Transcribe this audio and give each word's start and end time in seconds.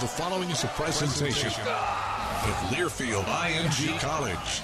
The 0.00 0.06
following 0.06 0.48
is 0.48 0.64
a 0.64 0.68
presentation 0.68 1.48
of 1.50 2.54
Learfield 2.70 3.24
IMG 3.24 4.00
College. 4.00 4.62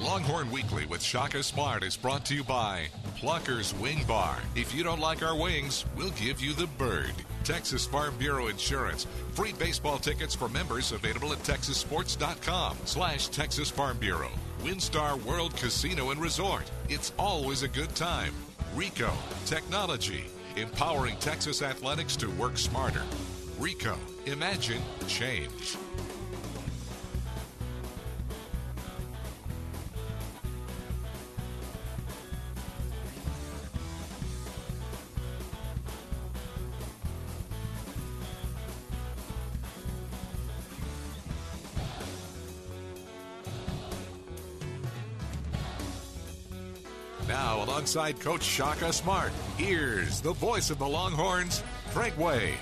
Longhorn 0.00 0.50
Weekly 0.50 0.86
with 0.86 1.00
Shaka 1.00 1.44
Smart 1.44 1.84
is 1.84 1.96
brought 1.96 2.24
to 2.24 2.34
you 2.34 2.42
by 2.42 2.88
Pluckers 3.16 3.72
Wing 3.78 4.02
Bar. 4.08 4.38
If 4.56 4.74
you 4.74 4.82
don't 4.82 4.98
like 4.98 5.22
our 5.22 5.36
wings, 5.36 5.84
we'll 5.96 6.10
give 6.10 6.40
you 6.40 6.54
the 6.54 6.66
bird. 6.66 7.12
Texas 7.44 7.86
Farm 7.86 8.16
Bureau 8.18 8.48
Insurance. 8.48 9.06
Free 9.34 9.52
baseball 9.52 9.98
tickets 9.98 10.34
for 10.34 10.48
members 10.48 10.90
available 10.90 11.32
at 11.32 11.38
texassports.com 11.44 12.78
slash 12.84 13.28
Texas 13.28 13.70
Farm 13.70 13.96
Bureau. 13.98 14.32
WinStar 14.64 15.22
World 15.22 15.54
Casino 15.54 16.10
and 16.10 16.20
Resort. 16.20 16.68
It's 16.88 17.12
always 17.16 17.62
a 17.62 17.68
good 17.68 17.94
time. 17.94 18.34
Ricoh 18.74 19.14
Technology. 19.46 20.24
Empowering 20.56 21.16
Texas 21.20 21.62
athletics 21.62 22.16
to 22.16 22.30
work 22.32 22.58
smarter. 22.58 23.02
Ricoh. 23.60 23.98
Imagine 24.26 24.82
change. 25.06 25.76
Now, 47.30 47.62
alongside 47.62 48.18
Coach 48.18 48.42
Shaka 48.42 48.92
Smart, 48.92 49.30
here's 49.56 50.20
the 50.20 50.32
voice 50.32 50.68
of 50.68 50.80
the 50.80 50.88
Longhorns, 50.88 51.62
Craig 51.92 52.12
Way. 52.16 52.54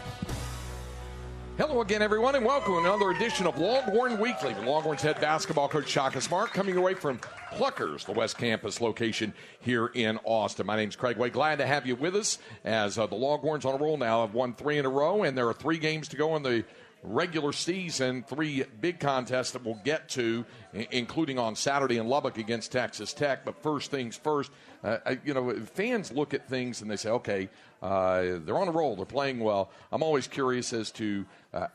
Hello 1.56 1.80
again, 1.80 2.02
everyone, 2.02 2.34
and 2.34 2.44
welcome 2.44 2.74
to 2.74 2.80
another 2.80 3.10
edition 3.12 3.46
of 3.46 3.56
Longhorn 3.56 4.20
Weekly. 4.20 4.52
The 4.52 4.60
Longhorns 4.60 5.00
head 5.00 5.18
basketball 5.22 5.70
coach 5.70 5.88
Shaka 5.88 6.20
Smart 6.20 6.52
coming 6.52 6.76
away 6.76 6.92
from 6.92 7.18
Pluckers, 7.54 8.04
the 8.04 8.12
West 8.12 8.36
Campus 8.36 8.82
location 8.82 9.32
here 9.62 9.86
in 9.94 10.18
Austin. 10.22 10.66
My 10.66 10.76
name's 10.76 10.96
Craig 10.96 11.16
Way. 11.16 11.30
Glad 11.30 11.56
to 11.60 11.66
have 11.66 11.86
you 11.86 11.96
with 11.96 12.14
us 12.14 12.38
as 12.62 12.98
uh, 12.98 13.06
the 13.06 13.14
Longhorns 13.14 13.64
on 13.64 13.74
a 13.74 13.82
roll 13.82 13.96
now 13.96 14.20
have 14.20 14.34
won 14.34 14.52
three 14.52 14.76
in 14.76 14.84
a 14.84 14.90
row, 14.90 15.22
and 15.22 15.36
there 15.36 15.48
are 15.48 15.54
three 15.54 15.78
games 15.78 16.08
to 16.08 16.16
go 16.16 16.36
in 16.36 16.42
the 16.42 16.62
regular 17.02 17.52
season, 17.52 18.24
three 18.24 18.64
big 18.80 19.00
contests 19.00 19.52
that 19.52 19.64
we'll 19.64 19.80
get 19.84 20.08
to, 20.10 20.44
including 20.72 21.38
on 21.38 21.54
Saturday 21.56 21.98
in 21.98 22.08
Lubbock 22.08 22.38
against 22.38 22.72
Texas 22.72 23.12
Tech. 23.12 23.44
But 23.44 23.62
first 23.62 23.90
things 23.90 24.16
first, 24.16 24.50
uh, 24.82 25.14
you 25.24 25.34
know, 25.34 25.54
fans 25.74 26.12
look 26.12 26.34
at 26.34 26.48
things 26.48 26.82
and 26.82 26.90
they 26.90 26.96
say, 26.96 27.10
okay, 27.10 27.48
uh, 27.82 28.38
they're 28.44 28.58
on 28.58 28.68
a 28.68 28.72
roll, 28.72 28.96
they're 28.96 29.06
playing 29.06 29.40
well. 29.40 29.70
I'm 29.92 30.02
always 30.02 30.26
curious 30.26 30.72
as 30.72 30.90
to 30.92 31.24
uh, 31.54 31.68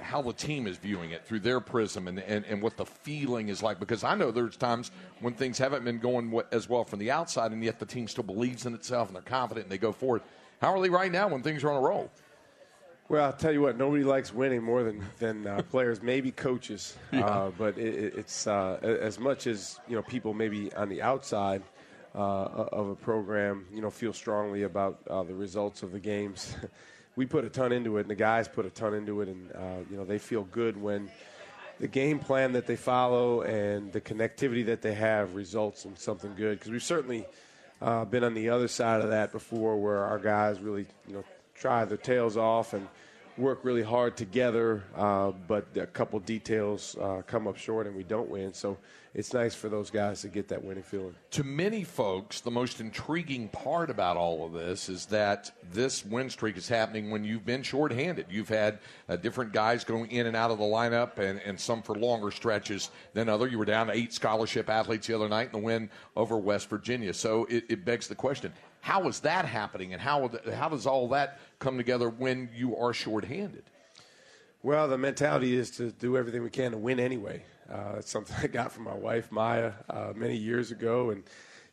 how 0.00 0.22
the 0.22 0.32
team 0.32 0.66
is 0.66 0.76
viewing 0.76 1.10
it 1.10 1.26
through 1.26 1.40
their 1.40 1.60
prism 1.60 2.06
and, 2.06 2.20
and, 2.20 2.44
and 2.44 2.62
what 2.62 2.76
the 2.76 2.86
feeling 2.86 3.48
is 3.48 3.62
like. 3.62 3.80
Because 3.80 4.04
I 4.04 4.14
know 4.14 4.30
there's 4.30 4.56
times 4.56 4.90
when 5.20 5.34
things 5.34 5.58
haven't 5.58 5.84
been 5.84 5.98
going 5.98 6.40
as 6.52 6.68
well 6.68 6.84
from 6.84 7.00
the 7.00 7.10
outside, 7.10 7.52
and 7.52 7.62
yet 7.62 7.78
the 7.78 7.86
team 7.86 8.06
still 8.06 8.24
believes 8.24 8.66
in 8.66 8.74
itself 8.74 9.08
and 9.08 9.16
they're 9.16 9.22
confident 9.22 9.64
and 9.66 9.72
they 9.72 9.78
go 9.78 9.92
forward. 9.92 10.22
How 10.60 10.74
are 10.74 10.80
they 10.80 10.90
right 10.90 11.10
now 11.10 11.28
when 11.28 11.42
things 11.42 11.64
are 11.64 11.70
on 11.70 11.76
a 11.76 11.80
roll? 11.80 12.10
Well, 13.10 13.24
I'll 13.24 13.32
tell 13.32 13.52
you 13.52 13.60
what, 13.60 13.76
nobody 13.76 14.04
likes 14.04 14.32
winning 14.32 14.62
more 14.62 14.84
than, 14.84 15.04
than 15.18 15.44
uh, 15.44 15.62
players, 15.70 16.00
maybe 16.00 16.30
coaches. 16.30 16.96
Yeah. 17.10 17.26
Uh, 17.26 17.50
but 17.50 17.76
it, 17.76 18.14
it's 18.16 18.46
uh, 18.46 18.78
as 18.80 19.18
much 19.18 19.48
as, 19.48 19.80
you 19.88 19.96
know, 19.96 20.02
people 20.02 20.32
maybe 20.32 20.72
on 20.74 20.88
the 20.88 21.02
outside 21.02 21.64
uh, 22.14 22.18
of 22.18 22.88
a 22.88 22.94
program, 22.94 23.66
you 23.74 23.80
know, 23.80 23.90
feel 23.90 24.12
strongly 24.12 24.62
about 24.62 25.00
uh, 25.10 25.24
the 25.24 25.34
results 25.34 25.82
of 25.82 25.90
the 25.90 25.98
games. 25.98 26.54
we 27.16 27.26
put 27.26 27.44
a 27.44 27.48
ton 27.48 27.72
into 27.72 27.98
it, 27.98 28.02
and 28.02 28.10
the 28.10 28.14
guys 28.14 28.46
put 28.46 28.64
a 28.64 28.70
ton 28.70 28.94
into 28.94 29.22
it, 29.22 29.28
and, 29.28 29.50
uh, 29.56 29.78
you 29.90 29.96
know, 29.96 30.04
they 30.04 30.18
feel 30.18 30.44
good 30.44 30.80
when 30.80 31.10
the 31.80 31.88
game 31.88 32.20
plan 32.20 32.52
that 32.52 32.68
they 32.68 32.76
follow 32.76 33.40
and 33.42 33.92
the 33.92 34.00
connectivity 34.00 34.66
that 34.66 34.82
they 34.82 34.94
have 34.94 35.34
results 35.34 35.84
in 35.84 35.96
something 35.96 36.32
good. 36.36 36.60
Because 36.60 36.70
we've 36.70 36.80
certainly 36.80 37.26
uh, 37.82 38.04
been 38.04 38.22
on 38.22 38.34
the 38.34 38.50
other 38.50 38.68
side 38.68 39.00
of 39.00 39.10
that 39.10 39.32
before 39.32 39.76
where 39.78 40.04
our 40.04 40.20
guys 40.20 40.60
really, 40.60 40.86
you 41.08 41.14
know, 41.14 41.24
try 41.60 41.84
their 41.84 41.98
tails 41.98 42.36
off 42.36 42.72
and 42.72 42.88
work 43.38 43.60
really 43.64 43.82
hard 43.82 44.16
together, 44.16 44.82
uh, 44.96 45.32
but 45.48 45.66
a 45.76 45.86
couple 45.86 46.18
details 46.20 46.96
uh, 47.00 47.22
come 47.26 47.46
up 47.46 47.56
short 47.56 47.86
and 47.86 47.96
we 47.96 48.04
don't 48.04 48.28
win. 48.28 48.52
So 48.52 48.78
it's 49.12 49.34
nice 49.34 49.56
for 49.56 49.68
those 49.68 49.90
guys 49.90 50.20
to 50.20 50.28
get 50.28 50.46
that 50.48 50.62
winning 50.62 50.84
feeling. 50.84 51.16
To 51.32 51.42
many 51.42 51.82
folks, 51.82 52.40
the 52.40 52.50
most 52.50 52.80
intriguing 52.80 53.48
part 53.48 53.90
about 53.90 54.16
all 54.16 54.46
of 54.46 54.52
this 54.52 54.88
is 54.88 55.06
that 55.06 55.50
this 55.72 56.04
win 56.04 56.30
streak 56.30 56.56
is 56.56 56.68
happening 56.68 57.10
when 57.10 57.24
you've 57.24 57.44
been 57.44 57.64
shorthanded. 57.64 58.26
You've 58.30 58.48
had 58.48 58.78
uh, 59.08 59.16
different 59.16 59.52
guys 59.52 59.82
going 59.82 60.12
in 60.12 60.26
and 60.26 60.36
out 60.36 60.52
of 60.52 60.58
the 60.58 60.64
lineup, 60.64 61.18
and, 61.18 61.40
and 61.40 61.58
some 61.58 61.82
for 61.82 61.96
longer 61.96 62.30
stretches 62.30 62.90
than 63.12 63.28
other. 63.28 63.48
You 63.48 63.58
were 63.58 63.64
down 63.64 63.88
to 63.88 63.92
eight 63.92 64.12
scholarship 64.12 64.70
athletes 64.70 65.08
the 65.08 65.14
other 65.14 65.28
night 65.28 65.46
in 65.46 65.52
the 65.52 65.58
win 65.66 65.90
over 66.16 66.38
West 66.38 66.70
Virginia. 66.70 67.12
So 67.12 67.46
it, 67.46 67.64
it 67.68 67.84
begs 67.84 68.06
the 68.06 68.14
question: 68.14 68.52
How 68.80 69.08
is 69.08 69.18
that 69.20 69.44
happening, 69.44 69.92
and 69.92 70.00
how 70.00 70.30
how 70.54 70.68
does 70.68 70.86
all 70.86 71.08
that 71.08 71.40
come 71.60 71.76
together 71.76 72.08
when 72.08 72.48
you 72.52 72.76
are 72.76 72.92
shorthanded? 72.92 73.62
Well, 74.62 74.88
the 74.88 74.98
mentality 74.98 75.54
is 75.54 75.70
to 75.72 75.92
do 75.92 76.16
everything 76.16 76.42
we 76.42 76.50
can 76.50 76.72
to 76.72 76.78
win 76.78 76.98
anyway. 76.98 77.44
Uh, 77.70 77.96
it's 77.98 78.10
something 78.10 78.36
I 78.42 78.48
got 78.48 78.72
from 78.72 78.84
my 78.84 78.94
wife 78.94 79.30
Maya 79.30 79.72
uh, 79.88 80.12
many 80.16 80.36
years 80.36 80.72
ago, 80.72 81.10
and 81.10 81.22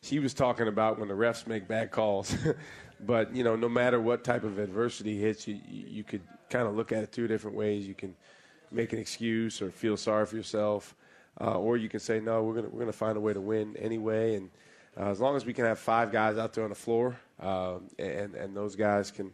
she 0.00 0.20
was 0.20 0.32
talking 0.32 0.68
about 0.68 0.98
when 0.98 1.08
the 1.08 1.14
refs 1.14 1.46
make 1.46 1.66
bad 1.66 1.90
calls. 1.90 2.36
but 3.00 3.34
you 3.34 3.42
know, 3.42 3.56
no 3.56 3.68
matter 3.68 4.00
what 4.00 4.22
type 4.22 4.44
of 4.44 4.58
adversity 4.58 5.18
hits 5.18 5.48
you, 5.48 5.58
you 5.66 6.04
could 6.04 6.22
kind 6.50 6.68
of 6.68 6.76
look 6.76 6.92
at 6.92 7.02
it 7.02 7.12
two 7.12 7.26
different 7.26 7.56
ways. 7.56 7.86
You 7.86 7.94
can 7.94 8.14
make 8.70 8.92
an 8.92 8.98
excuse 8.98 9.60
or 9.60 9.70
feel 9.70 9.96
sorry 9.96 10.26
for 10.26 10.36
yourself, 10.36 10.94
uh, 11.40 11.58
or 11.58 11.76
you 11.76 11.88
can 11.88 12.00
say, 12.00 12.20
no, 12.20 12.42
we're 12.42 12.54
gonna 12.54 12.68
we're 12.68 12.80
gonna 12.80 12.92
find 12.92 13.16
a 13.16 13.20
way 13.20 13.32
to 13.32 13.40
win 13.40 13.76
anyway. 13.76 14.36
And 14.36 14.50
uh, 14.98 15.10
as 15.10 15.20
long 15.20 15.36
as 15.36 15.44
we 15.44 15.52
can 15.52 15.64
have 15.64 15.78
five 15.78 16.12
guys 16.12 16.38
out 16.38 16.52
there 16.52 16.64
on 16.64 16.70
the 16.70 16.76
floor, 16.76 17.16
um, 17.40 17.88
and 17.98 18.34
and 18.34 18.56
those 18.56 18.76
guys 18.76 19.10
can 19.10 19.32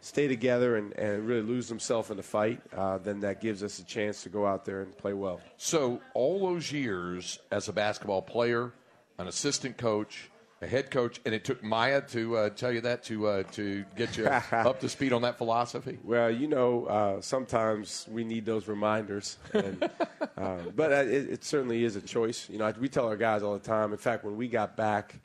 stay 0.00 0.28
together 0.28 0.76
and, 0.76 0.92
and 0.98 1.26
really 1.26 1.42
lose 1.42 1.68
themselves 1.68 2.10
in 2.10 2.16
the 2.16 2.22
fight, 2.22 2.60
uh, 2.76 2.98
then 2.98 3.20
that 3.20 3.40
gives 3.40 3.62
us 3.62 3.78
a 3.78 3.84
chance 3.84 4.22
to 4.22 4.28
go 4.28 4.46
out 4.46 4.64
there 4.64 4.82
and 4.82 4.96
play 4.96 5.12
well. 5.12 5.40
So, 5.56 6.00
all 6.14 6.40
those 6.40 6.72
years 6.72 7.38
as 7.50 7.68
a 7.68 7.72
basketball 7.72 8.22
player, 8.22 8.72
an 9.18 9.28
assistant 9.28 9.76
coach, 9.76 10.30
a 10.62 10.66
head 10.66 10.90
coach, 10.90 11.20
and 11.24 11.34
it 11.34 11.44
took 11.44 11.62
Maya 11.62 12.02
to 12.08 12.36
uh, 12.36 12.50
tell 12.50 12.70
you 12.70 12.82
that 12.82 13.02
to 13.04 13.26
uh, 13.26 13.42
to 13.52 13.84
get 13.96 14.16
you 14.16 14.26
up 14.52 14.80
to 14.80 14.88
speed 14.88 15.12
on 15.12 15.22
that 15.22 15.38
philosophy. 15.38 15.98
Well, 16.04 16.30
you 16.30 16.48
know, 16.48 16.84
uh, 16.84 17.20
sometimes 17.20 18.06
we 18.10 18.24
need 18.24 18.44
those 18.44 18.68
reminders, 18.68 19.38
and, 19.54 19.88
uh, 20.36 20.58
but 20.74 20.92
it, 20.92 21.30
it, 21.30 21.44
certainly 21.44 21.84
is 21.84 21.96
a 21.96 22.02
choice. 22.02 22.48
You 22.50 22.58
know, 22.58 22.72
we 22.78 22.88
tell 22.88 23.06
our 23.06 23.16
guys 23.16 23.42
all 23.42 23.54
the 23.54 23.58
time. 23.58 23.92
In 23.92 23.98
fact, 23.98 24.24
when 24.24 24.36
we 24.36 24.48
got 24.48 24.76
back 24.76 25.18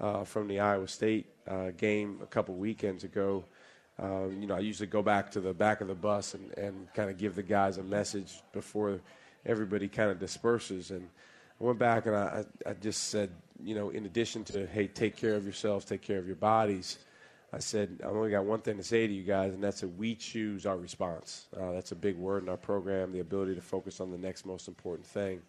uh, 0.00 0.24
from 0.24 0.48
the 0.48 0.60
Iowa 0.60 0.88
State 0.88 1.26
uh, 1.48 1.70
game 1.76 2.20
a 2.22 2.26
couple 2.26 2.54
weekends 2.54 3.04
ago. 3.04 3.44
Um, 3.98 4.38
you 4.40 4.46
know, 4.46 4.56
I 4.56 4.60
usually 4.60 4.86
go 4.86 5.02
back 5.02 5.30
to 5.32 5.40
the 5.40 5.54
back 5.54 5.80
of 5.80 5.88
the 5.88 5.94
bus 5.94 6.34
and, 6.34 6.52
and 6.58 6.92
kind 6.94 7.10
of 7.10 7.16
give 7.16 7.34
the 7.34 7.42
guys 7.42 7.78
a 7.78 7.82
message 7.82 8.42
before 8.52 9.00
everybody 9.44 9.88
kind 9.88 10.10
of 10.10 10.18
disperses. 10.18 10.90
And 10.90 11.08
I 11.60 11.64
went 11.64 11.78
back 11.78 12.06
and 12.06 12.14
I, 12.14 12.44
I 12.66 12.74
just 12.74 13.04
said, 13.04 13.30
you 13.62 13.74
know, 13.74 13.90
in 13.90 14.04
addition 14.04 14.44
to, 14.44 14.66
hey, 14.66 14.86
take 14.86 15.16
care 15.16 15.34
of 15.34 15.44
yourselves, 15.44 15.86
take 15.86 16.02
care 16.02 16.18
of 16.18 16.26
your 16.26 16.36
bodies, 16.36 16.98
I 17.52 17.58
said, 17.58 18.00
I've 18.04 18.14
only 18.14 18.30
got 18.30 18.44
one 18.44 18.60
thing 18.60 18.76
to 18.76 18.82
say 18.82 19.06
to 19.06 19.12
you 19.12 19.22
guys, 19.22 19.54
and 19.54 19.62
that's 19.62 19.80
that 19.80 19.96
we 19.96 20.14
choose 20.14 20.66
our 20.66 20.76
response. 20.76 21.46
Uh, 21.56 21.72
that's 21.72 21.92
a 21.92 21.96
big 21.96 22.16
word 22.16 22.42
in 22.42 22.48
our 22.48 22.56
program, 22.56 23.12
the 23.12 23.20
ability 23.20 23.54
to 23.54 23.60
focus 23.60 24.00
on 24.00 24.10
the 24.10 24.18
next 24.18 24.44
most 24.44 24.68
important 24.68 25.06
thing. 25.06 25.40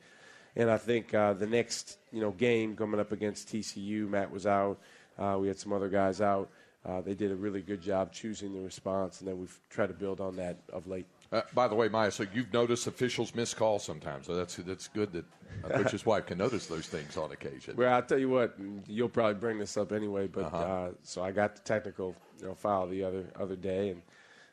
And 0.55 0.69
I 0.69 0.77
think 0.77 1.13
uh, 1.13 1.33
the 1.33 1.47
next, 1.47 1.97
you 2.13 2.21
know, 2.21 2.31
game 2.31 2.75
coming 2.75 2.99
up 2.99 3.11
against 3.11 3.49
TCU, 3.49 4.07
Matt 4.07 4.31
was 4.31 4.45
out. 4.45 4.79
Uh, 5.17 5.37
we 5.39 5.47
had 5.47 5.59
some 5.59 5.73
other 5.73 5.89
guys 5.89 6.21
out 6.21 6.49
uh, 6.87 7.01
they 7.01 7.13
did 7.13 7.31
a 7.31 7.35
really 7.35 7.61
good 7.61 7.81
job 7.81 8.13
choosing 8.13 8.53
the 8.53 8.61
response, 8.61 9.19
and 9.19 9.27
then 9.27 9.37
we've 9.37 9.59
tried 9.69 9.87
to 9.87 9.93
build 9.93 10.21
on 10.21 10.37
that 10.37 10.57
of 10.71 10.87
late. 10.87 11.05
Uh, 11.31 11.41
by 11.53 11.67
the 11.67 11.75
way, 11.75 11.89
Maya, 11.89 12.09
so 12.09 12.25
you've 12.33 12.53
noticed 12.53 12.87
officials 12.87 13.35
miss 13.35 13.53
calls 13.53 13.83
sometimes. 13.83 14.27
So 14.27 14.35
that's 14.35 14.55
that's 14.55 14.87
good 14.87 15.11
that 15.11 15.25
a 15.65 15.69
coach's 15.69 16.05
wife 16.05 16.27
can 16.27 16.37
notice 16.37 16.67
those 16.67 16.87
things 16.87 17.17
on 17.17 17.31
occasion. 17.31 17.75
Well, 17.75 17.93
I'll 17.93 18.03
tell 18.03 18.17
you 18.17 18.29
what, 18.29 18.55
you'll 18.87 19.09
probably 19.09 19.33
bring 19.33 19.59
this 19.59 19.75
up 19.75 19.91
anyway. 19.91 20.27
But 20.27 20.45
uh-huh. 20.45 20.57
uh, 20.57 20.91
so 21.03 21.21
I 21.21 21.31
got 21.31 21.55
the 21.55 21.61
technical 21.63 22.15
you 22.39 22.47
know, 22.47 22.55
file 22.55 22.87
the 22.87 23.03
other 23.03 23.25
other 23.37 23.57
day, 23.57 23.89
and 23.89 24.01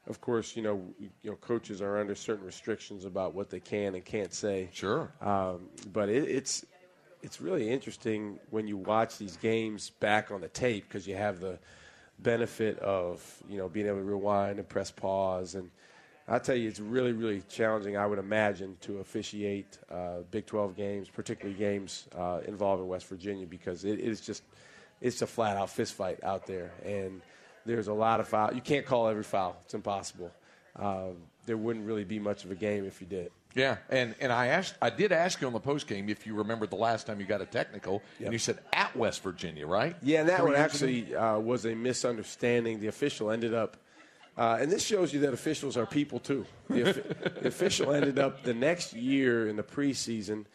of 0.08 0.20
course, 0.20 0.56
you 0.56 0.62
know, 0.62 0.82
you 0.98 1.30
know, 1.30 1.36
coaches 1.36 1.80
are 1.80 1.98
under 1.98 2.16
certain 2.16 2.44
restrictions 2.44 3.04
about 3.04 3.34
what 3.34 3.50
they 3.50 3.60
can 3.60 3.94
and 3.94 4.04
can't 4.04 4.34
say. 4.34 4.70
Sure. 4.72 5.12
Um, 5.20 5.68
but 5.92 6.08
it, 6.08 6.28
it's 6.28 6.66
it's 7.22 7.40
really 7.40 7.70
interesting 7.70 8.40
when 8.50 8.66
you 8.66 8.76
watch 8.76 9.18
these 9.18 9.36
games 9.36 9.90
back 9.90 10.32
on 10.32 10.40
the 10.40 10.48
tape 10.48 10.88
because 10.88 11.06
you 11.06 11.14
have 11.14 11.38
the 11.38 11.60
benefit 12.24 12.78
of 12.80 13.22
you 13.48 13.58
know 13.58 13.68
being 13.68 13.86
able 13.86 13.98
to 13.98 14.02
rewind 14.02 14.58
and 14.58 14.68
press 14.68 14.90
pause 14.90 15.54
and 15.54 15.70
I 16.26 16.38
tell 16.38 16.56
you, 16.56 16.68
it's 16.68 16.80
really, 16.80 17.12
really 17.12 17.42
challenging. 17.50 17.98
I 17.98 18.06
would 18.06 18.18
imagine 18.18 18.78
to 18.82 18.98
officiate 19.00 19.78
uh, 19.90 20.20
Big 20.30 20.46
12 20.46 20.74
games, 20.74 21.08
particularly 21.10 21.58
games 21.58 22.08
uh, 22.16 22.40
involving 22.46 22.88
West 22.88 23.06
Virginia, 23.08 23.46
because 23.46 23.84
it 23.84 23.98
is 23.98 24.22
just 24.22 24.42
it's 25.02 25.20
a 25.20 25.26
flat 25.26 25.58
out 25.58 25.68
fist 25.68 25.92
fight 25.94 26.24
out 26.24 26.46
there, 26.46 26.72
and 26.82 27.20
there's 27.66 27.88
a 27.88 27.92
lot 27.92 28.20
of 28.20 28.28
foul. 28.28 28.54
You 28.54 28.62
can't 28.62 28.86
call 28.86 29.06
every 29.08 29.22
foul; 29.22 29.56
it's 29.64 29.74
impossible. 29.74 30.32
Uh, 30.74 31.08
there 31.44 31.58
wouldn't 31.58 31.84
really 31.84 32.04
be 32.04 32.18
much 32.18 32.44
of 32.44 32.50
a 32.50 32.54
game 32.54 32.86
if 32.86 33.02
you 33.02 33.06
did. 33.06 33.30
Yeah, 33.54 33.76
and, 33.88 34.14
and 34.20 34.32
I 34.32 34.48
asked, 34.48 34.74
I 34.82 34.90
did 34.90 35.12
ask 35.12 35.40
you 35.40 35.46
on 35.46 35.52
the 35.52 35.60
post 35.60 35.86
game 35.86 36.08
if 36.08 36.26
you 36.26 36.34
remembered 36.34 36.70
the 36.70 36.76
last 36.76 37.06
time 37.06 37.20
you 37.20 37.26
got 37.26 37.40
a 37.40 37.46
technical, 37.46 38.02
yep. 38.18 38.26
and 38.26 38.32
you 38.32 38.38
said 38.38 38.58
at 38.72 38.94
West 38.96 39.22
Virginia, 39.22 39.66
right? 39.66 39.96
Yeah, 40.02 40.20
and 40.20 40.28
that 40.28 40.40
Three 40.40 40.52
one 40.52 40.60
actually 40.60 41.14
uh, 41.14 41.38
was 41.38 41.64
a 41.64 41.74
misunderstanding. 41.74 42.80
The 42.80 42.88
official 42.88 43.30
ended 43.30 43.54
up, 43.54 43.76
uh, 44.36 44.58
and 44.60 44.70
this 44.70 44.84
shows 44.84 45.12
you 45.12 45.20
that 45.20 45.32
officials 45.32 45.76
are 45.76 45.86
people 45.86 46.18
too. 46.18 46.44
The, 46.68 46.82
the 47.40 47.48
official 47.48 47.92
ended 47.92 48.18
up 48.18 48.42
the 48.42 48.54
next 48.54 48.92
year 48.92 49.48
in 49.48 49.56
the 49.56 49.62
preseason. 49.62 50.46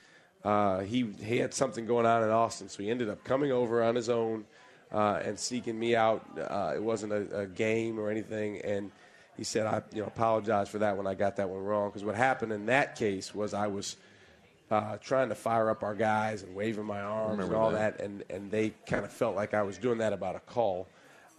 Uh, 0.44 0.80
he 0.80 1.10
he 1.22 1.38
had 1.38 1.54
something 1.54 1.86
going 1.86 2.06
on 2.06 2.24
in 2.24 2.30
Austin, 2.30 2.68
so 2.68 2.84
he 2.84 2.90
ended 2.90 3.10
up 3.10 3.24
coming 3.24 3.52
over 3.52 3.82
on 3.82 3.96
his 3.96 4.10
own 4.10 4.46
uh, 4.92 5.22
and 5.24 5.40
seeking 5.40 5.80
me 5.80 5.96
out. 5.96 6.26
Uh, 6.38 6.74
it 6.76 6.84
wasn't 6.84 7.14
a, 7.14 7.42
a 7.42 7.46
game 7.46 7.98
or 7.98 8.10
anything, 8.10 8.60
and 8.62 8.92
he 9.40 9.46
said, 9.46 9.66
I 9.66 9.82
you 9.94 10.02
know, 10.02 10.08
apologize 10.08 10.68
for 10.68 10.80
that 10.80 10.98
when 10.98 11.08
I 11.08 11.16
got 11.16 11.38
that 11.38 11.50
one 11.50 11.64
wrong. 11.64 11.88
Because 11.88 12.04
what 12.04 12.16
happened 12.16 12.52
in 12.52 12.66
that 12.66 12.98
case 12.98 13.34
was 13.34 13.54
I 13.54 13.68
was 13.68 13.96
uh, 14.70 14.98
trying 14.98 15.30
to 15.30 15.36
fire 15.36 15.70
up 15.70 15.82
our 15.82 15.96
guys 15.96 16.44
and 16.44 16.54
waving 16.54 16.84
my 16.84 17.00
arms 17.00 17.46
and 17.46 17.56
all 17.56 17.72
that. 17.72 18.00
that, 18.00 18.04
and, 18.04 18.26
and 18.30 18.52
they 18.52 18.74
kind 18.86 19.06
of 19.06 19.14
felt 19.14 19.38
like 19.38 19.54
I 19.54 19.62
was 19.62 19.78
doing 19.78 20.00
that 20.00 20.12
about 20.12 20.36
a 20.36 20.42
call. 20.42 20.90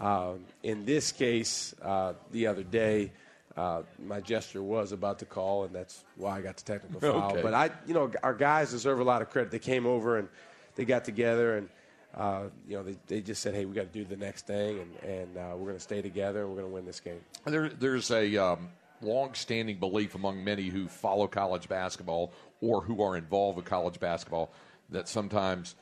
Um, 0.01 0.47
in 0.63 0.87
this 0.87 1.13
case, 1.13 1.75
uh, 1.83 2.15
the 2.33 2.47
other 2.47 2.63
day, 2.63 3.13
uh, 3.55 3.83
my 4.03 4.21
gesture 4.21 4.63
was 4.63 4.93
about 4.93 5.19
the 5.19 5.27
call, 5.27 5.65
and 5.65 5.75
that's 5.75 6.03
why 6.17 6.39
I 6.39 6.41
got 6.41 6.57
the 6.57 6.65
technical 6.65 7.01
foul. 7.13 7.33
Okay. 7.33 7.43
But 7.43 7.53
I, 7.53 7.71
you 7.87 7.93
know, 7.93 8.11
our 8.23 8.33
guys 8.33 8.71
deserve 8.71 9.01
a 9.01 9.05
lot 9.05 9.21
of 9.21 9.29
credit. 9.29 9.51
They 9.51 9.59
came 9.59 9.85
over 9.85 10.17
and 10.17 10.27
they 10.75 10.87
got 10.87 11.05
together 11.05 11.59
and– 11.59 11.69
uh, 12.15 12.45
you 12.67 12.77
know, 12.77 12.83
they, 12.83 12.97
they 13.07 13.21
just 13.21 13.43
said, 13.43 13.55
hey, 13.55 13.65
we 13.65 13.75
got 13.75 13.93
to 13.93 13.99
do 13.99 14.05
the 14.05 14.17
next 14.17 14.47
thing, 14.47 14.81
and, 14.81 15.11
and 15.11 15.37
uh, 15.37 15.53
we're 15.55 15.67
going 15.67 15.77
to 15.77 15.81
stay 15.81 16.03
together, 16.03 16.41
and 16.41 16.49
we're 16.51 16.57
going 16.57 16.69
to 16.69 16.75
win 16.75 16.85
this 16.85 17.01
game. 17.01 17.21
There, 17.45 17.69
there's 17.69 18.11
a 18.11 18.37
um, 18.37 18.69
long-standing 19.01 19.79
belief 19.79 20.15
among 20.15 20.43
many 20.43 20.69
who 20.69 20.89
follow 20.89 21.27
college 21.27 21.69
basketball 21.69 22.33
or 22.61 22.83
who 22.83 23.03
are 23.03 23.17
involved 23.17 23.57
with 23.57 23.65
college 23.65 24.01
basketball 24.01 24.53
that 24.91 25.09
sometimes 25.09 25.77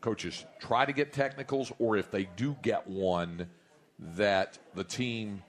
coaches 0.00 0.44
try 0.60 0.84
to 0.84 0.92
get 0.92 1.12
technicals, 1.12 1.72
or 1.78 1.96
if 1.96 2.10
they 2.10 2.28
do 2.36 2.56
get 2.62 2.86
one, 2.86 3.48
that 3.98 4.58
the 4.74 4.84
team 4.84 5.42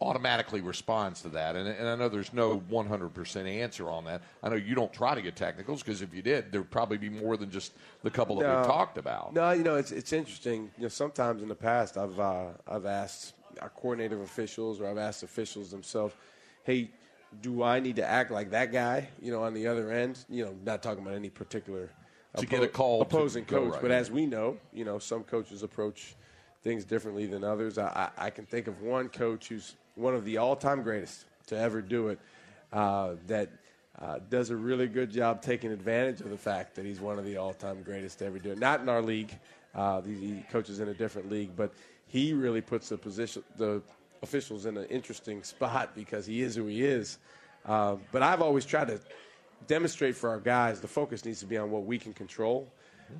automatically 0.00 0.60
responds 0.60 1.22
to 1.22 1.28
that. 1.30 1.56
And, 1.56 1.68
and 1.68 1.88
I 1.88 1.96
know 1.96 2.08
there's 2.08 2.32
no 2.32 2.60
100% 2.70 3.48
answer 3.48 3.88
on 3.88 4.04
that. 4.04 4.22
I 4.42 4.48
know 4.48 4.56
you 4.56 4.74
don't 4.74 4.92
try 4.92 5.14
to 5.14 5.22
get 5.22 5.34
technicals 5.36 5.82
because 5.82 6.02
if 6.02 6.14
you 6.14 6.22
did, 6.22 6.52
there 6.52 6.60
would 6.60 6.70
probably 6.70 6.98
be 6.98 7.08
more 7.08 7.36
than 7.36 7.50
just 7.50 7.72
the 8.02 8.10
couple 8.10 8.36
that 8.36 8.46
no, 8.46 8.60
we 8.60 8.66
talked 8.66 8.98
about. 8.98 9.34
No, 9.34 9.50
you 9.50 9.64
know, 9.64 9.76
it's, 9.76 9.90
it's 9.90 10.12
interesting. 10.12 10.70
You 10.76 10.84
know, 10.84 10.88
sometimes 10.88 11.42
in 11.42 11.48
the 11.48 11.54
past, 11.54 11.96
I've, 11.96 12.18
uh, 12.18 12.46
I've 12.66 12.86
asked 12.86 13.34
our 13.60 13.70
coordinative 13.70 14.20
officials 14.20 14.80
or 14.80 14.88
I've 14.88 14.98
asked 14.98 15.22
officials 15.22 15.70
themselves, 15.70 16.14
hey, 16.64 16.90
do 17.42 17.62
I 17.62 17.80
need 17.80 17.96
to 17.96 18.04
act 18.04 18.30
like 18.30 18.50
that 18.50 18.72
guy, 18.72 19.08
you 19.20 19.32
know, 19.32 19.42
on 19.42 19.52
the 19.52 19.66
other 19.66 19.90
end? 19.92 20.24
You 20.28 20.46
know, 20.46 20.56
not 20.64 20.82
talking 20.82 21.02
about 21.02 21.14
any 21.14 21.28
particular 21.28 21.90
to 22.36 22.46
oppo- 22.46 22.50
get 22.50 22.62
a 22.62 22.68
call 22.68 23.02
opposing 23.02 23.44
coach, 23.44 23.72
right. 23.72 23.82
but 23.82 23.90
as 23.90 24.10
we 24.10 24.26
know, 24.26 24.56
you 24.72 24.84
know, 24.84 24.98
some 24.98 25.24
coaches 25.24 25.62
approach 25.62 26.14
things 26.62 26.84
differently 26.84 27.26
than 27.26 27.44
others. 27.44 27.78
I, 27.78 28.10
I, 28.16 28.26
I 28.26 28.30
can 28.30 28.46
think 28.46 28.66
of 28.66 28.82
one 28.82 29.08
coach 29.08 29.48
who's 29.48 29.76
one 29.98 30.14
of 30.14 30.24
the 30.24 30.38
all-time 30.38 30.82
greatest 30.82 31.24
to 31.48 31.58
ever 31.58 31.82
do 31.82 32.08
it, 32.08 32.18
uh, 32.72 33.14
that 33.26 33.50
uh, 33.98 34.18
does 34.30 34.50
a 34.50 34.56
really 34.56 34.86
good 34.86 35.10
job 35.10 35.42
taking 35.42 35.72
advantage 35.72 36.20
of 36.20 36.30
the 36.30 36.36
fact 36.36 36.76
that 36.76 36.84
he's 36.84 37.00
one 37.00 37.18
of 37.18 37.24
the 37.24 37.36
all-time 37.36 37.82
greatest 37.82 38.20
to 38.20 38.26
ever 38.26 38.38
do 38.38 38.52
it. 38.52 38.58
Not 38.58 38.80
in 38.80 38.88
our 38.88 39.02
league; 39.02 39.36
uh, 39.74 40.00
he 40.02 40.44
coaches 40.50 40.80
in 40.80 40.88
a 40.88 40.94
different 40.94 41.30
league, 41.30 41.50
but 41.56 41.72
he 42.06 42.32
really 42.32 42.60
puts 42.60 42.88
the 42.88 42.96
position, 42.96 43.42
the 43.56 43.82
officials 44.22 44.66
in 44.66 44.76
an 44.76 44.86
interesting 44.86 45.42
spot 45.42 45.94
because 45.94 46.26
he 46.26 46.42
is 46.42 46.54
who 46.54 46.66
he 46.66 46.84
is. 46.84 47.18
Uh, 47.66 47.96
but 48.12 48.22
I've 48.22 48.40
always 48.40 48.64
tried 48.64 48.88
to 48.88 49.00
demonstrate 49.66 50.16
for 50.16 50.30
our 50.30 50.40
guys 50.40 50.80
the 50.80 50.88
focus 50.88 51.24
needs 51.24 51.40
to 51.40 51.46
be 51.46 51.58
on 51.58 51.70
what 51.70 51.84
we 51.84 51.98
can 51.98 52.12
control. 52.12 52.72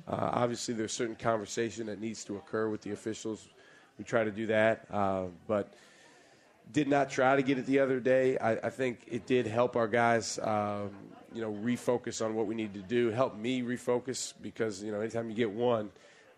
Uh, 0.07 0.29
obviously, 0.33 0.73
there's 0.73 0.93
certain 0.93 1.15
conversation 1.15 1.87
that 1.87 1.99
needs 1.99 2.23
to 2.25 2.37
occur 2.37 2.69
with 2.69 2.81
the 2.81 2.91
officials. 2.91 3.47
We 3.97 4.05
try 4.05 4.23
to 4.23 4.31
do 4.31 4.47
that, 4.47 4.85
uh, 4.91 5.25
but 5.47 5.73
did 6.71 6.87
not 6.87 7.09
try 7.09 7.35
to 7.35 7.41
get 7.41 7.57
it 7.57 7.65
the 7.65 7.79
other 7.79 7.99
day. 7.99 8.37
I, 8.37 8.51
I 8.51 8.69
think 8.69 9.01
it 9.07 9.25
did 9.25 9.47
help 9.47 9.75
our 9.75 9.87
guys, 9.87 10.39
um, 10.39 10.91
you 11.33 11.41
know, 11.41 11.51
refocus 11.63 12.23
on 12.23 12.35
what 12.35 12.45
we 12.47 12.55
need 12.55 12.73
to 12.73 12.81
do. 12.81 13.09
Help 13.09 13.37
me 13.37 13.61
refocus 13.61 14.33
because 14.41 14.83
you 14.83 14.91
know, 14.91 14.99
anytime 14.99 15.29
you 15.29 15.35
get 15.35 15.51
one, 15.51 15.89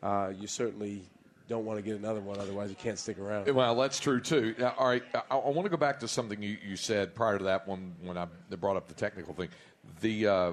uh, 0.01 0.31
you 0.38 0.47
certainly 0.47 1.03
don't 1.47 1.65
want 1.65 1.77
to 1.77 1.83
get 1.83 1.97
another 1.97 2.21
one. 2.21 2.39
Otherwise, 2.39 2.69
you 2.69 2.75
can't 2.75 2.97
stick 2.97 3.19
around. 3.19 3.53
Well, 3.53 3.75
that's 3.75 4.00
true 4.00 4.21
too. 4.21 4.55
Now, 4.57 4.73
all 4.77 4.88
right, 4.88 5.03
I, 5.13 5.38
I 5.38 5.50
want 5.50 5.65
to 5.65 5.69
go 5.69 5.77
back 5.77 6.00
to 6.00 6.07
something 6.07 6.41
you, 6.41 6.57
you 6.65 6.75
said 6.77 7.13
prior 7.13 7.38
to 7.38 7.43
that 7.45 7.67
one 7.67 7.93
when 8.01 8.17
I 8.17 8.27
brought 8.59 8.77
up 8.77 8.88
the 8.88 8.93
technical 8.93 9.33
thing. 9.33 9.50
The 10.00 10.27
uh, 10.27 10.51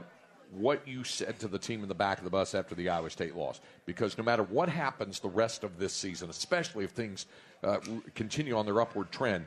what 0.50 0.86
you 0.88 1.04
said 1.04 1.38
to 1.40 1.48
the 1.48 1.58
team 1.58 1.82
in 1.82 1.88
the 1.88 1.94
back 1.94 2.18
of 2.18 2.24
the 2.24 2.30
bus 2.30 2.54
after 2.54 2.74
the 2.74 2.88
Iowa 2.88 3.10
State 3.10 3.36
loss, 3.36 3.60
because 3.86 4.16
no 4.16 4.24
matter 4.24 4.42
what 4.42 4.68
happens 4.68 5.20
the 5.20 5.28
rest 5.28 5.62
of 5.62 5.78
this 5.78 5.92
season, 5.92 6.30
especially 6.30 6.84
if 6.84 6.90
things 6.90 7.26
uh, 7.62 7.78
continue 8.14 8.56
on 8.56 8.64
their 8.64 8.80
upward 8.80 9.12
trend, 9.12 9.46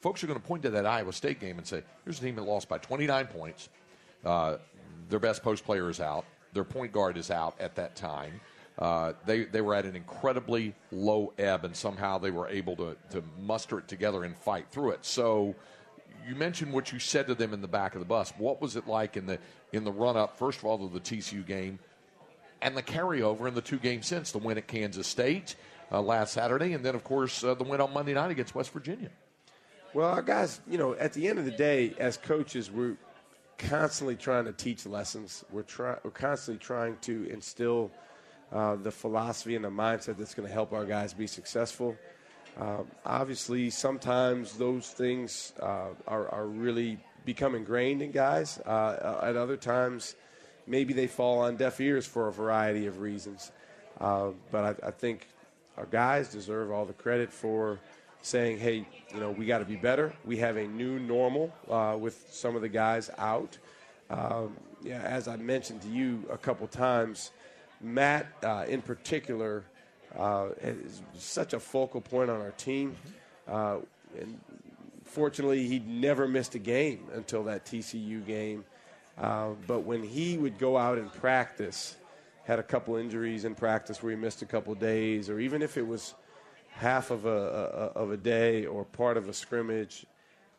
folks 0.00 0.22
are 0.22 0.26
going 0.26 0.40
to 0.40 0.46
point 0.46 0.62
to 0.62 0.70
that 0.70 0.86
Iowa 0.86 1.12
State 1.12 1.40
game 1.40 1.58
and 1.58 1.66
say, 1.66 1.82
"Here's 2.04 2.18
a 2.18 2.22
team 2.22 2.36
that 2.36 2.42
lost 2.42 2.68
by 2.68 2.78
29 2.78 3.26
points. 3.26 3.68
Uh, 4.24 4.56
their 5.08 5.18
best 5.18 5.42
post 5.42 5.64
player 5.64 5.88
is 5.90 6.00
out. 6.00 6.24
Their 6.52 6.64
point 6.64 6.92
guard 6.92 7.16
is 7.16 7.30
out 7.30 7.60
at 7.60 7.76
that 7.76 7.96
time." 7.96 8.40
Uh, 8.78 9.12
they, 9.26 9.44
they 9.44 9.60
were 9.60 9.74
at 9.74 9.84
an 9.84 9.96
incredibly 9.96 10.72
low 10.92 11.32
ebb, 11.36 11.64
and 11.64 11.74
somehow 11.74 12.16
they 12.16 12.30
were 12.30 12.48
able 12.48 12.76
to, 12.76 12.96
to 13.10 13.24
muster 13.40 13.78
it 13.78 13.88
together 13.88 14.22
and 14.22 14.36
fight 14.36 14.66
through 14.70 14.90
it. 14.90 15.04
So, 15.04 15.56
you 16.28 16.36
mentioned 16.36 16.72
what 16.72 16.92
you 16.92 17.00
said 17.00 17.26
to 17.26 17.34
them 17.34 17.52
in 17.52 17.60
the 17.60 17.68
back 17.68 17.94
of 17.94 18.00
the 18.00 18.04
bus. 18.06 18.32
What 18.38 18.60
was 18.60 18.76
it 18.76 18.86
like 18.86 19.16
in 19.16 19.26
the 19.26 19.38
in 19.72 19.82
the 19.82 19.90
run 19.90 20.16
up? 20.16 20.38
First 20.38 20.58
of 20.58 20.66
all, 20.66 20.78
to 20.78 20.92
the 20.92 21.00
TCU 21.00 21.44
game, 21.44 21.80
and 22.62 22.76
the 22.76 22.82
carryover 22.82 23.48
in 23.48 23.54
the 23.54 23.60
two 23.60 23.78
games 23.78 24.06
since 24.06 24.30
the 24.30 24.38
win 24.38 24.58
at 24.58 24.68
Kansas 24.68 25.06
State 25.06 25.56
uh, 25.90 26.00
last 26.00 26.34
Saturday, 26.34 26.72
and 26.72 26.84
then 26.84 26.94
of 26.94 27.02
course 27.02 27.42
uh, 27.42 27.54
the 27.54 27.64
win 27.64 27.80
on 27.80 27.92
Monday 27.92 28.14
night 28.14 28.30
against 28.30 28.54
West 28.54 28.72
Virginia. 28.72 29.10
Well, 29.94 30.08
our 30.08 30.20
guys, 30.20 30.60
you 30.68 30.76
know, 30.76 30.94
at 30.94 31.14
the 31.14 31.28
end 31.28 31.38
of 31.38 31.46
the 31.46 31.50
day, 31.50 31.94
as 31.98 32.18
coaches, 32.18 32.70
we're 32.70 32.96
constantly 33.56 34.16
trying 34.16 34.44
to 34.44 34.52
teach 34.52 34.84
lessons. 34.84 35.46
We're 35.50 35.62
trying, 35.62 35.96
we're 36.02 36.10
constantly 36.10 36.62
trying 36.62 36.98
to 37.02 37.26
instill 37.30 37.90
uh, 38.52 38.76
the 38.76 38.90
philosophy 38.90 39.56
and 39.56 39.64
the 39.64 39.70
mindset 39.70 40.18
that's 40.18 40.34
going 40.34 40.46
to 40.46 40.52
help 40.52 40.74
our 40.74 40.84
guys 40.84 41.14
be 41.14 41.26
successful. 41.26 41.96
Uh, 42.60 42.82
obviously, 43.06 43.70
sometimes 43.70 44.58
those 44.58 44.88
things 44.88 45.54
uh, 45.60 45.88
are, 46.06 46.28
are, 46.28 46.46
really 46.46 46.98
become 47.24 47.54
ingrained 47.54 48.02
in 48.02 48.10
guys. 48.10 48.58
Uh, 48.66 49.20
at 49.22 49.36
other 49.36 49.56
times, 49.56 50.16
maybe 50.66 50.92
they 50.92 51.06
fall 51.06 51.38
on 51.38 51.56
deaf 51.56 51.80
ears 51.80 52.04
for 52.04 52.28
a 52.28 52.32
variety 52.32 52.86
of 52.86 53.00
reasons. 53.00 53.52
Uh, 54.00 54.30
but 54.50 54.82
I, 54.82 54.88
I, 54.88 54.90
think 54.90 55.28
our 55.76 55.86
guys 55.86 56.28
deserve 56.28 56.70
all 56.70 56.84
the 56.84 56.92
credit 56.92 57.32
for 57.32 57.78
saying, 58.22 58.58
hey, 58.58 58.86
you 59.14 59.20
know, 59.20 59.30
we 59.30 59.46
got 59.46 59.58
to 59.58 59.64
be 59.64 59.76
better. 59.76 60.12
We 60.24 60.36
have 60.38 60.56
a 60.56 60.66
new 60.66 60.98
normal 60.98 61.52
uh, 61.70 61.96
with 61.98 62.26
some 62.30 62.56
of 62.56 62.62
the 62.62 62.68
guys 62.68 63.10
out. 63.18 63.56
Um, 64.10 64.56
yeah, 64.82 65.00
as 65.02 65.28
I 65.28 65.36
mentioned 65.36 65.82
to 65.82 65.88
you 65.88 66.24
a 66.30 66.38
couple 66.38 66.66
times, 66.66 67.30
Matt 67.80 68.26
uh, 68.42 68.64
in 68.68 68.82
particular 68.82 69.64
uh, 70.16 70.48
is 70.62 71.02
such 71.16 71.52
a 71.52 71.60
focal 71.60 72.00
point 72.00 72.30
on 72.30 72.40
our 72.40 72.52
team. 72.52 72.96
Uh, 73.46 73.78
and 74.18 74.38
fortunately, 75.04 75.66
he 75.66 75.78
never 75.80 76.26
missed 76.26 76.54
a 76.54 76.58
game 76.58 77.04
until 77.14 77.44
that 77.44 77.64
TCU 77.64 78.24
game. 78.26 78.64
Uh, 79.16 79.50
but 79.66 79.80
when 79.80 80.02
he 80.02 80.38
would 80.38 80.58
go 80.58 80.76
out 80.76 80.98
and 80.98 81.12
practice, 81.12 81.96
had 82.44 82.58
a 82.58 82.62
couple 82.62 82.96
injuries 82.96 83.44
in 83.44 83.54
practice 83.54 84.02
where 84.02 84.10
he 84.10 84.16
missed 84.16 84.42
a 84.42 84.46
couple 84.46 84.74
days, 84.74 85.28
or 85.28 85.40
even 85.40 85.60
if 85.60 85.76
it 85.76 85.86
was 85.86 86.14
half 86.78 87.10
of 87.10 87.26
a, 87.26 87.28
a 87.28 87.98
of 87.98 88.12
a 88.12 88.16
day 88.16 88.64
or 88.66 88.84
part 88.84 89.16
of 89.16 89.28
a 89.28 89.32
scrimmage 89.32 90.06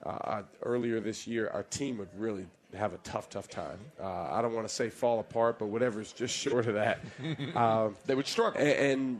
uh, 0.06 0.44
earlier 0.64 1.00
this 1.00 1.26
year, 1.26 1.50
our 1.54 1.64
team 1.64 1.98
would 1.98 2.10
really 2.18 2.46
have 2.76 2.94
a 2.94 2.98
tough, 2.98 3.30
tough 3.30 3.48
time. 3.48 3.80
Uh, 4.02 4.28
I 4.32 4.42
don't 4.42 4.54
want 4.54 4.68
to 4.68 4.74
say 4.74 4.90
fall 4.90 5.20
apart, 5.20 5.58
but 5.60 5.68
whatever's 5.68 6.14
just 6.14 6.36
short 6.46 6.68
of 6.68 6.76
that. 6.76 7.00
Uh, 7.56 7.90
they 8.06 8.16
would 8.16 8.28
struggle. 8.28 8.62
And, 8.62 9.20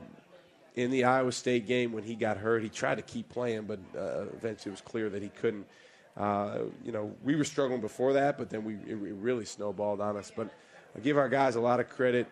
in 0.76 0.92
the 0.92 1.04
Iowa 1.04 1.32
State 1.34 1.68
game, 1.68 1.92
when 1.92 2.04
he 2.04 2.16
got 2.16 2.38
hurt, 2.38 2.64
he 2.64 2.70
tried 2.70 2.96
to 2.96 3.02
keep 3.02 3.28
playing, 3.28 3.64
but 3.64 3.80
uh, 3.98 4.26
eventually 4.34 4.70
it 4.70 4.72
was 4.72 4.82
clear 4.82 5.10
that 5.10 5.22
he 5.22 5.28
couldn't. 5.28 5.66
Uh, 6.16 6.60
you 6.86 6.94
know, 6.94 7.14
we 7.24 7.36
were 7.36 7.44
struggling 7.44 7.82
before 7.82 8.14
that, 8.14 8.38
but 8.38 8.50
then 8.50 8.64
we 8.64 8.76
it 8.88 8.96
really 8.96 9.44
snowballed 9.44 10.00
on 10.00 10.16
us. 10.16 10.32
But 10.34 10.50
I 10.96 11.00
give 11.00 11.18
our 11.18 11.28
guys 11.28 11.56
a 11.56 11.60
lot 11.60 11.82
of 11.82 11.90
credit, 11.90 12.28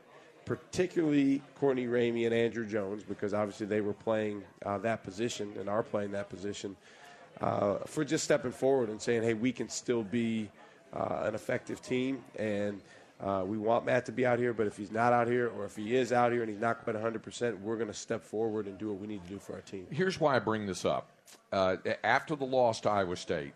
particularly 0.47 1.41
Courtney 1.55 1.87
Ramey 1.87 2.25
and 2.25 2.33
Andrew 2.33 2.65
Jones, 2.65 3.03
because 3.03 3.33
obviously 3.33 3.67
they 3.67 3.81
were 3.81 3.93
playing 3.93 4.43
uh, 4.65 4.77
that 4.79 5.03
position 5.03 5.53
and 5.59 5.67
are 5.67 5.83
playing 5.83 6.11
that 6.11 6.29
position. 6.29 6.75
Uh, 7.41 7.79
for 7.85 8.03
just 8.03 8.23
stepping 8.23 8.51
forward 8.51 8.89
and 8.89 8.99
saying, 8.99 9.21
hey, 9.21 9.35
we 9.35 9.51
can 9.51 9.69
still 9.69 10.03
be 10.03 10.49
uh, 10.93 11.23
an 11.25 11.35
effective 11.35 11.81
team. 11.81 12.23
And 12.37 12.81
uh, 13.19 13.43
we 13.45 13.57
want 13.57 13.85
Matt 13.85 14.05
to 14.07 14.11
be 14.11 14.25
out 14.25 14.39
here, 14.39 14.53
but 14.53 14.65
if 14.65 14.77
he's 14.77 14.91
not 14.91 15.13
out 15.13 15.27
here 15.27 15.49
or 15.49 15.65
if 15.65 15.75
he 15.75 15.95
is 15.95 16.11
out 16.11 16.31
here 16.31 16.41
and 16.41 16.49
he's 16.49 16.61
not 16.61 16.83
quite 16.83 16.95
100%, 16.95 17.59
we're 17.59 17.75
going 17.75 17.89
to 17.89 17.93
step 17.93 18.23
forward 18.23 18.65
and 18.65 18.77
do 18.77 18.89
what 18.89 18.99
we 18.99 19.05
need 19.05 19.23
to 19.23 19.29
do 19.29 19.37
for 19.37 19.53
our 19.53 19.61
team. 19.61 19.85
Here's 19.91 20.19
why 20.19 20.35
I 20.35 20.39
bring 20.39 20.65
this 20.65 20.85
up. 20.85 21.09
Uh, 21.51 21.75
after 22.03 22.35
the 22.35 22.45
loss 22.45 22.79
to 22.81 22.89
Iowa 22.89 23.17
State, 23.17 23.53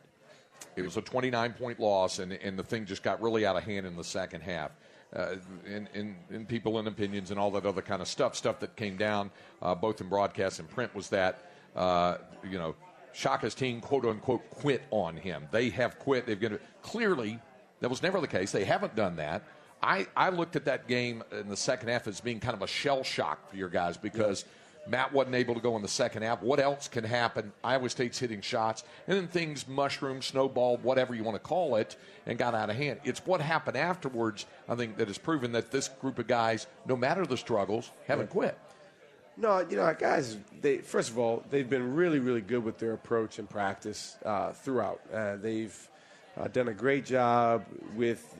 it 0.75 0.83
was 0.83 0.97
a 0.97 1.01
29 1.01 1.53
point 1.53 1.79
loss, 1.79 2.19
and, 2.19 2.33
and 2.33 2.59
the 2.59 2.63
thing 2.63 2.85
just 2.85 3.01
got 3.01 3.21
really 3.21 3.45
out 3.45 3.55
of 3.55 3.63
hand 3.63 3.87
in 3.87 3.95
the 3.95 4.03
second 4.03 4.41
half. 4.41 4.71
Uh, 5.13 5.35
in, 5.65 5.89
in, 5.93 6.15
in, 6.29 6.45
people 6.45 6.79
and 6.79 6.87
opinions 6.87 7.31
and 7.31 7.39
all 7.39 7.51
that 7.51 7.65
other 7.65 7.81
kind 7.81 8.01
of 8.01 8.07
stuff, 8.07 8.33
stuff 8.33 8.61
that 8.61 8.73
came 8.77 8.95
down 8.95 9.29
uh, 9.61 9.75
both 9.75 9.99
in 9.99 10.07
broadcast 10.07 10.59
and 10.59 10.69
print 10.69 10.95
was 10.95 11.09
that, 11.09 11.51
uh, 11.75 12.17
you 12.49 12.57
know, 12.57 12.73
Shaka's 13.13 13.53
team, 13.53 13.81
quote 13.81 14.05
unquote, 14.05 14.49
quit 14.49 14.83
on 14.89 15.17
him. 15.17 15.49
They 15.51 15.69
have 15.71 15.99
quit. 15.99 16.25
They've 16.25 16.39
given 16.39 16.59
clearly 16.81 17.39
that 17.81 17.89
was 17.89 18.01
never 18.01 18.21
the 18.21 18.27
case. 18.27 18.53
They 18.53 18.63
haven't 18.63 18.95
done 18.95 19.17
that. 19.17 19.43
I, 19.83 20.07
I 20.15 20.29
looked 20.29 20.55
at 20.55 20.65
that 20.65 20.87
game 20.87 21.23
in 21.31 21.49
the 21.49 21.57
second 21.57 21.89
half 21.89 22.07
as 22.07 22.21
being 22.21 22.39
kind 22.39 22.55
of 22.55 22.61
a 22.61 22.67
shell 22.67 23.03
shock 23.03 23.49
for 23.49 23.57
your 23.57 23.69
guys 23.69 23.97
because 23.97 24.45
yeah. 24.45 24.51
Matt 24.87 25.13
wasn't 25.13 25.35
able 25.35 25.53
to 25.53 25.61
go 25.61 25.75
in 25.75 25.81
the 25.81 25.87
second 25.87 26.23
half. 26.23 26.41
What 26.41 26.59
else 26.59 26.87
can 26.87 27.03
happen? 27.03 27.51
Iowa 27.63 27.89
State's 27.89 28.17
hitting 28.17 28.41
shots, 28.41 28.83
and 29.07 29.17
then 29.17 29.27
things 29.27 29.67
mushroom, 29.67 30.21
snowball, 30.21 30.77
whatever 30.77 31.13
you 31.13 31.23
want 31.23 31.35
to 31.35 31.39
call 31.39 31.75
it, 31.75 31.95
and 32.25 32.37
got 32.37 32.55
out 32.55 32.69
of 32.69 32.75
hand. 32.75 32.99
It's 33.03 33.25
what 33.25 33.41
happened 33.41 33.77
afterwards, 33.77 34.45
I 34.67 34.75
think, 34.75 34.97
that 34.97 35.07
has 35.07 35.17
proven 35.17 35.51
that 35.51 35.71
this 35.71 35.87
group 35.87 36.17
of 36.19 36.27
guys, 36.27 36.67
no 36.87 36.95
matter 36.95 37.25
the 37.25 37.37
struggles, 37.37 37.91
haven't 38.07 38.31
quit. 38.31 38.57
No, 39.37 39.59
you 39.59 39.77
know, 39.77 39.95
guys. 39.97 40.37
They 40.61 40.79
first 40.79 41.09
of 41.09 41.17
all, 41.17 41.43
they've 41.49 41.69
been 41.69 41.95
really, 41.95 42.19
really 42.19 42.41
good 42.41 42.63
with 42.63 42.77
their 42.77 42.93
approach 42.93 43.39
and 43.39 43.49
practice 43.49 44.17
uh, 44.25 44.51
throughout. 44.51 44.99
Uh, 45.11 45.37
they've 45.37 45.89
uh, 46.37 46.47
done 46.47 46.67
a 46.67 46.73
great 46.73 47.05
job 47.05 47.65
with, 47.95 48.35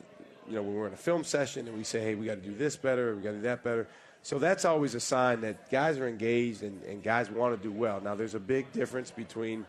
you 0.48 0.54
know, 0.54 0.62
when 0.62 0.74
we're 0.74 0.86
in 0.86 0.92
a 0.92 0.96
film 0.96 1.24
session 1.24 1.66
and 1.66 1.76
we 1.76 1.84
say, 1.84 2.00
hey, 2.00 2.14
we 2.14 2.26
got 2.26 2.34
to 2.34 2.48
do 2.48 2.54
this 2.54 2.76
better, 2.76 3.14
we 3.14 3.22
got 3.22 3.30
to 3.30 3.36
do 3.36 3.42
that 3.42 3.64
better. 3.64 3.86
So 4.22 4.38
that's 4.38 4.64
always 4.64 4.94
a 4.94 5.00
sign 5.00 5.40
that 5.40 5.70
guys 5.70 5.98
are 5.98 6.06
engaged 6.06 6.62
and, 6.62 6.82
and 6.84 7.02
guys 7.02 7.30
want 7.30 7.56
to 7.56 7.62
do 7.62 7.72
well. 7.72 8.00
Now, 8.00 8.14
there's 8.14 8.34
a 8.34 8.40
big 8.40 8.70
difference 8.72 9.10
between 9.10 9.66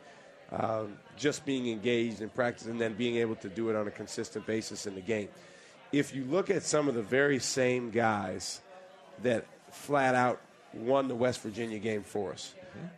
um, 0.51 0.97
just 1.17 1.45
being 1.45 1.69
engaged 1.69 2.21
in 2.21 2.29
practice 2.29 2.67
and 2.67 2.79
then 2.79 2.93
being 2.93 3.15
able 3.15 3.35
to 3.37 3.49
do 3.49 3.69
it 3.69 3.75
on 3.75 3.87
a 3.87 3.91
consistent 3.91 4.45
basis 4.45 4.85
in 4.85 4.93
the 4.93 5.01
game. 5.01 5.29
If 5.91 6.13
you 6.13 6.23
look 6.25 6.49
at 6.49 6.63
some 6.63 6.87
of 6.87 6.93
the 6.93 7.01
very 7.01 7.39
same 7.39 7.89
guys 7.89 8.61
that 9.23 9.45
flat 9.71 10.15
out 10.15 10.39
won 10.73 11.07
the 11.07 11.15
West 11.15 11.41
Virginia 11.41 11.79
game 11.79 12.03
for 12.03 12.31
us. 12.31 12.53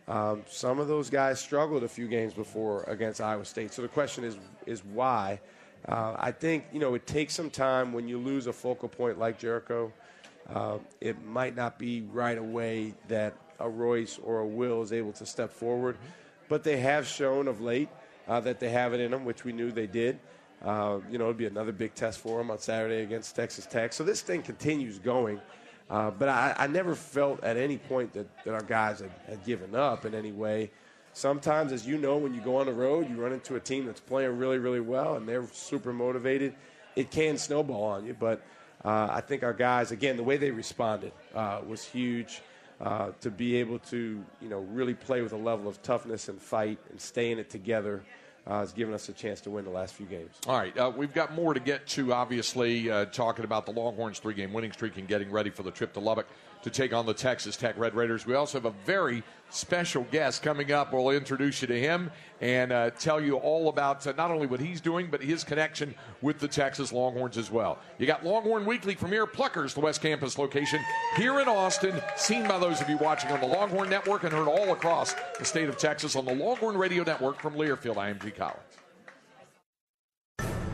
Um, 0.08 0.42
some 0.48 0.78
of 0.78 0.88
those 0.88 1.10
guys 1.10 1.40
struggled 1.40 1.82
a 1.82 1.88
few 1.88 2.08
games 2.08 2.34
before 2.34 2.84
against 2.84 3.20
Iowa 3.20 3.44
State. 3.44 3.72
So 3.72 3.82
the 3.82 3.88
question 3.88 4.24
is 4.24 4.38
is 4.66 4.84
why? 4.84 5.40
Uh, 5.86 6.16
I 6.18 6.32
think 6.32 6.64
you 6.72 6.80
know 6.80 6.94
it 6.94 7.06
takes 7.06 7.34
some 7.34 7.50
time 7.50 7.92
when 7.92 8.08
you 8.08 8.18
lose 8.18 8.46
a 8.46 8.52
focal 8.52 8.88
point 8.88 9.18
like 9.18 9.38
Jericho. 9.38 9.92
Uh, 10.52 10.78
it 11.00 11.24
might 11.24 11.56
not 11.56 11.78
be 11.78 12.02
right 12.12 12.38
away 12.38 12.94
that 13.08 13.34
a 13.58 13.68
Royce 13.68 14.18
or 14.22 14.40
a 14.40 14.46
Will 14.46 14.82
is 14.82 14.92
able 14.92 15.12
to 15.12 15.26
step 15.26 15.50
forward, 15.50 15.96
but 16.48 16.62
they 16.62 16.78
have 16.78 17.06
shown 17.06 17.48
of 17.48 17.60
late 17.60 17.88
uh, 18.28 18.40
that 18.40 18.60
they 18.60 18.68
have 18.68 18.92
it 18.94 19.00
in 19.00 19.10
them, 19.10 19.24
which 19.24 19.44
we 19.44 19.52
knew 19.52 19.70
they 19.70 19.86
did. 19.86 20.18
Uh, 20.64 21.00
you 21.10 21.18
know, 21.18 21.24
it'll 21.24 21.34
be 21.34 21.46
another 21.46 21.72
big 21.72 21.94
test 21.94 22.18
for 22.18 22.38
them 22.38 22.50
on 22.50 22.58
Saturday 22.58 23.02
against 23.02 23.36
Texas 23.36 23.66
Tech. 23.66 23.92
So 23.92 24.04
this 24.04 24.22
thing 24.22 24.42
continues 24.42 24.98
going. 24.98 25.40
Uh, 25.88 26.10
but 26.10 26.28
I, 26.28 26.54
I, 26.58 26.66
never 26.66 26.96
felt 26.96 27.44
at 27.44 27.56
any 27.56 27.78
point 27.78 28.12
that, 28.14 28.26
that 28.44 28.54
our 28.54 28.62
guys 28.62 28.98
had, 28.98 29.10
had, 29.28 29.44
given 29.44 29.76
up 29.76 30.04
in 30.04 30.16
any 30.16 30.32
way. 30.32 30.72
Sometimes, 31.12 31.70
as 31.70 31.86
you 31.86 31.96
know, 31.96 32.16
when 32.16 32.34
you 32.34 32.40
go 32.40 32.56
on 32.56 32.66
the 32.66 32.72
road, 32.72 33.08
you 33.08 33.14
run 33.14 33.32
into 33.32 33.54
a 33.54 33.60
team 33.60 33.86
that's 33.86 34.00
playing 34.00 34.36
really, 34.36 34.58
really 34.58 34.80
well 34.80 35.14
and 35.14 35.28
they're 35.28 35.46
super 35.52 35.92
motivated. 35.92 36.56
It 36.96 37.12
can 37.12 37.38
snowball 37.38 37.84
on 37.84 38.04
you, 38.04 38.16
but 38.18 38.42
uh, 38.86 39.08
I 39.10 39.20
think 39.20 39.42
our 39.42 39.52
guys, 39.52 39.90
again, 39.90 40.16
the 40.16 40.22
way 40.22 40.36
they 40.36 40.50
responded 40.50 41.12
uh, 41.34 41.60
was 41.66 41.84
huge. 41.84 42.40
Uh, 42.78 43.10
to 43.22 43.30
be 43.30 43.56
able 43.56 43.78
to, 43.78 44.22
you 44.42 44.48
know, 44.50 44.58
really 44.70 44.92
play 44.92 45.22
with 45.22 45.32
a 45.32 45.36
level 45.36 45.66
of 45.66 45.82
toughness 45.82 46.28
and 46.28 46.38
fight 46.38 46.78
and 46.90 47.00
stay 47.00 47.32
in 47.32 47.38
it 47.38 47.48
together 47.48 48.02
uh, 48.46 48.60
has 48.60 48.72
given 48.72 48.94
us 48.94 49.08
a 49.08 49.14
chance 49.14 49.40
to 49.40 49.50
win 49.50 49.64
the 49.64 49.70
last 49.70 49.94
few 49.94 50.04
games. 50.04 50.36
All 50.46 50.58
right, 50.58 50.76
uh, 50.76 50.92
we've 50.94 51.14
got 51.14 51.32
more 51.32 51.54
to 51.54 51.60
get 51.60 51.86
to. 51.88 52.12
Obviously, 52.12 52.90
uh, 52.90 53.06
talking 53.06 53.46
about 53.46 53.64
the 53.64 53.72
Longhorns' 53.72 54.18
three-game 54.18 54.52
winning 54.52 54.72
streak 54.72 54.98
and 54.98 55.08
getting 55.08 55.30
ready 55.30 55.48
for 55.48 55.62
the 55.62 55.70
trip 55.70 55.94
to 55.94 56.00
Lubbock. 56.00 56.26
To 56.62 56.70
take 56.70 56.92
on 56.92 57.06
the 57.06 57.14
Texas 57.14 57.56
Tech 57.56 57.76
Red 57.78 57.94
Raiders. 57.94 58.26
We 58.26 58.34
also 58.34 58.58
have 58.58 58.64
a 58.64 58.74
very 58.84 59.22
special 59.50 60.04
guest 60.10 60.42
coming 60.42 60.72
up. 60.72 60.92
We'll 60.92 61.10
introduce 61.10 61.62
you 61.62 61.68
to 61.68 61.78
him 61.78 62.10
and 62.40 62.72
uh, 62.72 62.90
tell 62.90 63.20
you 63.20 63.36
all 63.36 63.68
about 63.68 64.06
uh, 64.06 64.12
not 64.16 64.30
only 64.30 64.46
what 64.46 64.60
he's 64.60 64.80
doing, 64.80 65.08
but 65.10 65.22
his 65.22 65.44
connection 65.44 65.94
with 66.20 66.38
the 66.38 66.48
Texas 66.48 66.92
Longhorns 66.92 67.38
as 67.38 67.50
well. 67.50 67.78
You 67.98 68.06
got 68.06 68.24
Longhorn 68.24 68.66
Weekly 68.66 68.94
from 68.94 69.12
here, 69.12 69.26
Pluckers, 69.26 69.74
the 69.74 69.80
West 69.80 70.02
Campus 70.02 70.38
location 70.38 70.80
here 71.16 71.40
in 71.40 71.48
Austin, 71.48 72.00
seen 72.16 72.46
by 72.46 72.58
those 72.58 72.80
of 72.80 72.90
you 72.90 72.96
watching 72.98 73.30
on 73.30 73.40
the 73.40 73.46
Longhorn 73.46 73.88
Network 73.88 74.24
and 74.24 74.32
heard 74.32 74.48
all 74.48 74.72
across 74.72 75.14
the 75.38 75.44
state 75.44 75.68
of 75.68 75.76
Texas 75.76 76.16
on 76.16 76.24
the 76.24 76.34
Longhorn 76.34 76.76
Radio 76.76 77.04
Network 77.04 77.40
from 77.40 77.54
Learfield. 77.54 77.96
I 77.96 78.10
am 78.10 78.18
G. 78.18 78.30
Collins. 78.30 78.75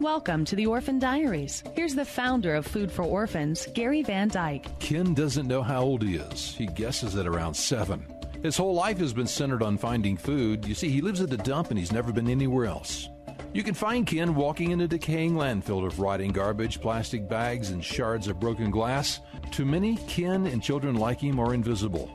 Welcome 0.00 0.44
to 0.46 0.56
the 0.56 0.66
Orphan 0.66 0.98
Diaries. 0.98 1.62
Here's 1.74 1.94
the 1.94 2.04
founder 2.04 2.54
of 2.54 2.66
Food 2.66 2.92
for 2.92 3.02
Orphans, 3.02 3.66
Gary 3.72 4.02
Van 4.02 4.28
Dyke. 4.28 4.66
Ken 4.78 5.14
doesn't 5.14 5.48
know 5.48 5.62
how 5.62 5.82
old 5.82 6.02
he 6.02 6.16
is. 6.16 6.54
He 6.54 6.66
guesses 6.66 7.16
at 7.16 7.26
around 7.26 7.54
seven. 7.54 8.04
His 8.42 8.58
whole 8.58 8.74
life 8.74 8.98
has 8.98 9.14
been 9.14 9.26
centered 9.26 9.62
on 9.62 9.78
finding 9.78 10.18
food. 10.18 10.66
You 10.66 10.74
see, 10.74 10.90
he 10.90 11.00
lives 11.00 11.22
at 11.22 11.30
the 11.30 11.38
dump 11.38 11.70
and 11.70 11.78
he's 11.78 11.92
never 11.92 12.12
been 12.12 12.28
anywhere 12.28 12.66
else. 12.66 13.08
You 13.54 13.62
can 13.62 13.72
find 13.72 14.06
Ken 14.06 14.34
walking 14.34 14.72
in 14.72 14.82
a 14.82 14.88
decaying 14.88 15.32
landfill 15.32 15.86
of 15.86 15.98
rotting 15.98 16.30
garbage, 16.30 16.78
plastic 16.78 17.26
bags, 17.26 17.70
and 17.70 17.82
shards 17.82 18.28
of 18.28 18.38
broken 18.38 18.70
glass. 18.70 19.20
To 19.52 19.64
many, 19.64 19.96
Ken 20.08 20.46
and 20.46 20.62
children 20.62 20.96
like 20.96 21.20
him 21.20 21.40
are 21.40 21.54
invisible. 21.54 22.10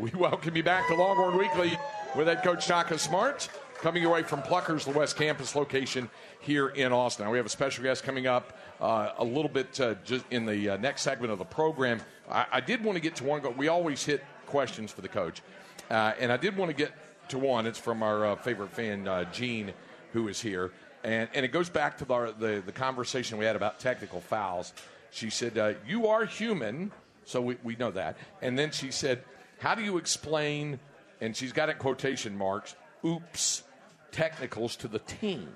We 0.00 0.10
welcome 0.18 0.56
you 0.56 0.62
back 0.62 0.88
to 0.88 0.94
Longhorn 0.94 1.36
Weekly 1.36 1.78
with 2.16 2.26
head 2.26 2.42
coach 2.42 2.64
Shaka 2.64 2.98
Smart, 2.98 3.50
coming 3.82 4.02
your 4.02 4.12
way 4.12 4.22
from 4.22 4.40
Pluckers, 4.40 4.84
the 4.84 4.98
West 4.98 5.16
Campus 5.16 5.54
location 5.54 6.08
here 6.40 6.68
in 6.68 6.90
Austin. 6.90 7.26
Now, 7.26 7.32
we 7.32 7.36
have 7.36 7.44
a 7.44 7.50
special 7.50 7.84
guest 7.84 8.02
coming 8.02 8.26
up 8.26 8.56
uh, 8.80 9.10
a 9.18 9.24
little 9.24 9.50
bit 9.50 9.78
uh, 9.78 9.96
just 10.02 10.24
in 10.30 10.46
the 10.46 10.70
uh, 10.70 10.76
next 10.78 11.02
segment 11.02 11.32
of 11.32 11.38
the 11.38 11.44
program. 11.44 12.00
I, 12.30 12.46
I 12.50 12.60
did 12.60 12.82
want 12.82 12.96
to 12.96 13.00
get 13.00 13.16
to 13.16 13.24
one. 13.24 13.42
We 13.58 13.68
always 13.68 14.02
hit 14.02 14.24
questions 14.46 14.90
for 14.90 15.02
the 15.02 15.08
coach, 15.08 15.42
uh, 15.90 16.12
and 16.18 16.32
I 16.32 16.36
did 16.36 16.56
want 16.56 16.70
to 16.70 16.76
get 16.76 16.92
to 17.28 17.38
one. 17.38 17.66
It's 17.66 17.78
from 17.78 18.02
our 18.02 18.26
uh, 18.26 18.36
favorite 18.36 18.70
fan, 18.70 19.06
uh, 19.06 19.24
Gene, 19.32 19.72
who 20.12 20.28
is 20.28 20.40
here, 20.40 20.72
and 21.04 21.28
and 21.34 21.44
it 21.44 21.52
goes 21.52 21.68
back 21.68 21.98
to 21.98 22.04
the 22.04 22.34
the, 22.38 22.62
the 22.64 22.72
conversation 22.72 23.38
we 23.38 23.44
had 23.44 23.56
about 23.56 23.80
technical 23.80 24.20
fouls. 24.20 24.72
She 25.10 25.30
said, 25.30 25.76
"You 25.86 26.06
are 26.08 26.24
human." 26.24 26.92
So 27.24 27.40
we, 27.40 27.56
we 27.62 27.76
know 27.76 27.92
that. 27.92 28.16
And 28.42 28.58
then 28.58 28.72
she 28.72 28.90
said, 28.90 29.22
how 29.60 29.76
do 29.76 29.82
you 29.82 29.98
explain, 29.98 30.80
and 31.20 31.36
she's 31.36 31.52
got 31.52 31.68
it 31.68 31.78
quotation 31.78 32.36
marks, 32.36 32.74
oops, 33.04 33.62
technicals 34.10 34.74
to 34.76 34.88
the 34.88 34.98
team? 34.98 35.48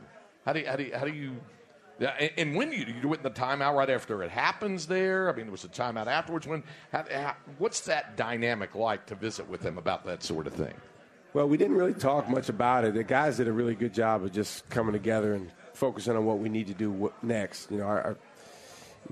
How 0.44 0.52
do 0.52 0.60
you, 0.60 0.66
how 0.66 0.76
do 0.76 0.84
you, 0.84 0.94
how 0.94 1.04
do 1.04 1.12
you 1.12 1.36
and, 2.00 2.30
and 2.36 2.56
when 2.56 2.72
you, 2.72 2.78
you 2.78 3.00
do 3.02 3.12
it 3.12 3.18
in 3.18 3.22
the 3.22 3.30
timeout 3.30 3.74
right 3.74 3.90
after 3.90 4.22
it 4.22 4.30
happens 4.30 4.86
there? 4.86 5.30
I 5.30 5.36
mean, 5.36 5.46
it 5.46 5.52
was 5.52 5.64
a 5.64 5.68
timeout 5.68 6.06
afterwards. 6.06 6.46
When, 6.46 6.62
how, 6.92 7.04
how, 7.10 7.36
what's 7.58 7.80
that 7.82 8.16
dynamic 8.16 8.74
like 8.74 9.06
to 9.06 9.14
visit 9.14 9.48
with 9.48 9.60
them 9.60 9.78
about 9.78 10.04
that 10.06 10.22
sort 10.22 10.46
of 10.46 10.54
thing? 10.54 10.74
Well, 11.32 11.48
we 11.48 11.56
didn't 11.56 11.76
really 11.76 11.94
talk 11.94 12.28
much 12.28 12.48
about 12.48 12.84
it. 12.84 12.94
The 12.94 13.02
guys 13.04 13.38
did 13.38 13.48
a 13.48 13.52
really 13.52 13.74
good 13.74 13.92
job 13.92 14.22
of 14.22 14.32
just 14.32 14.68
coming 14.70 14.92
together 14.92 15.34
and 15.34 15.50
focusing 15.72 16.16
on 16.16 16.24
what 16.24 16.38
we 16.38 16.48
need 16.48 16.68
to 16.68 16.74
do 16.74 17.12
next. 17.22 17.70
You 17.70 17.78
know, 17.78 17.84
our, 17.84 18.02
our 18.02 18.16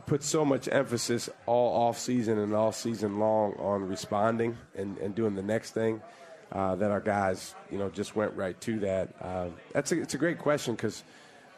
put 0.06 0.22
so 0.22 0.44
much 0.44 0.68
emphasis 0.70 1.28
all 1.46 1.88
off 1.88 1.98
season 1.98 2.38
and 2.38 2.54
all 2.54 2.72
season 2.72 3.18
long 3.18 3.54
on 3.54 3.86
responding 3.86 4.56
and, 4.76 4.96
and 4.98 5.14
doing 5.14 5.34
the 5.34 5.42
next 5.42 5.72
thing 5.72 6.00
uh, 6.52 6.76
that 6.76 6.90
our 6.90 7.00
guys, 7.00 7.54
you 7.70 7.78
know, 7.78 7.88
just 7.90 8.14
went 8.16 8.34
right 8.36 8.60
to 8.60 8.78
that. 8.80 9.08
Uh, 9.20 9.48
that's 9.72 9.92
a, 9.92 10.00
it's 10.00 10.14
a 10.14 10.18
great 10.18 10.38
question 10.38 10.74
because, 10.74 11.02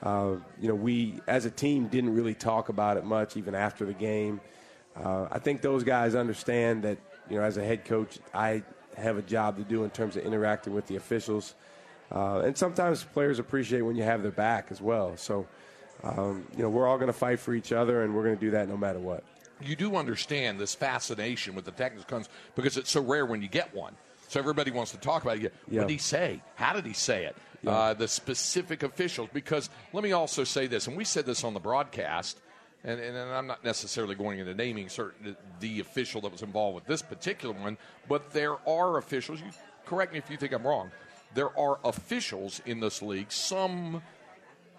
uh, 0.03 0.37
you 0.61 0.69
know, 0.69 0.75
we 0.75 1.21
as 1.27 1.45
a 1.45 1.51
team 1.51 1.89
didn't 1.89 2.15
really 2.15 2.35
talk 2.35 2.69
about 2.69 2.97
it 2.97 3.05
much 3.05 3.37
even 3.37 3.55
after 3.55 3.85
the 3.85 3.93
game. 3.93 4.41
Uh, 4.97 5.27
I 5.31 5.39
think 5.39 5.61
those 5.61 5.83
guys 5.83 6.15
understand 6.15 6.83
that, 6.85 6.99
you 7.29 7.37
know, 7.37 7.43
as 7.43 7.57
a 7.57 7.65
head 7.65 7.85
coach, 7.85 8.19
I 8.33 8.63
have 8.97 9.17
a 9.17 9.23
job 9.23 9.57
to 9.57 9.65
do 9.65 9.85
in 9.85 9.91
terms 9.91 10.17
of 10.17 10.25
interacting 10.25 10.73
with 10.73 10.87
the 10.87 10.97
officials. 10.97 11.55
Uh, 12.13 12.43
and 12.45 12.57
sometimes 12.57 13.03
players 13.03 13.39
appreciate 13.39 13.83
when 13.83 13.97
you 13.97 14.03
have 14.03 14.23
their 14.23 14.31
back 14.31 14.69
as 14.71 14.81
well. 14.81 15.17
So, 15.17 15.47
um, 16.05 16.47
you 16.57 16.63
know, 16.63 16.69
we're 16.69 16.87
all 16.87 16.97
going 16.99 17.09
to 17.09 17.13
fight 17.13 17.41
for 17.41 17.55
each 17.55 17.73
other, 17.73 18.03
and 18.03 18.15
we're 18.15 18.25
going 18.25 18.37
to 18.37 18.41
do 18.41 18.51
that 18.53 18.69
no 18.69 18.77
matter 18.77 18.99
what. 18.99 19.25
You 19.61 19.75
do 19.75 19.97
understand 19.97 20.61
this 20.61 20.75
fascination 20.75 21.55
with 21.55 21.65
the 21.65 21.71
technical 21.71 22.05
comes 22.05 22.29
because 22.55 22.77
it's 22.77 22.91
so 22.91 23.01
rare 23.01 23.25
when 23.25 23.41
you 23.41 23.49
get 23.49 23.75
one. 23.75 23.95
So 24.35 24.41
everybody 24.41 24.73
wants 24.73 24.91
to 24.91 24.97
talk 24.97 25.23
about 25.23 25.39
it. 25.39 25.55
Yeah. 25.71 25.83
What 25.83 25.87
did 25.87 25.93
he 25.95 25.99
say? 25.99 26.43
How 26.57 26.73
did 26.73 26.85
he 26.85 26.93
say 26.93 27.27
it? 27.27 27.37
Yeah. 27.63 27.71
Uh, 27.71 27.95
the 27.95 28.09
specific 28.09 28.83
officials. 28.83 29.29
Because 29.33 29.71
let 29.93 30.03
me 30.03 30.11
also 30.11 30.43
say 30.43 30.67
this, 30.67 30.89
and 30.89 30.97
we 30.97 31.05
said 31.05 31.25
this 31.25 31.45
on 31.45 31.55
the 31.55 31.61
broadcast, 31.61 32.41
and, 32.83 32.99
and, 32.99 33.17
and 33.17 33.31
I'm 33.31 33.47
not 33.47 33.63
necessarily 33.63 34.17
going 34.17 34.41
into 34.41 34.53
naming 34.53 34.89
certain 34.89 35.37
the 35.61 35.79
official 35.79 36.21
that 36.23 36.33
was 36.33 36.43
involved 36.43 36.75
with 36.75 36.85
this 36.85 37.01
particular 37.01 37.55
one, 37.55 37.79
but 38.09 38.33
there 38.33 38.57
are 38.69 38.99
officials. 38.99 39.41
You 39.41 39.53
correct 39.87 40.13
me 40.13 40.19
if 40.19 40.29
you 40.29 40.37
think 40.37 40.53
I'm 40.53 40.67
wrong. 40.67 40.91
There 41.35 41.57
are 41.57 41.79
officials 41.85 42.61
in 42.67 42.81
this 42.81 43.03
league. 43.03 43.31
Some 43.31 44.03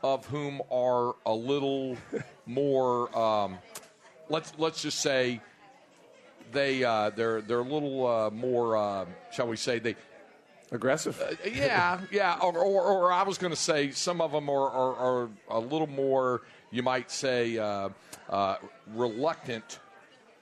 of 0.03 0.25
whom 0.25 0.61
are 0.69 1.15
a 1.25 1.33
little 1.33 1.95
more. 2.45 3.17
Um, 3.17 3.59
let's 4.27 4.51
let's 4.57 4.81
just 4.81 4.99
say 4.99 5.39
they 6.51 6.83
uh, 6.83 7.09
they're 7.11 7.41
they're 7.41 7.59
a 7.59 7.63
little 7.63 8.05
uh, 8.07 8.29
more. 8.29 8.77
Uh, 8.77 9.05
shall 9.31 9.47
we 9.47 9.57
say 9.57 9.79
they 9.79 9.95
aggressive? 10.71 11.19
Uh, 11.21 11.35
yeah, 11.49 11.99
yeah. 12.11 12.37
Or, 12.41 12.57
or, 12.57 12.81
or 12.83 13.11
I 13.11 13.23
was 13.23 13.37
going 13.37 13.51
to 13.53 13.59
say 13.59 13.91
some 13.91 14.21
of 14.21 14.31
them 14.31 14.49
are, 14.49 14.69
are, 14.69 14.95
are, 15.23 15.29
a 15.49 15.59
little 15.59 15.87
more. 15.87 16.41
You 16.71 16.83
might 16.83 17.09
say 17.11 17.57
uh, 17.57 17.89
uh, 18.29 18.55
reluctant 18.93 19.79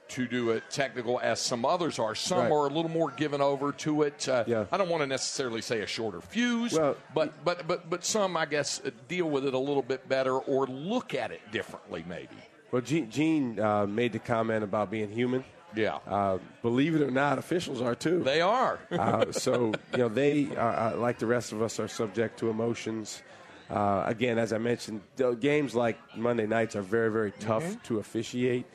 to 0.09 0.27
do 0.27 0.51
it 0.51 0.63
technical 0.69 1.19
as 1.19 1.39
some 1.39 1.65
others 1.65 1.97
are. 1.97 2.13
Some 2.13 2.37
Right. 2.39 2.51
are 2.51 2.67
a 2.67 2.69
little 2.69 2.89
more 2.89 3.09
given 3.11 3.41
over 3.41 3.71
to 3.71 4.03
it. 4.03 4.27
Uh, 4.27 4.65
I 4.71 4.77
don't 4.77 4.89
want 4.89 5.01
to 5.01 5.07
necessarily 5.07 5.61
say 5.61 5.81
a 5.81 5.87
shorter 5.87 6.21
fuse, 6.21 6.73
Well- 6.73 6.97
but 7.15 7.43
but 7.43 7.67
but 7.67 7.89
but 7.89 8.05
some, 8.05 8.37
I 8.37 8.45
guess, 8.45 8.81
deal 9.07 9.29
with 9.29 9.45
it 9.45 9.53
a 9.53 9.59
little 9.59 9.81
bit 9.81 10.07
better 10.07 10.37
or 10.37 10.67
look 10.67 11.13
at 11.13 11.31
it 11.31 11.41
differently, 11.51 12.03
maybe. 12.07 12.35
Well, 12.71 12.81
Gene, 12.81 13.09
Gene 13.11 13.59
uh, 13.59 13.85
made 13.85 14.13
the 14.13 14.19
comment 14.19 14.63
about 14.63 14.89
being 14.89 15.09
human. 15.11 15.43
Yeah. 15.75 15.95
Uh, 16.07 16.37
believe 16.61 16.95
it 16.95 17.01
or 17.01 17.11
not, 17.11 17.37
officials 17.39 17.81
are 17.81 17.95
too. 17.95 18.21
They 18.23 18.41
are. 18.41 18.79
uh, 18.91 19.31
so 19.31 19.73
you 19.91 19.97
know 19.97 20.09
they 20.09 20.55
are, 20.55 20.93
uh, 20.93 20.95
like 20.97 21.19
the 21.19 21.25
rest 21.25 21.51
of 21.51 21.61
us 21.61 21.79
are 21.79 21.87
subject 21.87 22.39
to 22.39 22.49
emotions. 22.49 23.21
Uh, 23.69 24.03
again, 24.05 24.37
as 24.37 24.53
I 24.53 24.57
mentioned, 24.57 25.01
games 25.39 25.73
like 25.73 25.97
Monday 26.15 26.45
nights 26.45 26.75
are 26.75 26.81
very 26.81 27.09
very 27.11 27.31
tough 27.31 27.63
Mhm. 27.63 27.83
to 27.83 27.99
officiate, 27.99 28.65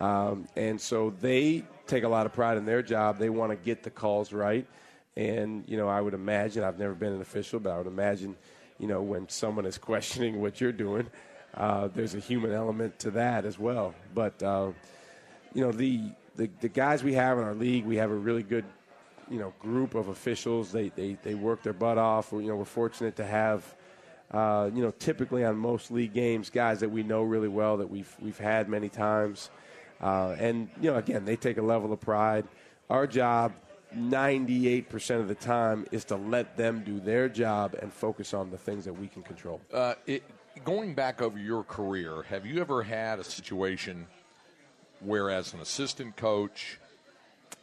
um, 0.00 0.46
and 0.56 0.80
so 0.80 1.10
they 1.20 1.64
take 1.86 2.04
a 2.04 2.08
lot 2.08 2.26
of 2.26 2.32
pride 2.32 2.56
in 2.58 2.64
their 2.66 2.82
job. 2.82 3.18
They 3.18 3.30
want 3.30 3.50
to 3.50 3.56
get 3.56 3.82
the 3.82 3.90
calls 3.90 4.32
right, 4.32 4.66
and 5.16 5.64
you 5.68 5.76
know 5.76 5.88
I 5.88 6.00
would 6.00 6.14
imagine 6.14 6.64
I've 6.64 6.78
never 6.78 6.94
been 6.94 7.12
an 7.12 7.20
official, 7.22 7.60
but 7.60 7.70
I 7.70 7.78
would 7.78 7.86
imagine 7.86 8.36
you 8.78 8.88
know 8.88 9.00
when 9.00 9.28
someone 9.28 9.64
is 9.64 9.78
questioning 9.90 10.40
what 10.42 10.60
you're 10.60 10.72
doing, 10.72 11.08
uh, 11.54 11.88
there's 11.94 12.14
a 12.14 12.18
human 12.20 12.52
element 12.52 12.98
to 13.00 13.10
that 13.12 13.44
as 13.46 13.58
well. 13.58 13.94
But 14.14 14.42
uh, 14.42 14.72
you 15.54 15.62
know 15.62 15.72
the, 15.72 16.00
the 16.36 16.50
the 16.60 16.68
guys 16.68 17.02
we 17.02 17.14
have 17.14 17.38
in 17.38 17.44
our 17.44 17.54
league, 17.54 17.84
we 17.84 17.96
have 17.96 18.10
a 18.10 18.14
really 18.14 18.42
good 18.42 18.64
you 19.30 19.38
know 19.38 19.52
group 19.60 19.94
of 19.94 20.08
officials. 20.08 20.72
They 20.72 20.88
they 20.90 21.16
they 21.22 21.34
work 21.34 21.62
their 21.62 21.72
butt 21.72 21.98
off. 21.98 22.32
You 22.32 22.42
know 22.42 22.56
we're 22.56 22.64
fortunate 22.64 23.16
to 23.16 23.24
have. 23.24 23.74
Uh, 24.30 24.70
you 24.74 24.82
know, 24.82 24.90
typically 24.92 25.44
on 25.44 25.54
most 25.54 25.90
league 25.90 26.14
games, 26.14 26.48
guys 26.48 26.80
that 26.80 26.88
we 26.90 27.02
know 27.02 27.22
really 27.22 27.48
well 27.48 27.76
that 27.76 27.90
we've 27.90 28.16
we've 28.18 28.38
had 28.38 28.66
many 28.66 28.88
times, 28.88 29.50
uh, 30.00 30.34
and 30.38 30.70
you 30.80 30.90
know, 30.90 30.96
again, 30.96 31.22
they 31.26 31.36
take 31.36 31.58
a 31.58 31.62
level 31.62 31.92
of 31.92 32.00
pride. 32.00 32.46
Our 32.88 33.06
job, 33.06 33.52
ninety-eight 33.94 34.88
percent 34.88 35.20
of 35.20 35.28
the 35.28 35.34
time, 35.34 35.84
is 35.92 36.06
to 36.06 36.16
let 36.16 36.56
them 36.56 36.82
do 36.82 36.98
their 36.98 37.28
job 37.28 37.74
and 37.82 37.92
focus 37.92 38.32
on 38.32 38.50
the 38.50 38.56
things 38.56 38.86
that 38.86 38.94
we 38.94 39.06
can 39.06 39.22
control. 39.22 39.60
Uh, 39.70 39.96
it, 40.06 40.22
going 40.64 40.94
back 40.94 41.20
over 41.20 41.38
your 41.38 41.62
career, 41.64 42.22
have 42.22 42.46
you 42.46 42.58
ever 42.58 42.82
had 42.82 43.18
a 43.18 43.24
situation 43.24 44.06
where, 45.04 45.30
as 45.30 45.52
an 45.54 45.60
assistant 45.60 46.16
coach, 46.16 46.78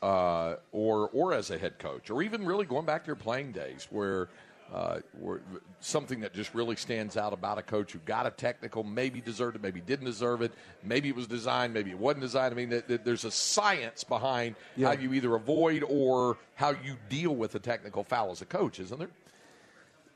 uh, 0.01 0.55
or 0.71 1.09
or 1.13 1.33
as 1.33 1.49
a 1.51 1.57
head 1.57 1.77
coach, 1.79 2.09
or 2.09 2.21
even 2.21 2.45
really 2.45 2.65
going 2.65 2.85
back 2.85 3.03
to 3.03 3.07
your 3.07 3.15
playing 3.15 3.51
days, 3.51 3.87
where, 3.89 4.29
uh, 4.73 4.99
where 5.19 5.41
something 5.81 6.21
that 6.21 6.33
just 6.33 6.53
really 6.53 6.75
stands 6.75 7.17
out 7.17 7.33
about 7.33 7.57
a 7.57 7.61
coach 7.61 7.91
who 7.91 7.99
got 7.99 8.25
a 8.25 8.31
technical, 8.31 8.83
maybe 8.83 9.19
deserved 9.19 9.55
it, 9.55 9.61
maybe 9.61 9.81
didn't 9.81 10.05
deserve 10.05 10.41
it, 10.41 10.51
maybe 10.83 11.09
it 11.09 11.15
was 11.15 11.27
designed, 11.27 11.73
maybe 11.73 11.89
it 11.89 11.97
wasn't 11.99 12.21
designed. 12.21 12.53
I 12.53 12.55
mean, 12.55 12.69
th- 12.69 12.87
th- 12.87 13.01
there's 13.03 13.25
a 13.25 13.31
science 13.31 14.03
behind 14.03 14.55
Yeah. 14.77 14.87
how 14.87 14.93
you 14.93 15.13
either 15.13 15.35
avoid 15.35 15.83
or 15.87 16.37
how 16.55 16.69
you 16.71 16.95
deal 17.09 17.35
with 17.35 17.55
a 17.55 17.59
technical 17.59 18.03
foul 18.03 18.31
as 18.31 18.41
a 18.41 18.45
coach, 18.45 18.79
isn't 18.79 18.99
there? 18.99 19.09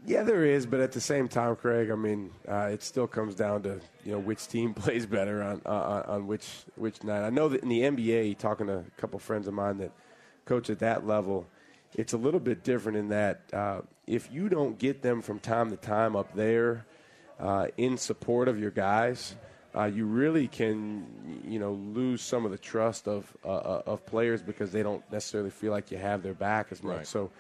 Yeah, 0.06 0.24
there 0.24 0.44
is, 0.44 0.66
but 0.66 0.82
at 0.82 0.92
the 0.92 1.00
same 1.00 1.30
time, 1.30 1.56
Craig, 1.56 1.90
I 1.90 1.96
mean, 1.96 2.32
uh, 2.48 2.70
it 2.72 2.84
still 2.84 3.08
comes 3.08 3.36
down 3.36 3.64
to 3.64 3.80
you 4.04 4.12
know 4.12 4.20
which 4.20 4.48
team 4.48 4.74
plays 4.74 5.06
better 5.06 5.42
on 5.42 5.62
uh, 5.66 6.04
on 6.08 6.28
which 6.28 6.48
which 6.76 7.04
night. 7.04 7.26
I 7.26 7.30
know 7.30 7.50
that 7.50 7.64
in 7.64 7.70
the 7.70 7.82
NBA, 7.82 8.38
talking 8.38 8.68
to 8.68 8.80
a 8.80 8.84
couple 8.98 9.20
friends 9.20 9.48
of 9.48 9.54
mine 9.54 9.78
that 9.78 9.92
coach 10.46 10.70
at 10.70 10.80
that 10.80 11.08
level, 11.08 11.48
it's 11.96 12.14
a 12.14 12.18
little 12.18 12.40
bit 12.40 12.64
different 12.64 12.98
in 12.98 13.10
that 13.10 13.42
uh, 13.54 13.82
if 14.06 14.32
you 14.32 14.50
don't 14.50 14.78
get 14.78 15.02
them 15.02 15.22
from 15.22 15.40
time 15.40 15.70
to 15.70 15.78
time 15.78 16.16
up 16.16 16.34
there 16.36 16.86
uh, 17.40 17.68
in 17.78 17.98
support 17.98 18.48
of 18.50 18.60
your 18.60 18.72
guys, 18.72 19.36
uh, 19.76 19.86
you 19.86 20.06
really 20.06 20.50
can 20.50 21.42
you 21.48 21.60
know 21.60 21.72
lose 21.72 22.22
some 22.22 22.44
of 22.44 22.52
the 22.52 22.58
trust 22.58 23.08
of 23.08 23.26
uh, 23.46 23.82
of 23.86 24.06
players 24.06 24.42
because 24.42 24.74
they 24.74 24.84
don't 24.84 25.10
necessarily 25.14 25.50
feel 25.50 25.72
like 25.72 25.92
you 25.92 25.98
have 25.98 26.24
their 26.24 26.34
back 26.34 26.68
as 26.72 26.84
much. 26.84 26.98
Right. 26.98 27.08
So 27.08 27.32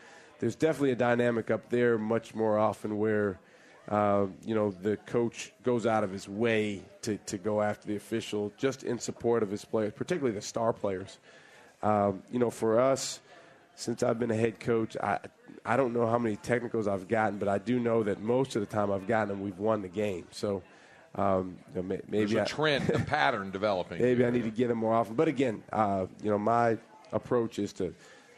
there's 0.43 0.55
definitely 0.57 0.91
a 0.91 0.95
dynamic 0.97 1.49
up 1.49 1.69
there 1.69 1.97
much 1.97 2.35
more 2.35 2.59
often 2.59 2.97
where 2.97 3.39
uh, 3.87 4.25
you 4.45 4.53
know 4.53 4.71
the 4.71 4.97
coach 4.97 5.53
goes 5.63 5.85
out 5.85 6.03
of 6.03 6.11
his 6.11 6.27
way 6.27 6.81
to, 7.01 7.15
to 7.25 7.37
go 7.37 7.61
after 7.61 7.87
the 7.87 7.95
official 7.95 8.51
just 8.57 8.83
in 8.83 8.99
support 8.99 9.41
of 9.41 9.49
his 9.49 9.63
players, 9.63 9.93
particularly 9.95 10.35
the 10.35 10.41
star 10.41 10.73
players. 10.73 11.17
Um, 11.81 12.23
you 12.29 12.39
know, 12.39 12.49
for 12.49 12.77
us, 12.77 13.21
since 13.75 14.03
I've 14.03 14.19
been 14.19 14.31
a 14.31 14.35
head 14.35 14.59
coach, 14.59 14.97
I 14.97 15.19
I 15.63 15.77
don't 15.77 15.93
know 15.93 16.05
how 16.07 16.17
many 16.17 16.35
technicals 16.35 16.89
I've 16.89 17.07
gotten, 17.07 17.37
but 17.39 17.47
I 17.47 17.57
do 17.57 17.79
know 17.79 18.03
that 18.03 18.19
most 18.19 18.57
of 18.57 18.61
the 18.61 18.65
time 18.65 18.91
I've 18.91 19.07
gotten 19.07 19.29
them, 19.29 19.41
we've 19.41 19.59
won 19.59 19.81
the 19.81 19.87
game. 19.87 20.27
So 20.31 20.61
um, 21.15 21.57
you 21.73 21.81
know, 21.81 21.87
may, 21.87 22.01
maybe 22.09 22.33
There's 22.33 22.33
a 22.33 22.41
I- 22.41 22.45
trend, 22.45 22.89
a 22.89 22.99
pattern 23.05 23.49
developing. 23.51 24.01
Maybe 24.01 24.25
I 24.25 24.29
need 24.29 24.43
to 24.43 24.51
get 24.51 24.67
them 24.67 24.79
more 24.79 24.93
often. 24.93 25.15
But 25.15 25.29
again, 25.29 25.63
uh, 25.71 26.07
you 26.21 26.31
know, 26.31 26.37
my 26.37 26.77
approach 27.13 27.59
is 27.59 27.71
to 27.73 27.93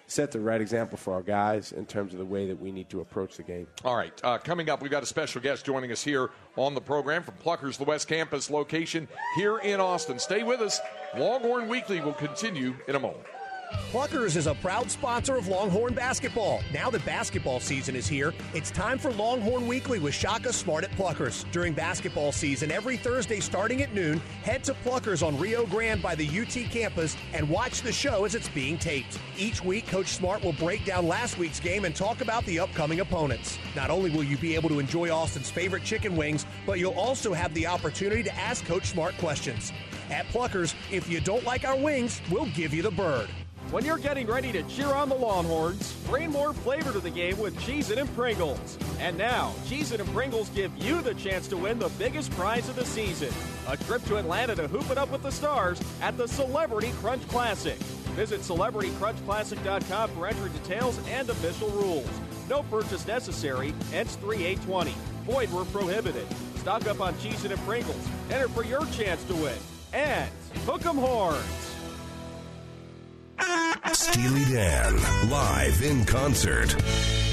set 0.08 0.32
the 0.32 0.40
right 0.40 0.62
example 0.62 0.98
for 0.98 1.14
our 1.14 1.22
guys 1.22 1.72
in 1.72 1.86
terms 1.86 2.14
of 2.14 2.20
the 2.20 2.26
way 2.26 2.48
that 2.48 2.60
we 2.60 2.72
need 2.72 2.90
to 2.90 3.02
approach 3.02 3.38
the 3.38 3.44
game. 3.44 3.68
All 3.84 3.96
right. 3.96 4.14
Uh, 4.24 4.38
coming 4.38 4.70
up, 4.70 4.82
we've 4.82 4.92
got 4.92 5.04
a 5.04 5.08
special 5.08 5.42
guest 5.42 5.66
joining 5.66 5.92
us 5.92 6.04
here 6.04 6.30
on 6.56 6.74
the 6.74 6.82
program 6.82 7.24
from 7.24 7.36
Pluckers, 7.36 7.78
the 7.78 7.84
West 7.84 8.08
Campus 8.08 8.50
location 8.50 9.08
here 9.36 9.58
in 9.60 9.80
Austin. 9.80 10.20
Stay 10.20 10.44
with 10.44 10.62
us. 10.62 10.80
Longhorn 11.18 11.68
Weekly 11.68 12.02
will 12.02 12.14
continue 12.14 12.76
in 12.88 12.96
a 12.96 13.00
moment. 13.00 13.26
Pluckers 13.92 14.36
is 14.36 14.48
a 14.48 14.56
proud 14.56 14.92
sponsor 14.92 15.36
of 15.36 15.48
Longhorn 15.48 15.94
basketball. 15.94 16.62
Now 16.74 16.90
that 16.90 17.06
basketball 17.06 17.60
season 17.60 17.96
is 17.96 18.08
here, 18.08 18.34
it's 18.54 18.72
time 18.72 18.98
for 18.98 19.12
Longhorn 19.12 19.68
Weekly 19.68 20.00
with 20.00 20.14
Shaka 20.14 20.52
Smart 20.52 20.84
at 20.84 20.92
Pluckers. 20.92 21.50
During 21.52 21.74
basketball 21.74 22.32
season, 22.32 22.72
every 22.72 22.98
Thursday 22.98 23.40
starting 23.40 23.82
at 23.82 23.94
noon, 23.94 24.20
head 24.44 24.64
to 24.66 24.74
Pluckers 24.74 25.26
on 25.26 25.40
Rio 25.40 25.66
Grande 25.66 26.02
by 26.02 26.16
the 26.16 26.28
UT 26.28 26.70
campus 26.70 27.16
and 27.34 27.48
watch 27.50 27.82
the 27.82 27.92
show 27.92 28.26
as 28.26 28.36
it's 28.36 28.50
being 28.50 28.78
taped. 28.78 29.20
Each 29.38 29.64
week, 29.64 29.88
Coach 29.88 30.08
Smart 30.08 30.44
will 30.44 30.54
break 30.54 30.84
down 30.84 31.08
last 31.08 31.38
week's 31.38 31.60
game 31.60 31.86
and 31.86 31.96
talk 31.96 32.22
about 32.22 32.46
the 32.46 32.60
upcoming 32.60 33.00
opponents. 33.00 33.58
Not 33.76 33.90
only 33.90 34.10
will 34.10 34.24
you 34.24 34.38
be 34.38 34.56
able 34.56 34.70
to 34.70 34.80
enjoy 34.80 35.10
Austin's 35.10 35.50
favorite 35.50 35.84
chicken 35.84 36.16
wings, 36.16 36.46
but 36.66 36.80
you'll 36.80 36.94
also 36.94 37.34
have 37.34 37.54
the 37.54 37.68
opportunity 37.68 38.24
to 38.24 38.36
ask 38.36 38.66
Coach 38.66 38.88
Smart 38.88 39.18
questions. 39.18 39.72
At 40.10 40.26
Pluckers, 40.28 40.76
if 40.92 41.10
you 41.10 41.20
don't 41.20 41.44
like 41.46 41.66
our 41.66 41.78
wings, 41.78 42.22
we'll 42.30 42.46
give 42.48 42.74
you 42.74 42.82
the 42.82 42.92
bird. 42.92 43.30
When 43.72 43.84
you're 43.84 43.98
getting 43.98 44.28
ready 44.28 44.52
to 44.52 44.62
cheer 44.64 44.88
on 44.88 45.10
the 45.10 45.16
Longhorns, 45.16 45.92
bring 46.08 46.30
more 46.30 46.54
flavor 46.54 46.92
to 46.92 47.00
the 47.00 47.10
game 47.10 47.38
with 47.40 47.58
Cheez-It 47.58 47.98
and 47.98 48.14
Pringles. 48.16 48.78
And 49.00 49.18
now, 49.18 49.54
Cheez-It 49.66 50.00
and 50.00 50.10
Pringles 50.14 50.50
give 50.50 50.72
you 50.78 51.02
the 51.02 51.16
chance 51.16 51.48
to 51.48 51.58
win 51.58 51.80
the 51.80 51.90
biggest 51.98 52.30
prize 52.32 52.70
of 52.70 52.76
the 52.76 52.86
season, 52.86 53.34
a 53.68 53.76
trip 53.76 54.04
to 54.06 54.18
Atlanta 54.18 54.56
to 54.56 54.68
hoop 54.68 54.92
it 54.92 55.00
up 55.00 55.12
with 55.12 55.24
the 55.24 55.32
stars 55.32 55.82
at 56.02 56.16
the 56.16 56.28
Celebrity 56.28 56.92
Crunch 57.02 57.28
Classic. 57.28 57.76
Visit 58.14 58.42
CelebrityCrunchClassic.com 58.42 60.10
for 60.12 60.28
entry 60.28 60.50
details 60.52 61.00
and 61.10 61.28
official 61.28 61.70
rules. 61.70 62.08
No 62.48 62.62
purchase 62.64 63.06
necessary, 63.08 63.74
ends 63.92 64.16
3820. 64.18 64.94
Void 65.26 65.52
where 65.52 65.66
prohibited. 65.66 66.28
Stock 66.58 66.86
up 66.88 67.02
on 67.02 67.16
Cheez-It 67.16 67.52
and 67.52 67.62
Pringles. 67.62 68.08
Enter 68.30 68.48
for 68.48 68.64
your 68.64 68.86
chance 68.88 69.24
to 69.24 69.34
win. 69.34 69.58
And 69.92 70.30
hook 70.66 70.86
'em 70.86 70.98
horns. 70.98 71.75
Steely 73.94 74.46
Dan, 74.46 74.96
live 75.30 75.82
in 75.82 76.06
concert. 76.06 76.76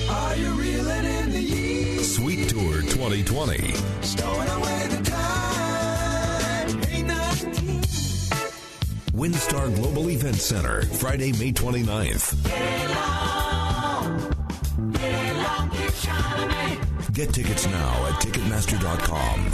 Are 0.09 0.37
you 0.37 0.51
reeling 0.53 1.05
in 1.05 1.31
the 1.31 1.41
years? 1.41 2.17
Sweet 2.17 2.49
Tour 2.49 2.83
2020. 2.83 3.73
Stowing 4.01 4.49
away 4.49 4.87
the 4.89 5.03
time. 5.05 6.83
Ain't 6.89 7.07
nothing. 7.07 7.81
WinStar 9.13 9.75
Global 9.77 10.11
Event 10.11 10.37
Center, 10.37 10.83
Friday, 10.83 11.33
May 11.33 11.53
29th. 11.53 12.37
Get 17.13 17.35
tickets 17.35 17.67
now 17.67 18.07
at 18.07 18.15
Ticketmaster.com. 18.23 19.51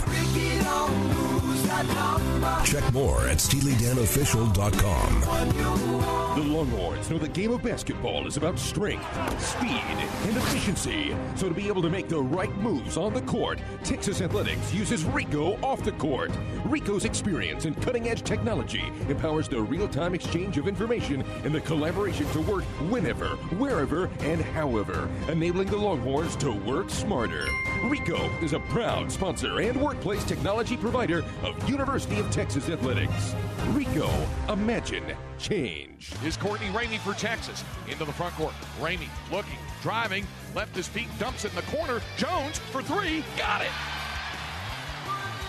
Check 2.63 2.93
more 2.93 3.27
at 3.27 3.37
SteelyDanOfficial.com. 3.37 5.89
The 6.35 6.43
Longhorns 6.45 7.09
know 7.09 7.17
the 7.17 7.27
game 7.27 7.51
of 7.51 7.61
basketball 7.61 8.27
is 8.27 8.37
about 8.37 8.57
strength, 8.57 9.03
speed, 9.41 9.71
and 9.71 10.37
efficiency. 10.37 11.13
So 11.35 11.49
to 11.49 11.53
be 11.53 11.67
able 11.67 11.81
to 11.81 11.89
make 11.89 12.07
the 12.07 12.21
right 12.21 12.55
moves 12.59 12.95
on 12.95 13.13
the 13.13 13.21
court, 13.23 13.59
Texas 13.83 14.21
Athletics 14.21 14.73
uses 14.73 15.03
Ricoh 15.03 15.61
off 15.61 15.83
the 15.83 15.91
court. 15.93 16.31
Ricoh's 16.63 17.03
experience 17.03 17.65
and 17.65 17.79
cutting-edge 17.81 18.23
technology 18.23 18.83
empowers 19.09 19.49
the 19.49 19.61
real-time 19.61 20.15
exchange 20.15 20.57
of 20.57 20.67
information 20.67 21.23
and 21.43 21.53
the 21.53 21.61
collaboration 21.61 22.25
to 22.27 22.39
work 22.41 22.63
whenever, 22.89 23.35
wherever, 23.57 24.09
and 24.21 24.41
however, 24.41 25.09
enabling 25.27 25.67
the 25.67 25.77
Longhorns 25.77 26.37
to 26.37 26.51
work 26.51 26.89
smarter. 26.89 27.48
Ricoh 27.81 28.43
is 28.43 28.53
a 28.53 28.59
proud 28.59 29.11
sponsor 29.11 29.59
and 29.59 29.79
workplace 29.79 30.23
technology 30.23 30.77
provider 30.77 31.23
of 31.43 31.69
University 31.69 32.19
of 32.19 32.29
Texas 32.29 32.69
Athletics. 32.69 33.35
Ricoh, 33.69 34.27
imagine 34.51 35.15
change. 35.37 36.11
Is 36.25 36.37
Courtney 36.37 36.67
Ramey 36.67 36.99
for 36.99 37.13
Texas. 37.13 37.63
Into 37.87 38.05
the 38.05 38.13
front 38.13 38.33
court. 38.35 38.53
Ramey 38.79 39.09
looking, 39.31 39.57
driving, 39.81 40.25
left 40.53 40.75
his 40.75 40.87
feet, 40.87 41.07
dumps 41.19 41.45
it 41.45 41.51
in 41.51 41.55
the 41.55 41.61
corner. 41.63 42.01
Jones 42.17 42.59
for 42.59 42.81
three. 42.81 43.23
Got 43.37 43.61
it. 43.61 43.71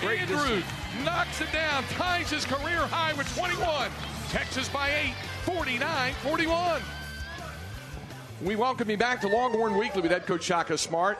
Great 0.00 0.20
Andrews 0.20 0.64
knocks 1.04 1.40
it 1.40 1.52
down, 1.52 1.84
ties 1.90 2.30
his 2.30 2.44
career 2.44 2.78
high 2.86 3.12
with 3.14 3.32
21. 3.36 3.90
Texas 4.30 4.68
by 4.68 4.90
eight, 4.94 5.14
49 5.44 6.14
41. 6.22 6.80
We 8.42 8.56
welcome 8.56 8.88
you 8.88 8.96
back 8.96 9.20
to 9.20 9.28
Longhorn 9.28 9.76
Weekly 9.76 10.00
with 10.00 10.10
head 10.10 10.26
coach 10.26 10.44
Shaka 10.44 10.78
Smart. 10.78 11.18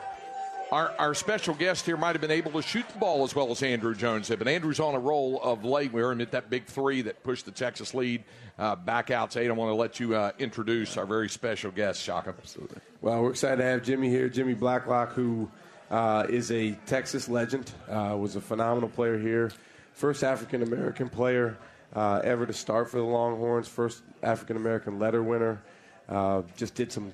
Our, 0.73 0.95
our 1.01 1.15
special 1.15 1.55
guest 1.55 1.85
here 1.85 1.97
might 1.97 2.13
have 2.13 2.21
been 2.21 2.31
able 2.31 2.53
to 2.53 2.63
shoot 2.63 2.89
the 2.89 2.99
ball 2.99 3.25
as 3.25 3.35
well 3.35 3.51
as 3.51 3.61
Andrew 3.61 3.93
Jones 3.93 4.29
did, 4.29 4.39
but 4.39 4.47
Andrew's 4.47 4.79
on 4.79 4.95
a 4.95 5.01
roll 5.01 5.41
of 5.43 5.65
late. 5.65 5.93
We 5.93 6.01
him 6.01 6.21
hit 6.21 6.31
that 6.31 6.49
big 6.49 6.67
three 6.67 7.03
that 7.03 7.25
pushed 7.25 7.45
the 7.45 7.51
Texas 7.51 7.93
lead 7.93 8.23
uh, 8.57 8.77
back 8.77 9.11
out 9.11 9.33
to 9.33 9.41
eight. 9.41 9.49
I 9.49 9.53
want 9.53 9.71
to 9.71 9.75
let 9.75 9.99
you 9.99 10.15
uh, 10.15 10.31
introduce 10.39 10.97
our 10.97 11.07
very 11.07 11.29
special 11.29 11.73
guest, 11.73 12.01
Shaka. 12.01 12.35
Absolutely. 12.39 12.79
Well, 13.01 13.21
we're 13.21 13.31
excited 13.31 13.57
to 13.57 13.65
have 13.65 13.83
Jimmy 13.83 14.11
here. 14.11 14.29
Jimmy 14.29 14.55
Blacklock, 14.55 15.13
who 15.13 15.51
uh, 15.91 16.27
is 16.29 16.53
a 16.53 16.73
Texas 16.87 17.29
legend, 17.29 17.73
uh, 17.89 18.17
was 18.17 18.37
a 18.37 18.41
phenomenal 18.41 18.91
player 18.91 19.19
here. 19.19 19.51
First 19.95 20.23
African 20.23 20.63
American 20.63 21.09
player 21.09 21.59
uh, 21.97 22.21
ever 22.23 22.47
to 22.47 22.53
start 22.53 22.89
for 22.89 22.99
the 22.99 23.03
Longhorns. 23.03 23.67
First 23.67 24.05
African 24.23 24.57
American 24.57 25.01
letter 25.01 25.21
winner. 25.21 25.61
Uh, 26.09 26.43
just 26.57 26.77
did 26.77 26.93
some 26.93 27.13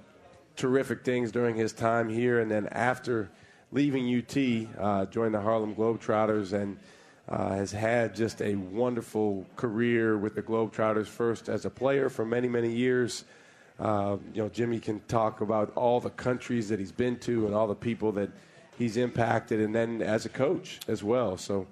terrific 0.56 1.06
things 1.06 1.32
during 1.32 1.56
his 1.56 1.72
time 1.72 2.10
here, 2.10 2.40
and 2.40 2.50
then 2.50 2.66
after 2.66 3.30
leaving 3.72 4.06
UT, 4.18 4.36
uh, 4.78 5.06
joined 5.06 5.34
the 5.34 5.40
Harlem 5.40 5.74
Globetrotters 5.74 6.52
and 6.52 6.78
uh, 7.28 7.54
has 7.54 7.72
had 7.72 8.14
just 8.14 8.40
a 8.40 8.54
wonderful 8.54 9.44
career 9.56 10.16
with 10.16 10.34
the 10.34 10.42
Globetrotters. 10.42 11.06
First 11.06 11.48
as 11.48 11.64
a 11.64 11.70
player 11.70 12.08
for 12.08 12.24
many, 12.24 12.48
many 12.48 12.72
years. 12.72 13.24
Uh, 13.78 14.16
you 14.32 14.42
know, 14.42 14.48
Jimmy 14.48 14.78
can 14.80 15.00
talk 15.00 15.40
about 15.40 15.72
all 15.74 16.00
the 16.00 16.10
countries 16.10 16.68
that 16.68 16.78
he's 16.78 16.92
been 16.92 17.18
to 17.18 17.46
and 17.46 17.54
all 17.54 17.66
the 17.66 17.74
people 17.74 18.12
that 18.12 18.30
he's 18.78 18.96
impacted, 18.96 19.60
and 19.60 19.74
then 19.74 20.00
as 20.00 20.24
a 20.24 20.28
coach 20.28 20.80
as 20.88 21.02
well. 21.02 21.36
So, 21.36 21.66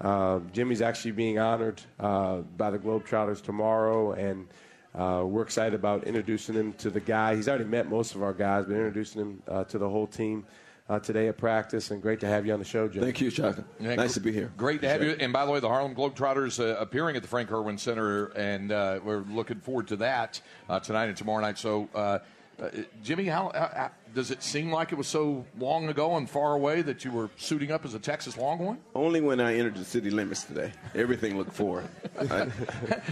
uh, 0.00 0.40
Jimmy's 0.52 0.80
actually 0.80 1.12
being 1.12 1.38
honored 1.38 1.82
uh, 2.00 2.38
by 2.56 2.70
the 2.70 2.78
Globetrotters 2.78 3.42
tomorrow, 3.42 4.12
and 4.12 4.48
uh, 4.94 5.24
we're 5.26 5.42
excited 5.42 5.74
about 5.74 6.04
introducing 6.04 6.54
him 6.54 6.72
to 6.74 6.88
the 6.90 7.00
guy. 7.00 7.36
He's 7.36 7.48
already 7.48 7.64
met 7.64 7.88
most 7.88 8.14
of 8.14 8.22
our 8.22 8.32
guys, 8.32 8.64
but 8.64 8.74
introducing 8.74 9.20
him 9.20 9.42
uh, 9.46 9.64
to 9.64 9.78
the 9.78 9.88
whole 9.88 10.06
team 10.06 10.46
uh, 10.92 10.98
today 10.98 11.28
at 11.28 11.38
practice. 11.38 11.90
And 11.90 12.02
great 12.02 12.20
to 12.20 12.26
have 12.26 12.44
you 12.46 12.52
on 12.52 12.58
the 12.58 12.64
show, 12.64 12.86
Jim. 12.88 13.02
Thank 13.02 13.20
you, 13.20 13.30
Shaka. 13.30 13.64
Yeah, 13.80 13.94
nice 13.94 14.10
gr- 14.10 14.14
to 14.14 14.20
be 14.20 14.32
here. 14.32 14.52
Great 14.56 14.82
to 14.82 14.88
have 14.88 15.02
you. 15.02 15.16
And 15.18 15.32
by 15.32 15.46
the 15.46 15.52
way, 15.52 15.60
the 15.60 15.68
Harlem 15.68 15.94
Globetrotters 15.94 16.60
uh, 16.60 16.78
appearing 16.78 17.16
at 17.16 17.22
the 17.22 17.28
Frank 17.28 17.50
Erwin 17.50 17.78
Center, 17.78 18.26
and 18.26 18.70
uh, 18.70 19.00
we're 19.02 19.22
looking 19.22 19.60
forward 19.60 19.88
to 19.88 19.96
that 19.96 20.40
uh, 20.68 20.80
tonight 20.80 21.06
and 21.06 21.16
tomorrow 21.16 21.40
night. 21.40 21.58
So, 21.58 21.88
uh, 21.94 22.18
uh, 22.62 22.68
Jimmy, 23.02 23.24
how, 23.24 23.50
how, 23.54 23.70
how 23.74 23.90
does 24.14 24.30
it 24.30 24.42
seem 24.42 24.70
like 24.70 24.92
it 24.92 24.96
was 24.96 25.08
so 25.08 25.44
long 25.58 25.88
ago 25.88 26.16
and 26.16 26.28
far 26.28 26.54
away 26.54 26.82
that 26.82 27.04
you 27.04 27.10
were 27.10 27.30
suiting 27.36 27.72
up 27.72 27.84
as 27.86 27.94
a 27.94 27.98
Texas 27.98 28.36
Longhorn? 28.36 28.78
Only 28.94 29.22
when 29.22 29.40
I 29.40 29.56
entered 29.56 29.76
the 29.76 29.84
city 29.84 30.10
limits 30.10 30.44
today. 30.44 30.72
Everything 30.94 31.38
looked 31.38 31.54
forward. 31.54 31.88
I, 32.20 32.48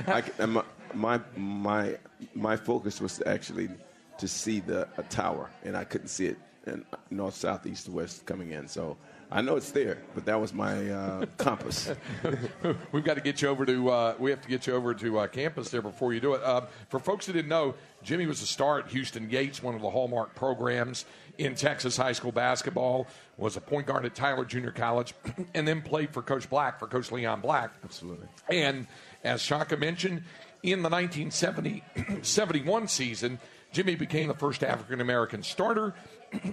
I, 0.07 0.23
and 0.39 0.53
my, 0.53 0.65
my 0.93 1.21
my 1.37 1.97
my 2.35 2.57
focus 2.57 3.01
was 3.01 3.23
actually 3.25 3.71
to 4.19 4.29
see 4.29 4.61
the 4.61 4.87
a 4.99 5.03
tower, 5.05 5.49
and 5.65 5.75
I 5.75 5.85
couldn't 5.85 6.09
see 6.09 6.27
it 6.27 6.37
in 6.67 6.85
north, 7.11 7.35
south, 7.35 7.67
east, 7.67 7.89
west 7.89 8.27
coming 8.27 8.53
in. 8.53 8.69
So 8.69 8.97
I 9.33 9.43
know 9.43 9.57
it's 9.57 9.71
there, 9.71 9.99
but 10.15 10.25
that 10.25 10.41
was 10.41 10.53
my 10.53 10.91
uh, 10.91 11.27
compass. 11.37 11.93
We've 12.93 13.05
got 13.05 13.15
to 13.15 13.21
get 13.21 13.41
you 13.43 13.49
over 13.49 13.65
to. 13.65 13.91
Uh, 13.91 14.15
we 14.19 14.31
have 14.31 14.41
to 14.43 14.49
get 14.49 14.67
you 14.67 14.75
over 14.75 14.93
to 14.95 15.21
uh, 15.21 15.27
campus 15.29 15.71
there 15.71 15.83
before 15.83 16.13
you 16.13 16.21
do 16.21 16.35
it. 16.35 16.43
Uh, 16.43 16.63
for 16.89 16.99
folks 16.99 17.27
that 17.27 17.35
didn't 17.35 17.49
know, 17.49 17.75
Jimmy 18.03 18.27
was 18.27 18.43
a 18.43 18.47
star 18.47 18.81
at 18.81 18.89
Houston 18.89 19.29
Gates, 19.29 19.63
one 19.63 19.75
of 19.75 19.83
the 19.83 19.91
hallmark 19.91 20.35
programs 20.35 21.05
in 21.39 21.55
Texas 21.55 21.97
high 21.97 22.13
school 22.13 22.33
basketball. 22.33 23.07
Was 23.37 23.57
a 23.57 23.61
point 23.61 23.87
guard 23.87 24.05
at 24.05 24.15
Tyler 24.15 24.45
Junior 24.45 24.73
College, 24.73 25.15
and 25.55 25.67
then 25.67 25.81
played 25.81 26.13
for 26.13 26.23
Coach 26.23 26.51
Black 26.51 26.79
for 26.79 26.87
Coach 26.87 27.13
Leon 27.13 27.41
Black. 27.41 27.73
Absolutely. 27.85 28.27
And 28.51 28.87
as 29.25 29.41
Shaka 29.41 29.77
mentioned, 29.77 30.25
in 30.63 30.83
the 30.83 30.91
1970 30.91 31.83
71 32.23 32.89
season, 32.89 33.39
Jimmy 33.73 33.95
became 33.95 34.29
the 34.29 34.35
first 34.35 34.65
African 34.65 35.01
American 35.01 35.43
starter 35.43 35.95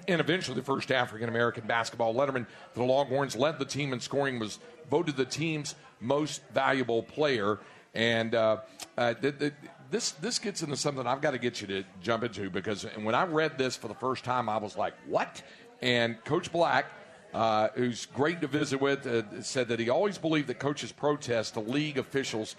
and 0.07 0.21
eventually 0.21 0.55
the 0.55 0.63
first 0.63 0.91
African 0.91 1.29
American 1.29 1.65
basketball 1.67 2.13
letterman. 2.13 2.45
For 2.73 2.79
the 2.79 2.85
Longhorns 2.85 3.35
led 3.35 3.59
the 3.59 3.65
team 3.65 3.93
in 3.93 3.99
scoring, 3.99 4.39
was 4.39 4.59
voted 4.89 5.15
the 5.17 5.25
team's 5.25 5.75
most 5.99 6.41
valuable 6.53 7.03
player. 7.03 7.59
And 7.93 8.35
uh, 8.35 8.57
uh, 8.97 9.13
th- 9.15 9.39
th- 9.39 9.53
this 9.89 10.11
this 10.11 10.39
gets 10.39 10.61
into 10.61 10.75
something 10.75 11.05
I've 11.07 11.21
got 11.21 11.31
to 11.31 11.39
get 11.39 11.61
you 11.61 11.67
to 11.67 11.83
jump 12.01 12.23
into 12.23 12.49
because 12.49 12.83
when 13.01 13.15
I 13.15 13.23
read 13.23 13.57
this 13.57 13.75
for 13.75 13.87
the 13.87 13.95
first 13.95 14.23
time, 14.23 14.49
I 14.49 14.57
was 14.57 14.77
like, 14.77 14.93
"What?" 15.07 15.41
And 15.81 16.23
Coach 16.23 16.51
Black 16.51 16.87
uh, 17.33 17.69
who's 17.75 18.05
great 18.07 18.41
to 18.41 18.47
visit 18.47 18.81
with, 18.81 19.05
uh, 19.05 19.41
said 19.41 19.67
that 19.67 19.79
he 19.79 19.89
always 19.89 20.17
believed 20.17 20.47
that 20.47 20.59
coaches' 20.59 20.91
protests 20.91 21.51
to 21.51 21.59
league 21.59 21.97
officials 21.97 22.55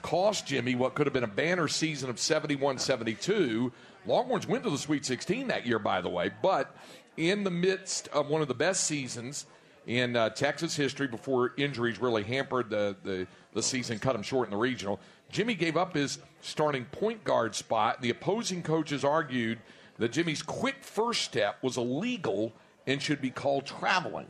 cost 0.00 0.46
Jimmy 0.46 0.74
what 0.74 0.94
could 0.94 1.06
have 1.06 1.12
been 1.12 1.24
a 1.24 1.26
banner 1.26 1.68
season 1.68 2.08
of 2.08 2.18
71 2.18 2.78
72. 2.78 3.72
Longhorns 4.06 4.46
went 4.46 4.64
to 4.64 4.70
the 4.70 4.78
Sweet 4.78 5.04
16 5.04 5.48
that 5.48 5.66
year, 5.66 5.78
by 5.78 6.00
the 6.00 6.08
way, 6.08 6.30
but 6.42 6.74
in 7.16 7.44
the 7.44 7.50
midst 7.50 8.08
of 8.08 8.28
one 8.28 8.42
of 8.42 8.48
the 8.48 8.54
best 8.54 8.84
seasons 8.84 9.46
in 9.86 10.16
uh, 10.16 10.30
Texas 10.30 10.76
history 10.76 11.06
before 11.06 11.52
injuries 11.56 12.00
really 12.00 12.22
hampered 12.22 12.70
the, 12.70 12.96
the, 13.02 13.26
the 13.52 13.62
season, 13.62 13.98
cut 13.98 14.14
him 14.14 14.22
short 14.22 14.46
in 14.46 14.52
the 14.52 14.56
regional, 14.56 15.00
Jimmy 15.30 15.54
gave 15.54 15.76
up 15.76 15.94
his 15.94 16.18
starting 16.40 16.84
point 16.86 17.24
guard 17.24 17.54
spot. 17.54 18.00
The 18.00 18.10
opposing 18.10 18.62
coaches 18.62 19.04
argued 19.04 19.58
that 19.98 20.12
Jimmy's 20.12 20.42
quick 20.42 20.76
first 20.82 21.22
step 21.22 21.56
was 21.62 21.76
illegal 21.76 22.52
and 22.86 23.00
should 23.00 23.20
be 23.20 23.30
called 23.30 23.66
traveling. 23.66 24.26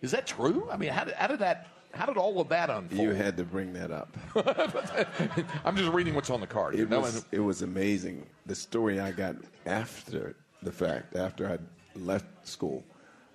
Is 0.00 0.12
that 0.12 0.26
true? 0.26 0.68
I 0.70 0.76
mean, 0.76 0.90
how 0.90 1.04
did, 1.04 1.14
how 1.14 1.26
did 1.26 1.40
that? 1.40 1.68
How 1.94 2.06
did 2.06 2.16
all 2.16 2.40
of 2.40 2.48
that 2.50 2.70
unfold? 2.70 3.00
You 3.00 3.10
had 3.10 3.36
to 3.38 3.44
bring 3.44 3.72
that 3.72 3.90
up. 3.90 4.16
I'm 5.64 5.76
just 5.76 5.90
reading 5.92 6.14
what's 6.14 6.30
on 6.30 6.40
the 6.40 6.46
card. 6.46 6.74
It 6.74 6.88
No, 6.90 7.00
was, 7.00 7.24
it 7.32 7.40
was 7.40 7.62
amazing. 7.62 8.26
The 8.46 8.54
story 8.54 9.00
I 9.00 9.10
got 9.10 9.36
after 9.66 10.36
the 10.62 10.72
fact, 10.72 11.16
after 11.16 11.48
I 11.48 11.58
left 11.98 12.26
school, 12.46 12.84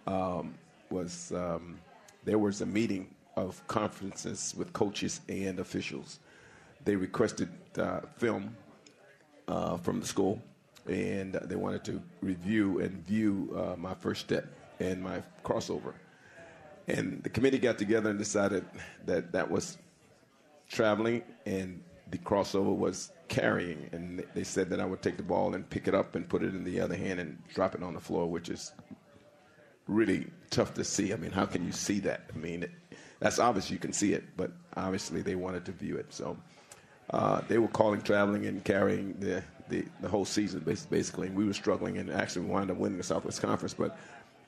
um, 0.08 0.54
was 0.89 1.32
um, 1.36 1.80
there 2.24 2.38
was 2.38 2.62
a 2.62 2.66
meeting 2.66 3.13
of 3.36 3.66
conferences 3.68 4.54
with 4.56 4.72
coaches 4.74 5.22
and 5.28 5.60
officials. 5.60 6.20
They 6.86 6.96
requested 6.96 7.50
uh, 7.78 8.02
film 8.18 8.56
uh, 9.48 9.78
from 9.78 10.00
the 10.00 10.06
school, 10.06 10.42
and 10.88 11.34
they 11.34 11.56
wanted 11.56 11.84
to 11.86 12.02
review 12.22 12.80
and 12.80 12.92
view 13.06 13.54
uh, 13.58 13.76
my 13.78 13.94
first 13.94 14.22
step 14.22 14.46
and 14.80 15.02
my 15.02 15.24
crossover. 15.44 15.94
And 16.88 17.24
the 17.24 17.30
committee 17.30 17.60
got 17.60 17.78
together 17.78 18.10
and 18.10 18.19
decided 18.19 18.65
that 19.06 19.32
that 19.32 19.50
was 19.50 19.78
traveling 20.69 21.24
and 21.46 21.82
the 22.12 22.17
crossover 22.17 22.76
was 22.76 23.12
carrying. 23.28 23.89
And 23.91 24.24
they 24.34 24.43
said 24.43 24.69
that 24.69 24.80
I 24.80 24.86
would 24.86 25.02
take 25.02 25.17
the 25.17 25.24
ball 25.24 25.56
and 25.56 25.69
pick 25.69 25.88
it 25.88 25.96
up 25.96 26.15
and 26.15 26.28
put 26.28 26.43
it 26.43 26.54
in 26.54 26.63
the 26.63 26.80
other 26.82 26.96
hand 26.96 27.19
and 27.19 27.41
drop 27.54 27.76
it 27.76 27.84
on 27.84 27.93
the 27.93 28.00
floor, 28.00 28.28
which 28.30 28.50
is 28.50 28.72
really 29.88 30.28
tough 30.50 30.74
to 30.76 30.84
see. 30.84 31.13
I 31.13 31.15
mean, 31.15 31.32
how 31.32 31.46
can 31.46 31.65
you 31.65 31.72
see 31.72 32.00
that? 32.02 32.30
I 32.34 32.38
mean, 32.38 32.63
it, 32.63 32.72
that's 33.19 33.39
obvious 33.39 33.72
you 33.72 33.78
can 33.78 33.93
see 33.93 34.13
it, 34.13 34.24
but 34.36 34.52
obviously 34.76 35.22
they 35.22 35.36
wanted 35.36 35.65
to 35.65 35.72
view 35.72 35.96
it. 35.98 36.13
So 36.13 36.38
uh, 37.10 37.41
they 37.48 37.58
were 37.58 37.67
calling 37.69 38.02
traveling 38.02 38.46
and 38.46 38.63
carrying 38.63 39.13
the, 39.19 39.43
the, 39.69 39.86
the 40.02 40.10
whole 40.10 40.26
season, 40.26 40.60
basically. 40.60 41.28
And 41.28 41.36
we 41.36 41.46
were 41.46 41.54
struggling 41.54 41.98
and 41.98 42.12
actually 42.12 42.46
wound 42.46 42.72
up 42.72 42.78
winning 42.78 42.98
the 42.98 43.04
Southwest 43.04 43.41
Conference. 43.41 43.74
But 43.74 43.98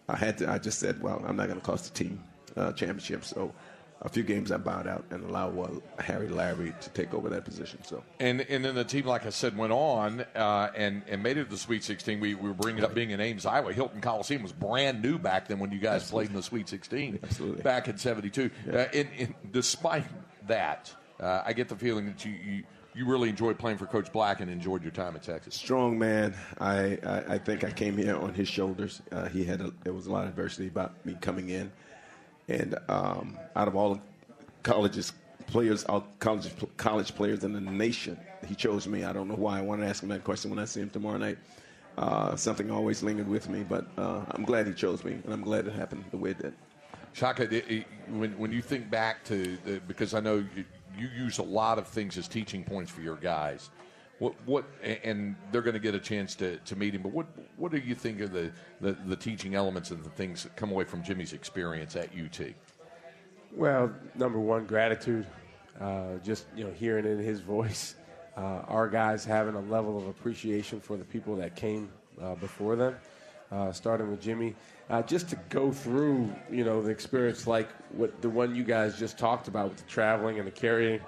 I 0.08 0.16
had 0.16 0.38
to, 0.40 0.52
I 0.52 0.60
just 0.60 0.80
said, 0.80 1.02
well, 1.02 1.24
I'm 1.26 1.36
not 1.36 1.48
going 1.48 1.60
to 1.60 1.66
cost 1.66 1.94
the 1.94 2.04
team 2.04 2.24
uh, 2.56 2.72
championship. 2.74 3.26
So 3.26 3.54
a 4.02 4.10
few 4.10 4.24
games 4.24 4.52
I 4.52 4.58
bowed 4.58 4.88
out 4.88 5.04
and 5.10 5.24
allowed 5.24 5.58
uh, 5.58 6.02
Harry 6.02 6.28
Larry 6.28 6.74
to 6.82 6.90
take 6.92 7.14
over 7.14 7.30
that 7.30 7.44
position. 7.46 7.80
So 7.84 8.04
And 8.20 8.42
and 8.42 8.64
then 8.64 8.76
the 8.76 8.84
team, 8.84 9.06
like 9.06 9.26
I 9.26 9.30
said, 9.30 9.58
went 9.58 9.74
on 9.74 10.26
uh, 10.36 10.72
and 10.76 11.02
and 11.08 11.24
made 11.24 11.38
it 11.38 11.46
to 11.46 11.50
the 11.50 11.58
Sweet 11.58 11.84
16. 11.84 12.20
We, 12.20 12.36
we 12.36 12.48
were 12.48 12.54
bringing 12.54 12.84
up 12.84 12.94
being 12.94 13.12
in 13.12 13.20
Ames, 13.20 13.46
Iowa. 13.46 13.74
Hilton 13.74 14.02
Coliseum 14.02 14.44
was 14.44 14.52
brand 14.52 15.02
new 15.02 15.18
back 15.18 15.48
then 15.48 15.60
when 15.60 15.72
you 15.72 15.80
guys 15.80 16.10
played 16.10 16.30
in 16.30 16.36
the 16.36 16.44
Sweet 16.44 16.70
16. 16.70 17.20
Absolutely. 17.24 17.64
Back 17.64 17.88
in 17.88 17.98
'72. 17.98 18.52
Uh, 18.68 18.78
and, 18.94 19.10
and 19.18 19.36
despite 19.52 20.06
that, 20.48 20.94
uh, 21.20 21.42
I 21.46 21.54
get 21.54 21.70
the 21.70 21.76
feeling 21.76 22.06
that 22.06 22.24
you, 22.26 22.32
you 22.32 22.64
you 22.96 23.06
really 23.06 23.30
enjoyed 23.30 23.58
playing 23.60 23.78
for 23.78 23.86
Coach 23.86 24.12
Black 24.14 24.40
and 24.40 24.50
enjoyed 24.50 24.82
your 24.82 24.92
time 24.92 25.16
at 25.16 25.24
Texas. 25.24 25.54
strong 25.56 26.00
man. 26.00 26.34
I, 26.60 26.98
I, 27.06 27.34
I 27.36 27.38
think 27.38 27.64
I 27.64 27.72
came 27.72 27.98
here 27.98 28.16
on 28.16 28.34
his 28.34 28.48
shoulders. 28.48 29.02
Uh, 29.12 29.28
he 29.28 29.44
had 29.44 29.62
a, 29.62 29.74
there 29.84 29.94
was 29.94 30.08
a 30.08 30.12
lot 30.12 30.24
of 30.24 30.30
adversity 30.30 30.68
about 30.68 31.06
me 31.06 31.18
coming 31.22 31.50
in, 31.50 31.72
and 32.48 32.76
um, 32.88 33.38
out 33.56 33.68
of 33.68 33.76
all 33.76 34.00
colleges 34.64 35.14
players, 35.48 35.84
all 35.86 36.08
college 36.20 36.52
college 36.78 37.14
players 37.16 37.44
in 37.44 37.54
the 37.54 37.62
nation, 37.62 38.18
he 38.48 38.56
chose 38.56 38.88
me. 38.88 39.04
I 39.04 39.14
don't 39.14 39.28
know 39.28 39.36
why. 39.36 39.60
I 39.60 39.62
want 39.62 39.82
to 39.82 39.88
ask 39.88 40.02
him 40.02 40.10
that 40.10 40.24
question 40.24 40.50
when 40.50 40.60
I 40.60 40.66
see 40.66 40.80
him 40.82 40.90
tomorrow 40.90 41.18
night. 41.18 41.38
Uh, 41.98 42.36
something 42.36 42.70
always 42.72 43.02
lingered 43.04 43.28
with 43.28 43.48
me, 43.50 43.64
but 43.64 43.86
uh, 43.98 44.26
I'm 44.32 44.44
glad 44.44 44.68
he 44.68 44.74
chose 44.74 45.04
me, 45.06 45.14
and 45.24 45.32
I'm 45.34 45.42
glad 45.42 45.66
it 45.66 45.74
happened 45.74 46.04
the 46.12 46.18
way 46.18 46.32
it 46.32 46.40
did. 46.42 46.54
Shaka, 47.14 47.44
it- 47.44 47.72
it- 47.72 47.86
when 48.10 48.38
when 48.38 48.52
you 48.52 48.62
think 48.62 48.90
back 48.90 49.24
to 49.26 49.58
the, 49.66 49.80
because 49.88 50.14
I 50.14 50.20
know 50.20 50.44
you, 50.56 50.66
you 50.98 51.10
use 51.16 51.38
a 51.38 51.44
lot 51.44 51.78
of 51.78 51.88
things 51.88 52.18
as 52.18 52.28
teaching 52.28 52.64
points 52.64 52.92
for 52.92 53.02
your 53.02 53.16
guys. 53.16 53.70
What 54.20 54.34
what 54.46 54.66
and 54.82 55.36
they're 55.52 55.62
going 55.62 55.74
to 55.74 55.80
get 55.80 55.94
a 55.94 56.00
chance 56.00 56.36
to, 56.36 56.58
to 56.58 56.76
meet 56.76 56.96
him. 56.96 57.02
But 57.02 57.12
what 57.12 57.28
what 57.58 57.72
do 57.72 57.78
you 57.78 57.96
think 57.96 58.22
of 58.22 58.32
the, 58.32 58.52
the, 58.80 58.94
the 59.06 59.16
teaching 59.16 59.56
elements 59.56 59.92
and 59.92 60.04
the 60.04 60.10
things 60.10 60.44
that 60.44 60.56
come 60.56 60.72
away 60.72 60.86
from 60.86 61.04
Jimmy's 61.04 61.34
experience 61.34 61.96
at 61.96 62.10
UT? 62.18 62.54
Well, 63.52 63.92
number 64.16 64.40
one, 64.40 64.66
gratitude. 64.66 65.26
Uh, 65.80 66.16
just 66.24 66.46
you 66.56 66.64
know, 66.64 66.72
hearing 66.72 67.06
in 67.06 67.20
his 67.20 67.42
voice, 67.42 67.96
uh, 68.38 68.64
our 68.68 68.88
guys 68.88 69.26
having 69.26 69.56
a 69.56 69.62
level 69.62 69.98
of 69.98 70.08
appreciation 70.08 70.80
for 70.80 70.96
the 70.96 71.04
people 71.04 71.36
that 71.36 71.56
came 71.56 71.90
uh, 72.22 72.36
before 72.36 72.78
them, 72.78 72.96
uh, 73.52 73.72
starting 73.72 74.10
with 74.10 74.22
Jimmy. 74.22 74.56
Uh, 74.90 75.02
just 75.02 75.30
to 75.30 75.36
go 75.50 75.72
through, 75.72 76.34
you 76.52 76.64
know, 76.64 76.82
the 76.82 76.92
experience 76.92 77.48
like 77.48 77.70
what 77.92 78.22
the 78.22 78.30
one 78.30 78.56
you 78.56 78.64
guys 78.64 79.00
just 79.00 79.18
talked 79.18 79.48
about 79.48 79.70
with 79.70 79.78
the 79.78 79.90
traveling 79.90 80.38
and 80.38 80.48
the 80.48 80.52
carrying. 80.52 81.00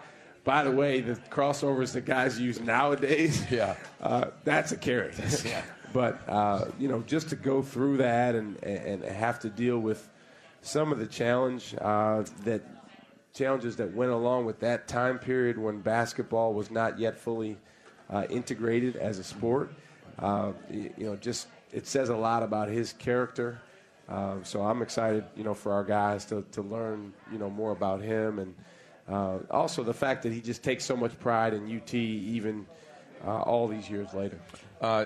By 0.43 0.63
the 0.63 0.71
way, 0.71 1.01
the 1.01 1.15
crossovers 1.29 1.91
that 1.93 2.05
guys 2.05 2.39
use 2.39 2.59
nowadays, 2.59 3.43
yeah, 3.51 3.75
uh, 4.01 4.29
that's 4.43 4.71
a 4.71 4.77
carry. 4.77 5.13
Yeah. 5.45 5.61
but 5.93 6.27
uh, 6.27 6.65
you 6.79 6.87
know, 6.87 7.01
just 7.01 7.29
to 7.29 7.35
go 7.35 7.61
through 7.61 7.97
that 7.97 8.35
and, 8.35 8.61
and 8.63 9.03
have 9.03 9.39
to 9.41 9.49
deal 9.49 9.79
with 9.79 10.09
some 10.61 10.91
of 10.91 10.99
the 10.99 11.05
challenge 11.05 11.75
uh, 11.79 12.23
that 12.43 12.61
challenges 13.33 13.75
that 13.77 13.93
went 13.93 14.11
along 14.11 14.45
with 14.45 14.59
that 14.59 14.87
time 14.87 15.19
period 15.19 15.57
when 15.57 15.79
basketball 15.79 16.53
was 16.53 16.71
not 16.71 16.97
yet 16.97 17.17
fully 17.17 17.57
uh, 18.09 18.25
integrated 18.29 18.95
as 18.95 19.19
a 19.19 19.23
sport. 19.23 19.71
Uh, 20.19 20.51
you 20.71 20.91
know, 20.97 21.15
just 21.15 21.47
it 21.77 21.85
says 21.85 22.09
a 22.09 22.17
lot 22.17 22.41
about 22.41 22.69
his 22.69 22.93
character. 22.93 23.61
Uh, 24.09 24.37
so 24.41 24.63
I'm 24.63 24.81
excited, 24.81 25.23
you 25.35 25.43
know, 25.43 25.53
for 25.53 25.71
our 25.71 25.83
guys 25.83 26.25
to, 26.25 26.43
to 26.53 26.63
learn, 26.63 27.13
you 27.31 27.37
know, 27.37 27.51
more 27.51 27.71
about 27.71 28.01
him, 28.01 28.39
and 28.39 28.55
uh, 29.07 29.37
also 29.51 29.83
the 29.83 29.93
fact 29.93 30.23
that 30.23 30.33
he 30.33 30.41
just 30.41 30.63
takes 30.63 30.83
so 30.83 30.97
much 30.97 31.17
pride 31.19 31.53
in 31.53 31.63
UT, 31.77 31.93
even 31.93 32.65
uh, 33.25 33.41
all 33.41 33.67
these 33.67 33.89
years 33.89 34.11
later. 34.15 34.39
Uh, 34.81 35.05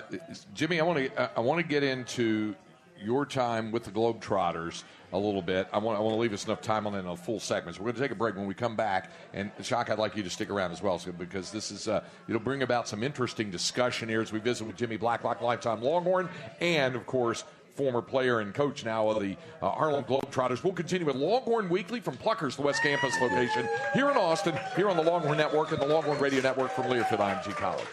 Jimmy, 0.54 0.80
I 0.80 0.84
want 0.84 0.98
to 0.98 1.38
I 1.38 1.40
want 1.40 1.60
to 1.60 1.66
get 1.66 1.82
into 1.82 2.54
your 3.02 3.26
time 3.26 3.72
with 3.72 3.84
the 3.84 3.90
Globetrotters 3.90 4.84
a 5.12 5.18
little 5.18 5.42
bit. 5.42 5.68
I 5.72 5.78
want 5.78 5.98
I 5.98 6.00
want 6.00 6.14
to 6.14 6.20
leave 6.20 6.32
us 6.32 6.46
enough 6.46 6.62
time 6.62 6.86
on 6.86 6.94
in 6.94 7.06
a 7.06 7.16
full 7.16 7.40
segment. 7.40 7.76
So 7.76 7.82
we're 7.82 7.92
going 7.92 7.96
to 7.96 8.02
take 8.02 8.10
a 8.10 8.14
break 8.14 8.34
when 8.36 8.46
we 8.46 8.54
come 8.54 8.76
back. 8.76 9.10
And 9.34 9.50
Shaka, 9.62 9.92
I'd 9.92 9.98
like 9.98 10.16
you 10.16 10.22
to 10.22 10.30
stick 10.30 10.50
around 10.50 10.72
as 10.72 10.82
well, 10.82 10.98
so, 10.98 11.12
because 11.12 11.50
this 11.50 11.70
is 11.70 11.88
uh, 11.88 12.02
it'll 12.28 12.40
bring 12.40 12.62
about 12.62 12.88
some 12.88 13.02
interesting 13.02 13.50
discussion 13.50 14.08
here 14.08 14.22
as 14.22 14.32
we 14.32 14.38
visit 14.38 14.66
with 14.66 14.76
Jimmy 14.76 14.96
Blacklock, 14.96 15.40
lifetime 15.42 15.82
Longhorn, 15.82 16.28
and 16.60 16.96
of 16.96 17.06
course. 17.06 17.44
Former 17.74 18.02
player 18.02 18.40
and 18.40 18.52
coach 18.52 18.84
now 18.84 19.08
of 19.08 19.22
the 19.22 19.36
uh, 19.62 19.70
Harlem 19.70 20.04
Globetrotters. 20.04 20.62
We'll 20.62 20.74
continue 20.74 21.06
with 21.06 21.16
Longhorn 21.16 21.68
Weekly 21.68 22.00
from 22.00 22.16
Pluckers, 22.16 22.56
the 22.56 22.62
West 22.62 22.82
Campus 22.82 23.14
location, 23.20 23.66
here 23.94 24.10
in 24.10 24.16
Austin, 24.16 24.54
here 24.76 24.90
on 24.90 24.96
the 24.96 25.02
Longhorn 25.02 25.38
Network 25.38 25.72
and 25.72 25.80
the 25.80 25.86
Longhorn 25.86 26.18
Radio 26.18 26.42
Network 26.42 26.70
from 26.72 26.84
Learfield 26.84 27.18
IMG 27.18 27.56
College. 27.56 27.86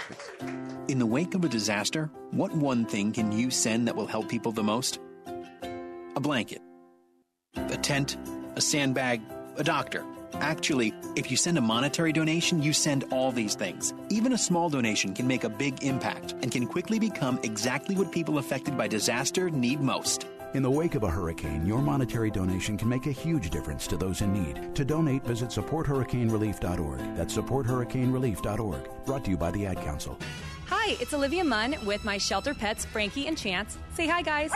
In 0.90 1.00
the 1.00 1.06
wake 1.06 1.34
of 1.34 1.46
a 1.46 1.50
disaster, 1.50 2.10
what 2.32 2.52
one 2.54 2.86
thing 2.86 3.14
can 3.14 3.32
you 3.32 3.50
send 3.50 3.88
that 3.88 3.96
will 3.96 4.08
help 4.08 4.28
people 4.28 4.52
the 4.52 4.64
most? 4.64 5.00
A 6.16 6.20
blanket, 6.20 6.62
a 7.56 7.78
tent, 7.78 8.18
a 8.56 8.62
sandbag, 8.62 9.22
a 9.56 9.64
doctor. 9.64 10.04
Actually, 10.36 10.94
if 11.16 11.30
you 11.32 11.38
send 11.38 11.58
a 11.58 11.62
monetary 11.62 12.14
donation, 12.14 12.62
you 12.62 12.74
send 12.74 13.06
all 13.12 13.32
these 13.32 13.56
things. 13.56 13.94
Even 14.10 14.34
a 14.34 14.38
small 14.38 14.70
donation 14.70 15.14
can 15.14 15.28
make 15.28 15.44
a 15.44 15.50
big 15.50 15.84
impact 15.84 16.34
and 16.42 16.52
can 16.52 16.66
quickly 16.66 17.00
become 17.00 17.40
exactly 17.44 17.96
what 17.96 18.12
people 18.12 18.38
affected 18.38 18.78
by 18.78 18.88
disaster 18.88 19.50
need 19.50 19.82
most. 19.82 20.26
In 20.56 20.64
the 20.64 20.72
wake 20.72 20.96
of 20.96 21.04
a 21.04 21.10
hurricane, 21.10 21.66
your 21.66 21.80
monetary 21.80 22.32
donation 22.32 22.76
can 22.76 22.90
make 22.90 23.06
a 23.06 23.12
huge 23.12 23.52
difference 23.52 23.86
to 23.88 23.98
those 23.98 24.22
in 24.22 24.34
need. 24.34 24.76
To 24.76 24.84
donate, 24.84 25.24
visit 25.24 25.50
supporthurricanerelief.org. 25.50 27.16
That's 27.16 27.38
supporthurricanerelief.org. 27.38 29.06
Brought 29.06 29.26
to 29.26 29.32
you 29.32 29.38
by 29.38 29.52
the 29.52 29.68
Ad 29.68 29.78
Council. 29.78 30.18
Hi, 30.68 30.98
it's 31.00 31.14
Olivia 31.14 31.44
Munn 31.44 31.76
with 31.86 32.04
my 32.04 32.18
shelter 32.18 32.56
pets, 32.56 32.86
Frankie 32.86 33.28
and 33.28 33.38
Chance. 33.38 33.78
Say 33.94 34.08
hi, 34.08 34.24
guys. 34.24 34.52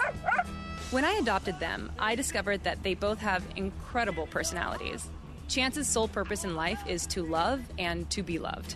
When 0.89 1.05
I 1.05 1.13
adopted 1.13 1.59
them, 1.59 1.91
I 1.99 2.15
discovered 2.15 2.63
that 2.63 2.81
they 2.81 2.93
both 2.95 3.19
have 3.19 3.43
incredible 3.55 4.27
personalities. 4.27 5.07
Chance's 5.53 5.87
sole 5.87 6.07
purpose 6.07 6.43
in 6.43 6.55
life 6.55 6.81
is 6.87 7.05
to 7.05 7.21
love 7.21 7.61
and 7.77 8.09
to 8.09 8.23
be 8.23 8.39
loved. 8.39 8.75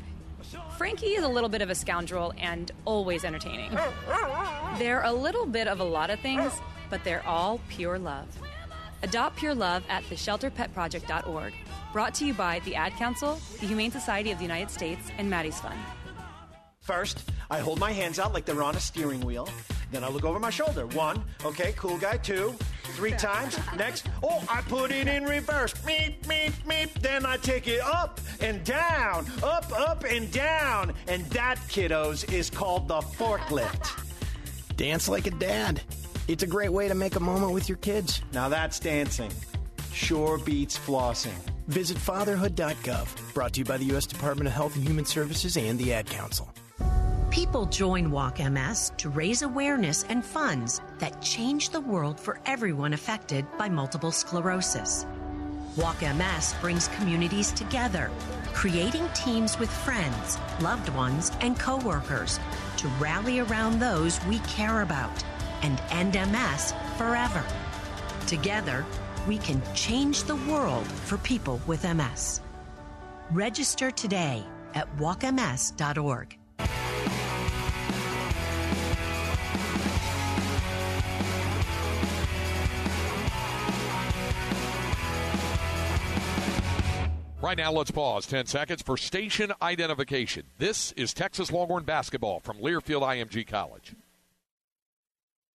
Frankie 0.77 1.15
is 1.15 1.23
a 1.23 1.27
little 1.27 1.49
bit 1.49 1.63
of 1.63 1.71
a 1.71 1.75
scoundrel 1.75 2.33
and 2.37 2.71
always 2.85 3.25
entertaining. 3.25 3.75
They're 4.77 5.01
a 5.01 5.11
little 5.11 5.47
bit 5.47 5.67
of 5.67 5.79
a 5.79 5.83
lot 5.83 6.11
of 6.11 6.19
things, 6.19 6.53
but 6.91 7.03
they're 7.03 7.25
all 7.25 7.59
pure 7.67 7.97
love. 7.97 8.27
Adopt 9.01 9.37
Pure 9.37 9.55
Love 9.55 9.83
at 9.89 10.03
theshelterpetproject.org. 10.03 11.53
Brought 11.93 12.13
to 12.15 12.25
you 12.25 12.33
by 12.33 12.59
the 12.59 12.75
Ad 12.75 12.93
Council, 12.93 13.39
the 13.59 13.65
Humane 13.65 13.91
Society 13.91 14.31
of 14.31 14.37
the 14.37 14.43
United 14.43 14.69
States, 14.69 15.09
and 15.17 15.29
Maddie's 15.29 15.59
Fund. 15.59 15.79
First, 16.81 17.29
I 17.49 17.59
hold 17.59 17.79
my 17.79 17.91
hands 17.91 18.19
out 18.19 18.33
like 18.33 18.45
they're 18.45 18.63
on 18.63 18.75
a 18.75 18.79
steering 18.79 19.21
wheel. 19.21 19.49
Then 19.91 20.03
I 20.03 20.09
look 20.09 20.23
over 20.23 20.39
my 20.39 20.49
shoulder. 20.49 20.85
One, 20.87 21.23
okay, 21.43 21.73
cool 21.75 21.97
guy. 21.97 22.17
Two, 22.17 22.55
three 22.97 23.11
times. 23.11 23.59
Next, 23.77 24.07
oh, 24.23 24.43
I 24.49 24.61
put 24.61 24.91
it 24.91 25.07
in 25.07 25.23
reverse. 25.23 25.73
Meep, 25.85 26.23
meep, 26.23 26.51
meep. 26.65 26.91
Then 26.95 27.25
I 27.25 27.37
take 27.37 27.67
it 27.67 27.81
up 27.81 28.19
and 28.41 28.63
down, 28.63 29.27
up, 29.43 29.71
up, 29.71 30.03
and 30.03 30.31
down. 30.31 30.93
And 31.07 31.23
that, 31.27 31.59
kiddos, 31.69 32.33
is 32.33 32.49
called 32.49 32.87
the 32.87 32.99
forklift. 32.99 34.03
Dance 34.77 35.07
like 35.07 35.27
a 35.27 35.31
dad. 35.31 35.81
It's 36.27 36.43
a 36.43 36.47
great 36.47 36.73
way 36.73 36.87
to 36.87 36.95
make 36.95 37.15
a 37.15 37.19
moment 37.19 37.53
with 37.53 37.69
your 37.69 37.77
kids. 37.77 38.21
Now 38.33 38.49
that's 38.49 38.79
dancing. 38.79 39.31
Sure 39.93 40.39
beats 40.39 40.77
flossing. 40.77 41.37
Visit 41.67 41.97
fatherhood.gov. 41.97 43.33
Brought 43.33 43.53
to 43.53 43.59
you 43.59 43.65
by 43.65 43.77
the 43.77 43.85
U.S. 43.85 44.07
Department 44.07 44.47
of 44.47 44.53
Health 44.53 44.75
and 44.75 44.83
Human 44.83 45.05
Services 45.05 45.55
and 45.55 45.77
the 45.77 45.93
Ad 45.93 46.07
Council. 46.07 46.51
People 47.29 47.65
join 47.65 48.09
Walk 48.09 48.39
MS 48.39 48.93
to 48.97 49.09
raise 49.09 49.41
awareness 49.41 50.03
and 50.09 50.25
funds 50.25 50.81
that 50.97 51.21
change 51.21 51.69
the 51.69 51.81
world 51.81 52.19
for 52.19 52.39
everyone 52.45 52.93
affected 52.93 53.45
by 53.57 53.67
multiple 53.67 54.11
sclerosis. 54.11 55.05
Walk 55.75 56.01
MS 56.01 56.55
brings 56.61 56.87
communities 56.87 57.51
together, 57.51 58.09
creating 58.53 59.07
teams 59.09 59.59
with 59.59 59.69
friends, 59.69 60.39
loved 60.61 60.89
ones, 60.89 61.31
and 61.41 61.59
coworkers 61.59 62.39
to 62.77 62.87
rally 62.99 63.39
around 63.39 63.79
those 63.79 64.23
we 64.25 64.39
care 64.39 64.81
about 64.81 65.23
and 65.61 65.81
end 65.91 66.13
MS 66.13 66.73
forever. 66.97 67.43
Together, 68.25 68.85
we 69.27 69.37
can 69.37 69.61
change 69.75 70.23
the 70.23 70.37
world 70.49 70.87
for 70.87 71.17
people 71.17 71.59
with 71.67 71.83
MS. 71.83 72.41
Register 73.31 73.91
today 73.91 74.43
at 74.73 74.87
walkms.org. 74.97 76.37
Right 87.47 87.57
now, 87.57 87.71
let's 87.71 87.91
pause 87.91 88.25
10 88.25 88.47
seconds 88.47 88.81
for 88.81 88.97
station 88.97 89.53
identification. 89.61 90.43
This 90.57 90.91
is 90.97 91.13
Texas 91.13 91.49
Longhorn 91.49 91.85
basketball 91.85 92.41
from 92.41 92.57
Learfield 92.57 93.03
IMG 93.03 93.47
College. 93.47 93.95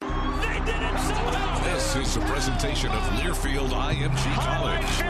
This 0.01 1.97
is 1.97 2.17
a 2.17 2.21
presentation 2.21 2.89
of 2.89 3.03
Learfield 3.21 3.69
IMG 3.69 4.35
College. 4.37 5.03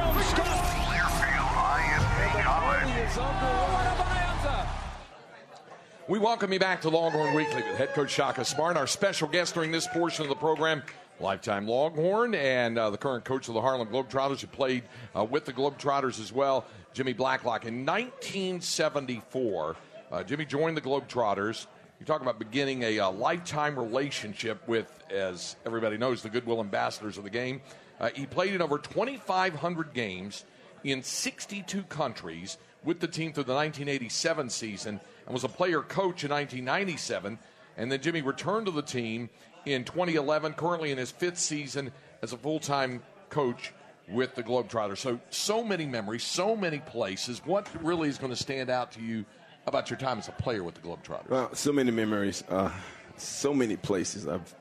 We 6.08 6.18
welcome 6.18 6.52
you 6.52 6.58
back 6.58 6.80
to 6.80 6.88
Longhorn 6.88 7.32
Weekly 7.36 7.62
with 7.62 7.76
head 7.76 7.94
coach 7.94 8.10
Shaka 8.10 8.44
Smart. 8.44 8.76
Our 8.76 8.88
special 8.88 9.28
guest 9.28 9.54
during 9.54 9.70
this 9.70 9.86
portion 9.86 10.24
of 10.24 10.30
the 10.30 10.34
program, 10.34 10.82
lifetime 11.22 11.68
Longhorn 11.68 12.34
and 12.34 12.78
uh, 12.78 12.90
the 12.90 12.98
current 12.98 13.24
coach 13.24 13.48
of 13.48 13.54
the 13.54 13.60
Harlem 13.60 13.88
Globetrotters, 13.88 14.40
who 14.40 14.48
played 14.48 14.82
uh, 15.16 15.24
with 15.24 15.44
the 15.44 15.52
Globetrotters 15.52 16.20
as 16.20 16.32
well, 16.32 16.66
Jimmy 16.92 17.12
Blacklock. 17.12 17.64
In 17.64 17.86
1974, 17.86 19.76
uh, 20.10 20.22
Jimmy 20.24 20.44
joined 20.44 20.76
the 20.76 20.80
Globetrotters. 20.80 21.66
You 22.00 22.06
talk 22.06 22.20
about 22.20 22.38
beginning 22.38 22.82
a 22.82 22.98
uh, 22.98 23.12
lifetime 23.12 23.78
relationship 23.78 24.66
with, 24.66 24.92
as 25.10 25.56
everybody 25.64 25.96
knows, 25.96 26.22
the 26.22 26.28
goodwill 26.28 26.60
ambassadors 26.60 27.16
of 27.16 27.24
the 27.24 27.30
game. 27.30 27.62
Uh, 28.00 28.10
he 28.14 28.26
played 28.26 28.54
in 28.54 28.60
over 28.60 28.78
2,500 28.78 29.94
games 29.94 30.44
in 30.82 31.02
62 31.02 31.84
countries 31.84 32.58
with 32.84 32.98
the 32.98 33.06
team 33.06 33.32
through 33.32 33.44
the 33.44 33.54
1987 33.54 34.50
season 34.50 35.00
and 35.26 35.32
was 35.32 35.44
a 35.44 35.48
player 35.48 35.82
coach 35.82 36.24
in 36.24 36.30
1997. 36.30 37.38
And 37.76 37.92
then 37.92 38.00
Jimmy 38.00 38.22
returned 38.22 38.66
to 38.66 38.72
the 38.72 38.82
team 38.82 39.30
in 39.66 39.84
2011, 39.84 40.54
currently 40.54 40.90
in 40.90 40.98
his 40.98 41.10
fifth 41.10 41.38
season 41.38 41.92
as 42.22 42.32
a 42.32 42.36
full 42.36 42.58
time 42.58 43.02
coach 43.30 43.72
with 44.08 44.34
the 44.34 44.42
Globetrotters. 44.42 44.98
So, 44.98 45.20
so 45.30 45.62
many 45.64 45.86
memories, 45.86 46.24
so 46.24 46.56
many 46.56 46.78
places. 46.78 47.40
What 47.44 47.68
really 47.82 48.08
is 48.08 48.18
going 48.18 48.32
to 48.32 48.36
stand 48.36 48.70
out 48.70 48.92
to 48.92 49.00
you 49.00 49.24
about 49.66 49.90
your 49.90 49.98
time 49.98 50.18
as 50.18 50.28
a 50.28 50.32
player 50.32 50.62
with 50.64 50.74
the 50.74 50.80
Globetrotters? 50.80 51.28
Well, 51.28 51.54
so 51.54 51.72
many 51.72 51.90
memories, 51.90 52.42
uh, 52.48 52.70
so 53.16 53.54
many 53.54 53.76
places. 53.76 54.26
I've 54.26 54.54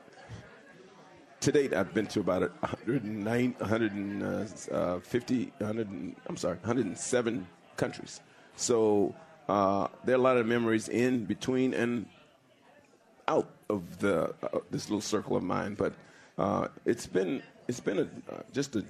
to 1.40 1.50
date, 1.50 1.74
I've 1.74 1.92
been 1.92 2.06
to 2.06 2.20
about 2.20 2.42
109, 2.62 3.56
150, 3.58 5.52
100, 5.58 5.90
and- 5.90 6.14
I'm 6.26 6.36
sorry, 6.36 6.56
107 6.58 7.48
countries. 7.76 8.20
So 8.54 9.12
uh, 9.48 9.88
there 10.04 10.14
are 10.14 10.18
a 10.18 10.22
lot 10.22 10.36
of 10.36 10.46
memories 10.46 10.88
in 10.88 11.24
between 11.24 11.74
and 11.74 12.06
out 13.26 13.50
of 13.72 13.98
the 13.98 14.34
uh, 14.42 14.58
this 14.70 14.88
little 14.88 15.00
circle 15.00 15.36
of 15.36 15.42
mine. 15.42 15.74
But 15.74 15.94
uh, 16.38 16.68
it's 16.84 17.06
been 17.06 17.42
it's 17.68 17.80
been 17.80 17.98
a, 17.98 18.08
uh, 18.32 18.42
just 18.52 18.76
a, 18.76 18.84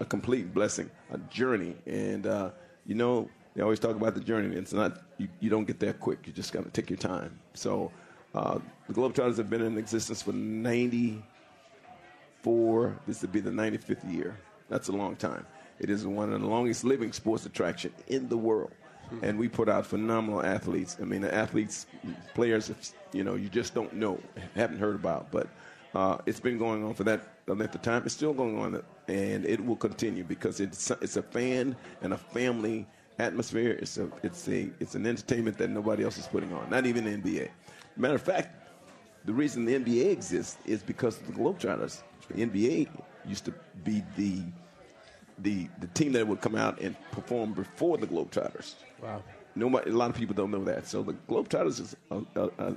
a 0.00 0.04
complete 0.04 0.52
blessing, 0.52 0.90
a 1.12 1.18
journey, 1.30 1.76
and 1.86 2.26
uh, 2.26 2.50
you 2.86 2.96
know 2.96 3.30
they 3.54 3.62
always 3.62 3.78
talk 3.78 3.94
about 3.96 4.14
the 4.14 4.20
journey. 4.20 4.54
It's 4.56 4.72
not 4.72 5.02
you, 5.18 5.28
you 5.40 5.50
don't 5.50 5.64
get 5.64 5.78
there 5.78 5.92
quick. 5.92 6.26
You 6.26 6.32
just 6.32 6.52
got 6.52 6.64
to 6.64 6.70
take 6.70 6.90
your 6.90 6.98
time. 6.98 7.38
So 7.54 7.92
uh, 8.34 8.58
the 8.88 8.94
Globetrotters 8.94 9.36
have 9.38 9.50
been 9.50 9.62
in 9.62 9.78
existence 9.78 10.22
for 10.22 10.32
94. 10.32 12.98
This 13.06 13.22
would 13.22 13.32
be 13.32 13.40
the 13.40 13.50
95th 13.50 14.12
year. 14.12 14.36
That's 14.68 14.88
a 14.88 14.92
long 14.92 15.16
time. 15.16 15.46
It 15.80 15.90
is 15.90 16.06
one 16.06 16.32
of 16.32 16.40
the 16.40 16.46
longest 16.46 16.84
living 16.84 17.12
sports 17.12 17.44
attraction 17.46 17.92
in 18.06 18.28
the 18.28 18.36
world. 18.36 18.70
And 19.22 19.38
we 19.38 19.48
put 19.48 19.68
out 19.68 19.86
phenomenal 19.86 20.42
athletes. 20.42 20.96
I 21.00 21.04
mean, 21.04 21.22
the 21.22 21.34
athletes, 21.34 21.86
players, 22.34 22.94
you 23.12 23.24
know, 23.24 23.34
you 23.34 23.48
just 23.48 23.74
don't 23.74 23.92
know, 23.94 24.18
haven't 24.54 24.78
heard 24.78 24.94
about. 24.94 25.30
But 25.30 25.48
uh, 25.94 26.18
it's 26.26 26.40
been 26.40 26.58
going 26.58 26.84
on 26.84 26.94
for 26.94 27.04
that 27.04 27.20
length 27.46 27.74
of 27.74 27.82
time. 27.82 28.02
It's 28.04 28.14
still 28.14 28.32
going 28.32 28.58
on, 28.58 28.82
and 29.08 29.44
it 29.44 29.64
will 29.64 29.76
continue 29.76 30.24
because 30.24 30.60
it's 30.60 30.90
it's 31.02 31.16
a 31.16 31.22
fan 31.22 31.76
and 32.02 32.12
a 32.12 32.18
family 32.18 32.86
atmosphere. 33.18 33.76
It's 33.80 33.98
a 33.98 34.08
it's 34.22 34.48
a 34.48 34.70
it's 34.78 34.94
an 34.94 35.06
entertainment 35.06 35.58
that 35.58 35.70
nobody 35.70 36.04
else 36.04 36.18
is 36.18 36.26
putting 36.26 36.52
on. 36.52 36.70
Not 36.70 36.86
even 36.86 37.04
the 37.04 37.16
NBA. 37.16 37.48
Matter 37.96 38.14
of 38.14 38.22
fact, 38.22 38.56
the 39.24 39.32
reason 39.32 39.64
the 39.64 39.74
NBA 39.74 40.12
exists 40.12 40.56
is 40.64 40.82
because 40.82 41.20
of 41.20 41.26
the 41.26 41.32
Globetrotters. 41.32 42.02
The 42.28 42.46
NBA 42.46 42.88
used 43.26 43.44
to 43.46 43.54
be 43.84 44.02
the 44.16 44.42
the 45.42 45.68
the 45.80 45.86
team 45.88 46.12
that 46.12 46.26
would 46.26 46.40
come 46.40 46.56
out 46.56 46.80
and 46.80 46.96
perform 47.12 47.52
before 47.52 47.98
the 47.98 48.06
Globetrotters. 48.06 48.74
Wow. 49.02 49.22
Nobody, 49.56 49.90
a 49.90 49.94
lot 49.94 50.10
of 50.10 50.16
people 50.16 50.34
don't 50.34 50.50
know 50.52 50.62
that. 50.64 50.86
So 50.86 51.02
the 51.02 51.14
Globetrotters 51.28 51.80
is 51.80 51.96
uh, 52.10 52.20
uh, 52.36 52.48
uh, 52.58 52.72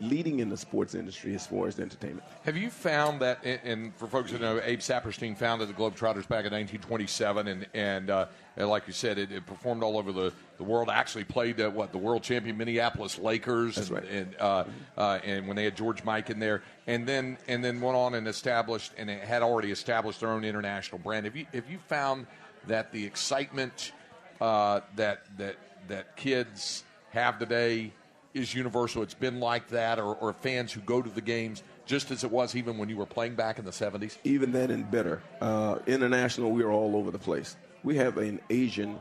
leading 0.00 0.38
in 0.38 0.48
the 0.48 0.56
sports 0.56 0.94
industry 0.94 1.34
as 1.34 1.46
far 1.46 1.66
as 1.66 1.80
entertainment. 1.80 2.22
Have 2.44 2.56
you 2.56 2.70
found 2.70 3.20
that, 3.22 3.40
and- 3.44 3.60
and 3.64 3.96
for 3.96 4.06
folks 4.06 4.30
who 4.30 4.38
know, 4.38 4.60
Abe 4.62 4.78
Saperstein 4.78 5.36
founded 5.36 5.68
the 5.68 5.72
Globetrotters 5.74 6.28
back 6.28 6.44
in 6.44 6.52
1927, 6.52 7.48
and, 7.48 7.66
and, 7.74 8.10
uh, 8.10 8.26
and 8.56 8.68
like 8.68 8.86
you 8.86 8.92
said, 8.92 9.18
it, 9.18 9.32
it 9.32 9.46
performed 9.46 9.82
all 9.82 9.98
over 9.98 10.12
the, 10.12 10.32
the 10.58 10.64
world. 10.64 10.88
Actually 10.90 11.24
played 11.24 11.60
uh, 11.60 11.68
what 11.70 11.90
the 11.90 11.98
world 11.98 12.22
champion 12.22 12.56
Minneapolis 12.56 13.18
Lakers, 13.18 13.74
That's 13.74 13.90
right. 13.90 14.04
and 14.08 14.34
uh, 14.38 14.64
uh, 14.96 15.18
and 15.24 15.46
when 15.48 15.56
they 15.56 15.64
had 15.64 15.76
George 15.76 16.04
Mikan 16.04 16.30
in 16.30 16.38
there, 16.38 16.62
and 16.86 17.06
then 17.06 17.36
and 17.48 17.62
then 17.64 17.80
went 17.80 17.96
on 17.96 18.14
and 18.14 18.28
established, 18.28 18.92
and 18.96 19.10
it 19.10 19.22
had 19.24 19.42
already 19.42 19.70
established 19.72 20.20
their 20.20 20.30
own 20.30 20.44
international 20.44 20.98
brand. 21.00 21.26
Have 21.26 21.36
you 21.36 21.46
have 21.52 21.68
you 21.70 21.78
found 21.88 22.26
that 22.68 22.92
the 22.92 23.04
excitement 23.04 23.92
uh, 24.40 24.80
that 24.94 25.24
that 25.36 25.56
that 25.88 26.16
kids 26.16 26.84
have 27.10 27.38
today 27.38 27.92
is 28.34 28.54
universal? 28.54 29.02
It's 29.02 29.14
been 29.14 29.40
like 29.40 29.68
that, 29.68 29.98
or, 29.98 30.14
or 30.16 30.32
fans 30.32 30.72
who 30.72 30.80
go 30.80 31.02
to 31.02 31.10
the 31.10 31.20
games 31.20 31.62
just 31.86 32.10
as 32.10 32.24
it 32.24 32.30
was 32.30 32.54
even 32.54 32.78
when 32.78 32.88
you 32.88 32.96
were 32.96 33.06
playing 33.06 33.34
back 33.34 33.58
in 33.58 33.64
the 33.64 33.70
70s? 33.70 34.18
Even 34.24 34.52
then 34.52 34.70
and 34.70 34.90
better. 34.90 35.22
Uh, 35.40 35.78
international, 35.86 36.50
we 36.50 36.62
are 36.62 36.70
all 36.70 36.96
over 36.96 37.10
the 37.10 37.18
place. 37.18 37.56
We 37.82 37.96
have 37.96 38.18
an 38.18 38.40
Asian 38.50 39.00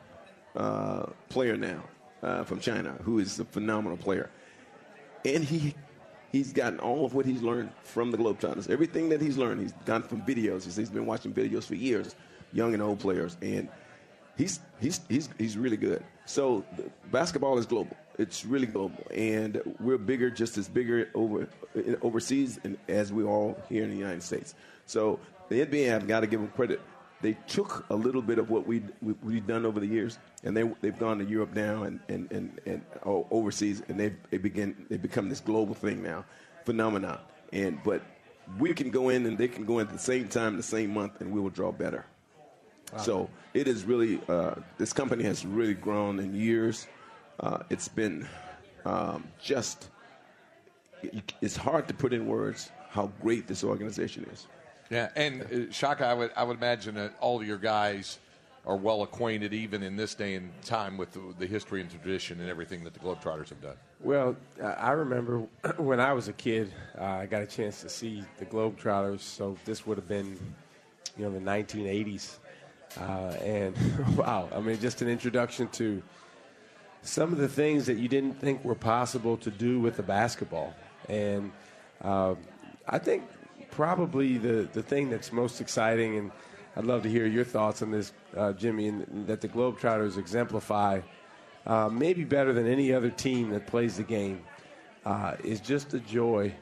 uh, 0.56 1.08
player 1.30 1.58
now 1.58 1.84
uh, 2.24 2.44
from 2.44 2.60
China 2.60 2.96
who 3.04 3.20
is 3.20 3.40
a 3.40 3.46
phenomenal 3.46 3.98
player. 3.98 4.30
And 5.26 5.44
he 5.44 5.74
he's 6.32 6.52
gotten 6.52 6.80
all 6.80 7.06
of 7.06 7.14
what 7.14 7.26
he's 7.26 7.42
learned 7.42 7.72
from 7.84 8.12
the 8.12 8.18
Globetrotters. 8.18 8.70
Everything 8.70 9.10
that 9.10 9.22
he's 9.22 9.38
learned, 9.38 9.62
he's 9.62 9.74
gotten 9.86 10.08
from 10.08 10.22
videos. 10.22 10.66
He's, 10.66 10.76
he's 10.76 10.90
been 10.90 11.06
watching 11.06 11.34
videos 11.34 11.64
for 11.64 11.76
years, 11.76 12.16
young 12.52 12.74
and 12.74 12.84
old 12.84 13.00
players. 13.00 13.38
And 13.42 13.70
he's, 14.38 14.60
he's, 14.82 15.00
he's, 15.08 15.30
he's 15.38 15.58
really 15.58 15.78
good. 15.78 16.04
So 16.26 16.66
basketball 17.12 17.58
is 17.58 17.66
global. 17.66 17.96
It's 18.18 18.46
really 18.46 18.68
global. 18.68 19.06
And 19.14 19.62
we're 19.80 19.98
bigger, 19.98 20.30
just 20.30 20.58
as 20.58 20.68
bigger 20.68 21.10
over 21.14 21.48
overseas 22.02 22.60
and, 22.64 22.78
as 22.88 23.12
we 23.12 23.24
are 23.24 23.56
here 23.70 23.84
in 23.84 23.90
the 23.90 23.98
United 23.98 24.24
States. 24.24 24.56
So 24.86 25.20
the 25.50 25.66
NBA, 25.66 25.94
I've 25.94 26.08
got 26.08 26.22
to 26.22 26.28
give 26.28 26.40
them 26.40 26.50
credit. 26.50 26.82
They 27.22 27.38
took 27.48 27.86
a 27.90 27.96
little 27.96 28.22
bit 28.22 28.40
of 28.40 28.50
what 28.50 28.68
we, 28.68 28.84
we, 29.02 29.14
we've 29.24 29.48
done 29.48 29.66
over 29.66 29.80
the 29.80 29.88
years, 29.88 30.20
and 30.44 30.56
they, 30.56 30.64
they've 30.82 30.98
gone 30.98 31.18
to 31.20 31.26
Europe 31.26 31.56
now 31.56 31.84
and, 31.84 32.00
and, 32.10 32.32
and, 32.32 32.60
and 32.66 32.82
oh, 33.06 33.26
overseas, 33.32 33.82
and 33.88 34.00
they've, 34.00 34.16
they, 34.30 34.38
begin, 34.38 34.86
they 34.90 34.98
become 34.98 35.30
this 35.30 35.40
global 35.40 35.74
thing 35.74 36.04
now, 36.04 36.26
phenomenon. 36.66 37.20
And, 37.54 37.80
but 37.84 38.04
we 38.60 38.74
can 38.74 38.92
go 38.92 39.10
in 39.10 39.26
and 39.26 39.38
they 39.38 39.48
can 39.48 39.66
go 39.66 39.80
in 39.80 39.88
at 39.88 39.94
the 39.94 40.00
same 40.00 40.28
time, 40.28 40.58
the 40.58 40.64
same 40.64 40.94
month, 40.94 41.22
and 41.22 41.32
we 41.32 41.40
will 41.40 41.50
draw 41.50 41.72
better. 41.72 42.06
So 42.98 43.30
it 43.54 43.68
is 43.68 43.84
really, 43.84 44.22
uh, 44.30 44.56
this 44.78 44.94
company 44.94 45.24
has 45.24 45.46
really 45.46 45.74
grown 45.74 46.20
in 46.20 46.34
years. 46.34 46.88
Uh, 47.40 47.60
it's 47.70 47.88
been 47.88 48.28
um, 48.86 49.28
just, 49.42 49.90
it- 51.04 51.34
it's 51.42 51.56
hard 51.58 51.88
to 51.88 51.94
put 51.94 52.14
in 52.14 52.28
words 52.28 52.72
how 52.90 53.12
great 53.22 53.48
this 53.48 53.64
organization 53.64 54.26
is. 54.32 54.48
Yeah, 54.90 55.10
and 55.16 55.42
uh, 55.42 55.72
Shaka, 55.72 56.06
I 56.06 56.14
would 56.14 56.32
I 56.38 56.44
would 56.44 56.58
imagine 56.58 56.96
that 56.96 57.16
all 57.20 57.42
of 57.42 57.48
your 57.48 57.58
guys 57.58 58.20
are 58.68 58.76
well 58.78 59.02
acquainted, 59.04 59.54
even 59.54 59.82
in 59.84 59.96
this 59.96 60.14
day 60.16 60.36
and 60.36 60.52
time, 60.64 60.96
with 60.98 61.12
the, 61.12 61.22
the 61.40 61.46
history 61.48 61.82
and 61.82 61.90
tradition 61.90 62.40
and 62.40 62.50
everything 62.50 62.84
that 62.84 62.94
the 62.94 63.00
Globetrotters 63.00 63.50
have 63.50 63.62
done. 63.62 63.76
Well, 64.00 64.36
I 64.64 64.68
I 64.68 64.92
remember 64.92 65.40
when 65.78 66.00
I 66.00 66.14
was 66.14 66.28
a 66.28 66.34
kid, 66.34 66.72
uh, 67.00 67.04
I 67.04 67.26
got 67.26 67.42
a 67.42 67.48
chance 67.48 67.82
to 67.82 67.90
see 67.90 68.24
the 68.38 68.46
Globetrotters. 68.46 69.22
So 69.22 69.58
this 69.66 69.86
would 69.88 69.98
have 69.98 70.08
been, 70.08 70.38
you 71.18 71.26
know, 71.26 71.32
the 71.32 71.40
1980s. 71.40 72.38
Uh, 73.00 73.36
and 73.44 73.76
wow, 74.18 74.50
I 74.54 74.60
mean, 74.60 74.80
just 74.80 75.02
an 75.02 75.08
introduction 75.08 75.68
to 75.70 76.02
some 77.02 77.32
of 77.32 77.38
the 77.38 77.48
things 77.48 77.86
that 77.86 77.98
you 77.98 78.08
didn't 78.08 78.40
think 78.40 78.64
were 78.66 78.76
possible 78.76 79.38
to 79.38 79.52
do 79.52 79.80
with 79.80 79.98
the 79.98 80.04
basketball. 80.04 80.74
And 81.08 81.52
uh, 82.02 82.36
I 82.88 82.98
think 82.98 83.24
probably 83.72 84.38
the, 84.38 84.68
the 84.74 84.82
thing 84.82 85.10
that's 85.10 85.32
most 85.32 85.62
exciting, 85.62 86.18
and 86.18 86.32
I'd 86.76 86.86
love 86.86 87.04
to 87.04 87.10
hear 87.10 87.28
your 87.28 87.44
thoughts 87.44 87.82
on 87.82 87.92
this, 87.92 88.12
uh, 88.36 88.54
Jimmy, 88.54 88.88
and 88.88 89.28
that 89.28 89.42
the 89.42 89.48
Globetrotters 89.48 90.18
exemplify 90.18 91.02
uh, 91.68 91.90
maybe 91.92 92.24
better 92.24 92.54
than 92.54 92.68
any 92.68 92.94
other 92.94 93.10
team 93.10 93.50
that 93.52 93.68
plays 93.68 93.98
the 93.98 94.04
game, 94.04 94.44
uh, 95.06 95.36
is 95.44 95.60
just 95.60 95.90
the 95.90 96.00
joy 96.00 96.54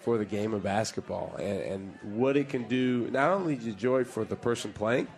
for 0.00 0.18
the 0.18 0.24
game 0.24 0.52
of 0.52 0.62
basketball 0.62 1.34
and, 1.38 1.60
and 1.60 1.98
what 2.02 2.36
it 2.36 2.48
can 2.48 2.64
do, 2.68 3.08
not 3.10 3.30
only 3.30 3.54
the 3.54 3.72
joy 3.72 4.04
for 4.04 4.24
the 4.24 4.36
person 4.36 4.72
playing, 4.72 5.08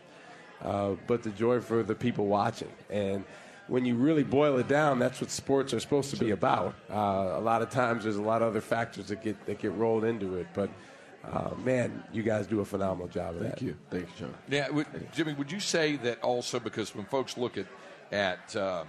uh, 0.62 0.92
but 1.06 1.22
the 1.22 1.30
joy 1.30 1.60
for 1.60 1.82
the 1.82 1.94
people 1.94 2.26
watching. 2.26 2.70
And 2.90 3.24
when 3.68 3.84
you 3.84 3.96
really 3.96 4.22
boil 4.22 4.58
it 4.58 4.68
down, 4.68 4.98
that's 4.98 5.20
what 5.20 5.30
sports 5.30 5.74
are 5.74 5.80
supposed 5.80 6.10
to 6.10 6.16
be 6.16 6.30
about. 6.30 6.74
Uh, 6.90 7.34
a 7.34 7.40
lot 7.40 7.62
of 7.62 7.70
times, 7.70 8.04
there's 8.04 8.16
a 8.16 8.22
lot 8.22 8.42
of 8.42 8.48
other 8.48 8.60
factors 8.60 9.08
that 9.08 9.22
get 9.22 9.44
that 9.46 9.58
get 9.58 9.72
rolled 9.72 10.04
into 10.04 10.36
it, 10.36 10.46
but 10.54 10.70
uh, 11.24 11.50
man, 11.64 12.04
you 12.12 12.22
guys 12.22 12.46
do 12.46 12.60
a 12.60 12.64
phenomenal 12.64 13.08
job 13.08 13.34
of 13.34 13.40
that. 13.40 13.58
Thank 13.58 13.62
you, 13.62 13.76
thank 13.90 14.04
you, 14.04 14.26
John. 14.26 14.34
Yeah, 14.48 14.68
would, 14.70 14.86
Jimmy, 15.12 15.34
would 15.34 15.50
you 15.50 15.60
say 15.60 15.96
that 15.96 16.22
also 16.22 16.60
because 16.60 16.94
when 16.94 17.06
folks 17.06 17.36
look 17.36 17.58
at 17.58 17.66
at 18.12 18.54
um, 18.54 18.86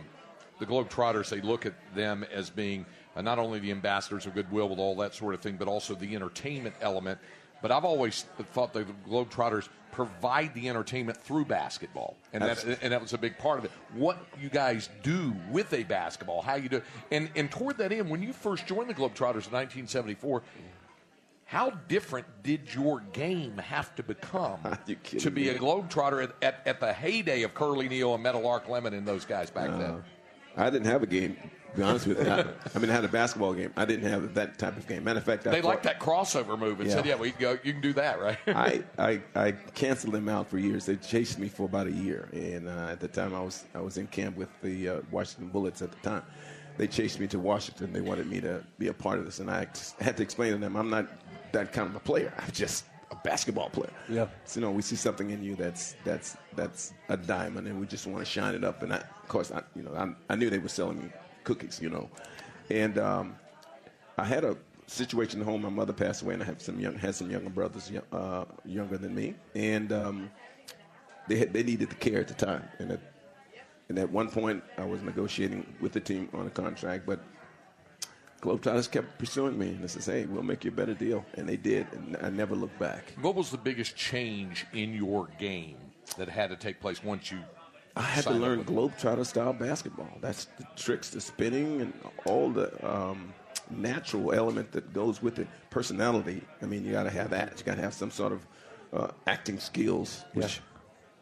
the 0.60 0.66
Globetrotters, 0.66 1.30
they 1.30 1.42
look 1.42 1.66
at 1.66 1.74
them 1.96 2.24
as 2.32 2.50
being 2.52 2.86
uh, 3.16 3.22
not 3.22 3.40
only 3.40 3.60
the 3.60 3.72
ambassadors 3.72 4.28
of 4.28 4.36
goodwill 4.36 4.70
with 4.70 4.80
all 4.80 4.96
that 4.98 5.16
sort 5.16 5.34
of 5.34 5.42
thing, 5.42 5.58
but 5.58 5.68
also 5.68 5.96
the 5.96 6.16
entertainment 6.16 6.76
element. 6.82 7.20
But 7.62 7.72
I've 7.72 7.86
always 7.86 8.26
thought 8.54 8.74
the 8.74 8.86
Globetrotters 9.10 9.70
provide 9.98 10.54
the 10.54 10.70
entertainment 10.70 11.18
through 11.18 11.44
basketball, 11.44 12.16
and 12.32 12.44
that 12.44 12.52
Absolutely. 12.52 12.84
and 12.84 12.94
that 12.94 13.02
was 13.02 13.14
a 13.14 13.18
big 13.18 13.36
part 13.40 13.58
of 13.58 13.66
it. 13.66 13.72
What 13.94 14.18
you 14.40 14.48
guys 14.48 14.90
do 15.02 15.34
with 15.52 15.74
a 15.74 15.84
basketball, 15.84 16.44
how 16.44 16.54
you 16.54 16.70
do, 16.70 16.84
and 17.12 17.30
and 17.36 17.50
toward 17.50 17.80
that 17.80 17.92
end, 17.92 18.08
when 18.10 18.22
you 18.22 18.32
first 18.32 18.68
joined 18.68 18.90
the 18.90 18.94
Globetrotters 18.94 19.48
in 19.48 19.54
1974. 19.54 20.44
How 21.50 21.70
different 21.88 22.28
did 22.44 22.74
your 22.76 23.00
game 23.14 23.58
have 23.58 23.96
to 23.96 24.04
become 24.04 24.60
to 24.86 25.32
be 25.32 25.44
me? 25.44 25.48
a 25.48 25.58
Globetrotter 25.58 26.22
at, 26.26 26.36
at, 26.42 26.62
at 26.68 26.80
the 26.82 26.92
heyday 26.92 27.44
of 27.44 27.54
Curly 27.54 27.88
Neal 27.88 28.14
and 28.14 28.22
Meadowlark 28.22 28.68
Lemon 28.68 28.94
and 28.94 29.08
those 29.08 29.24
guys 29.24 29.50
back 29.50 29.70
then? 29.70 29.82
Uh, 29.82 30.02
I 30.58 30.70
didn't 30.70 30.88
have 30.88 31.04
a 31.04 31.08
game. 31.08 31.38
To 31.72 31.78
be 31.78 31.84
honest 31.84 32.08
with 32.08 32.26
you, 32.26 32.32
I, 32.32 32.46
I 32.76 32.80
mean, 32.80 32.90
I 32.90 32.94
had 32.94 33.06
a 33.06 33.10
basketball 33.10 33.54
game. 33.54 33.72
I 33.78 33.86
didn't 33.86 34.10
have 34.10 34.34
that 34.34 34.58
type 34.58 34.78
of 34.78 34.88
game. 34.88 35.04
Matter 35.04 35.20
of 35.20 35.26
fact, 35.26 35.46
I 35.48 35.52
They 35.52 35.62
thought- 35.62 35.68
liked 35.68 35.84
that 35.84 36.00
crossover 36.00 36.58
move 36.58 36.80
and 36.80 36.90
Yeah. 36.90 36.96
said, 36.96 37.06
"Yeah, 37.06 37.16
we 37.16 37.32
can 37.32 37.42
go. 37.42 37.52
You 37.64 37.74
can 37.74 37.82
do 37.82 37.94
that, 37.94 38.20
right?" 38.20 38.38
I, 38.48 38.84
I, 38.98 39.22
I 39.36 39.52
canceled 39.76 40.14
them 40.14 40.28
out 40.30 40.48
for 40.50 40.58
years. 40.58 40.86
They 40.86 40.96
chased 40.96 41.38
me 41.40 41.48
for 41.50 41.64
about 41.66 41.88
a 41.88 41.92
year, 41.92 42.30
and 42.34 42.68
uh, 42.68 42.88
at 42.92 43.00
the 43.00 43.08
time 43.08 43.36
I 43.36 43.42
was 43.42 43.66
I 43.76 43.82
was 43.82 43.98
in 43.98 44.08
camp 44.08 44.38
with 44.38 44.50
the 44.62 44.90
uh, 44.90 45.02
Washington 45.12 45.50
Bullets 45.50 45.82
at 45.82 45.92
the 45.92 45.98
time. 46.10 46.24
They 46.78 46.88
chased 46.88 47.20
me 47.20 47.28
to 47.28 47.40
Washington. 47.40 47.92
They 47.92 48.02
wanted 48.02 48.28
me 48.28 48.40
to 48.42 48.64
be 48.80 48.88
a 48.88 48.94
part 48.94 49.20
of 49.20 49.26
this, 49.26 49.40
and 49.40 49.50
I 49.50 49.62
ex- 49.64 49.96
had 50.00 50.16
to 50.18 50.24
explain 50.24 50.52
to 50.54 50.58
them 50.60 50.76
I'm 50.76 50.90
not 50.90 51.08
that 51.52 51.74
kind 51.74 51.90
of 51.90 51.96
a 51.96 52.00
player. 52.00 52.32
I'm 52.38 52.52
just 52.52 52.86
a 53.12 53.16
basketball 53.24 53.70
player. 53.70 53.90
Yeah. 54.10 54.28
So, 54.46 54.60
you 54.60 54.66
know, 54.66 54.72
we 54.72 54.82
see 54.82 54.96
something 54.96 55.30
in 55.32 55.44
you 55.44 55.56
that's 55.56 55.96
that's 56.04 56.38
that's 56.56 56.94
a 57.10 57.18
diamond, 57.18 57.68
and 57.68 57.80
we 57.80 57.88
just 57.88 58.06
want 58.08 58.20
to 58.24 58.30
shine 58.30 58.54
it 58.56 58.64
up. 58.64 58.84
And 58.84 58.94
I, 58.94 58.98
of 58.98 59.28
course, 59.28 59.52
I, 59.52 59.62
you 59.76 59.84
know, 59.84 59.94
I, 59.96 60.34
I 60.34 60.36
knew 60.36 60.50
they 60.50 60.60
were 60.60 60.70
selling 60.70 61.00
me 61.00 61.10
cookies, 61.48 61.80
you 61.82 61.90
know, 61.90 62.10
and 62.70 62.98
um, 62.98 63.36
I 64.18 64.26
had 64.26 64.44
a 64.44 64.58
situation 64.88 65.40
at 65.40 65.46
home. 65.46 65.62
My 65.62 65.70
mother 65.70 65.94
passed 65.94 66.22
away, 66.22 66.34
and 66.34 66.44
I 66.44 66.46
have 66.46 66.62
some 66.62 66.78
young, 66.80 66.96
had 66.96 67.16
some 67.16 67.32
younger 67.32 67.50
brothers, 67.50 67.90
uh, 68.12 68.46
younger 68.66 68.98
than 68.98 69.16
me, 69.16 69.34
and 69.56 69.92
um, 69.94 70.30
they 71.30 71.38
had, 71.38 71.54
they 71.54 71.64
needed 71.64 71.90
the 71.90 71.96
care 71.96 72.20
at 72.20 72.28
the 72.28 72.34
time. 72.34 72.64
And 72.80 72.92
at, 72.92 73.00
and 73.88 73.98
at 73.98 74.10
one 74.12 74.30
point, 74.30 74.62
I 74.78 74.84
was 74.84 75.02
negotiating 75.02 75.66
with 75.80 75.94
the 75.94 76.02
team 76.02 76.28
on 76.34 76.48
a 76.48 76.50
contract, 76.50 77.06
but 77.06 77.22
Globetrotters 78.42 78.92
kept 78.92 79.18
pursuing 79.18 79.58
me, 79.58 79.70
and 79.70 79.84
they 79.84 79.88
said, 79.88 80.04
"Hey, 80.04 80.26
we'll 80.26 80.44
make 80.44 80.66
you 80.66 80.72
a 80.72 80.74
better 80.74 80.94
deal," 80.94 81.26
and 81.36 81.48
they 81.48 81.58
did, 81.58 81.88
and 81.94 82.18
I 82.22 82.30
never 82.30 82.56
looked 82.56 82.78
back. 82.78 83.14
What 83.22 83.36
was 83.36 83.50
the 83.52 83.58
biggest 83.58 83.96
change 83.96 84.66
in 84.74 84.94
your 84.94 85.30
game 85.40 85.78
that 86.18 86.28
had 86.28 86.50
to 86.50 86.58
take 86.58 86.82
place 86.82 87.04
once 87.04 87.32
you 87.32 87.40
I 87.98 88.02
had 88.02 88.24
to 88.26 88.32
learn 88.32 88.60
with- 88.60 88.68
globetrotter 88.68 89.26
style 89.26 89.54
basketball. 89.54 90.10
That's 90.22 90.46
the 90.58 90.66
tricks, 90.76 91.10
the 91.10 91.22
spinning, 91.22 91.82
and 91.82 91.94
all 92.26 92.50
the 92.50 92.70
um, 92.88 93.34
natural 93.70 94.34
element 94.34 94.72
that 94.72 94.94
goes 94.94 95.22
with 95.22 95.40
it. 95.40 95.48
Personality. 95.70 96.42
I 96.62 96.66
mean, 96.66 96.86
you 96.86 96.92
got 96.94 97.04
to 97.04 97.10
have 97.10 97.30
that. 97.32 97.54
You 97.58 97.64
got 97.66 97.76
to 97.76 97.82
have 97.82 97.94
some 97.94 98.12
sort 98.12 98.32
of 98.34 98.46
uh, 98.94 99.08
acting 99.28 99.60
skills, 99.60 100.24
which 100.34 100.62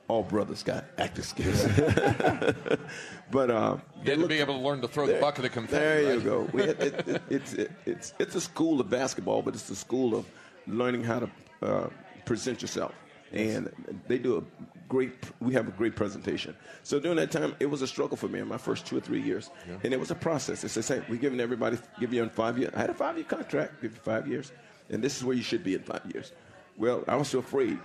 all 0.08 0.22
brothers 0.24 0.62
got 0.64 0.86
acting 0.98 1.24
skills. 1.24 1.66
but 3.32 3.50
uh, 3.52 3.78
You 4.04 4.12
had 4.12 4.20
to 4.20 4.28
be 4.28 4.40
able 4.40 4.56
to 4.56 4.60
learn 4.60 4.82
to 4.82 4.88
throw 4.88 5.08
the 5.08 5.16
bucket 5.20 5.46
of 5.46 5.52
confetti. 5.52 5.84
there 5.84 6.02
you 6.04 6.10
right? 6.18 6.24
go. 6.24 6.50
We, 6.54 6.64
it, 6.64 6.80
it, 6.82 7.08
it, 7.08 7.22
it's 7.30 7.54
it, 7.54 7.72
it's 7.86 8.14
it's 8.20 8.36
a 8.36 8.42
school 8.42 8.80
of 8.82 8.90
basketball, 8.90 9.42
but 9.42 9.54
it's 9.56 9.70
a 9.70 9.76
school 9.76 10.16
of 10.16 10.26
learning 10.68 11.04
how 11.04 11.20
to 11.20 11.30
uh, 11.62 11.88
present 12.26 12.62
yourself, 12.62 12.94
and 13.36 13.72
they 14.08 14.18
do 14.18 14.38
a 14.38 14.44
great. 14.88 15.14
We 15.40 15.54
have 15.54 15.68
a 15.68 15.72
great 15.72 15.96
presentation. 15.96 16.56
So 16.84 17.00
during 17.00 17.18
that 17.18 17.32
time, 17.32 17.56
it 17.60 17.66
was 17.66 17.82
a 17.82 17.88
struggle 17.88 18.18
for 18.18 18.28
me 18.28 18.40
in 18.40 18.48
my 18.48 18.58
first 18.58 18.86
two 18.86 18.98
or 18.98 19.02
three 19.02 19.22
years, 19.22 19.50
and 19.84 19.94
it 19.94 20.00
was 20.00 20.12
a 20.12 20.16
process. 20.16 20.64
It's 20.64 20.76
the 20.76 20.84
same. 20.84 21.04
We're 21.10 21.20
giving 21.20 21.40
everybody 21.40 21.78
give 22.00 22.14
you 22.14 22.24
in 22.24 22.30
five 22.30 22.58
years. 22.58 22.74
I 22.76 22.80
had 22.80 22.90
a 22.90 22.94
five 22.94 23.16
year 23.18 23.26
contract, 23.26 23.82
give 23.82 23.94
you 23.94 24.00
five 24.00 24.28
years, 24.28 24.52
and 24.90 25.04
this 25.04 25.18
is 25.18 25.24
where 25.24 25.36
you 25.36 25.44
should 25.44 25.64
be 25.64 25.76
in 25.76 25.82
five 25.84 26.02
years. 26.14 26.32
Well, 26.78 27.04
I 27.08 27.16
was 27.16 27.30
so 27.30 27.40
afraid 27.40 27.80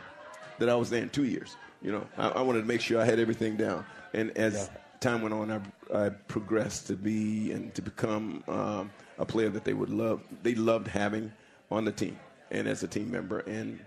that 0.58 0.68
I 0.68 0.74
was 0.74 0.90
there 0.90 1.02
in 1.02 1.10
two 1.10 1.24
years. 1.24 1.56
You 1.82 1.92
know, 1.92 2.06
I, 2.18 2.28
I 2.28 2.42
wanted 2.42 2.60
to 2.60 2.66
make 2.66 2.80
sure 2.80 3.00
I 3.00 3.04
had 3.04 3.18
everything 3.18 3.56
down, 3.56 3.84
and 4.12 4.30
as 4.36 4.70
time 5.00 5.22
went 5.22 5.34
on, 5.34 5.50
I, 5.50 6.06
I 6.06 6.08
progressed 6.10 6.86
to 6.88 6.94
be 6.94 7.52
and 7.52 7.74
to 7.74 7.82
become 7.82 8.44
um, 8.48 8.90
a 9.18 9.24
player 9.24 9.48
that 9.48 9.64
they 9.64 9.72
would 9.74 9.90
love. 9.90 10.22
They 10.42 10.54
loved 10.54 10.88
having 10.88 11.32
on 11.70 11.84
the 11.84 11.92
team 11.92 12.18
and 12.50 12.66
as 12.68 12.82
a 12.82 12.88
team 12.88 13.10
member, 13.10 13.40
and 13.40 13.78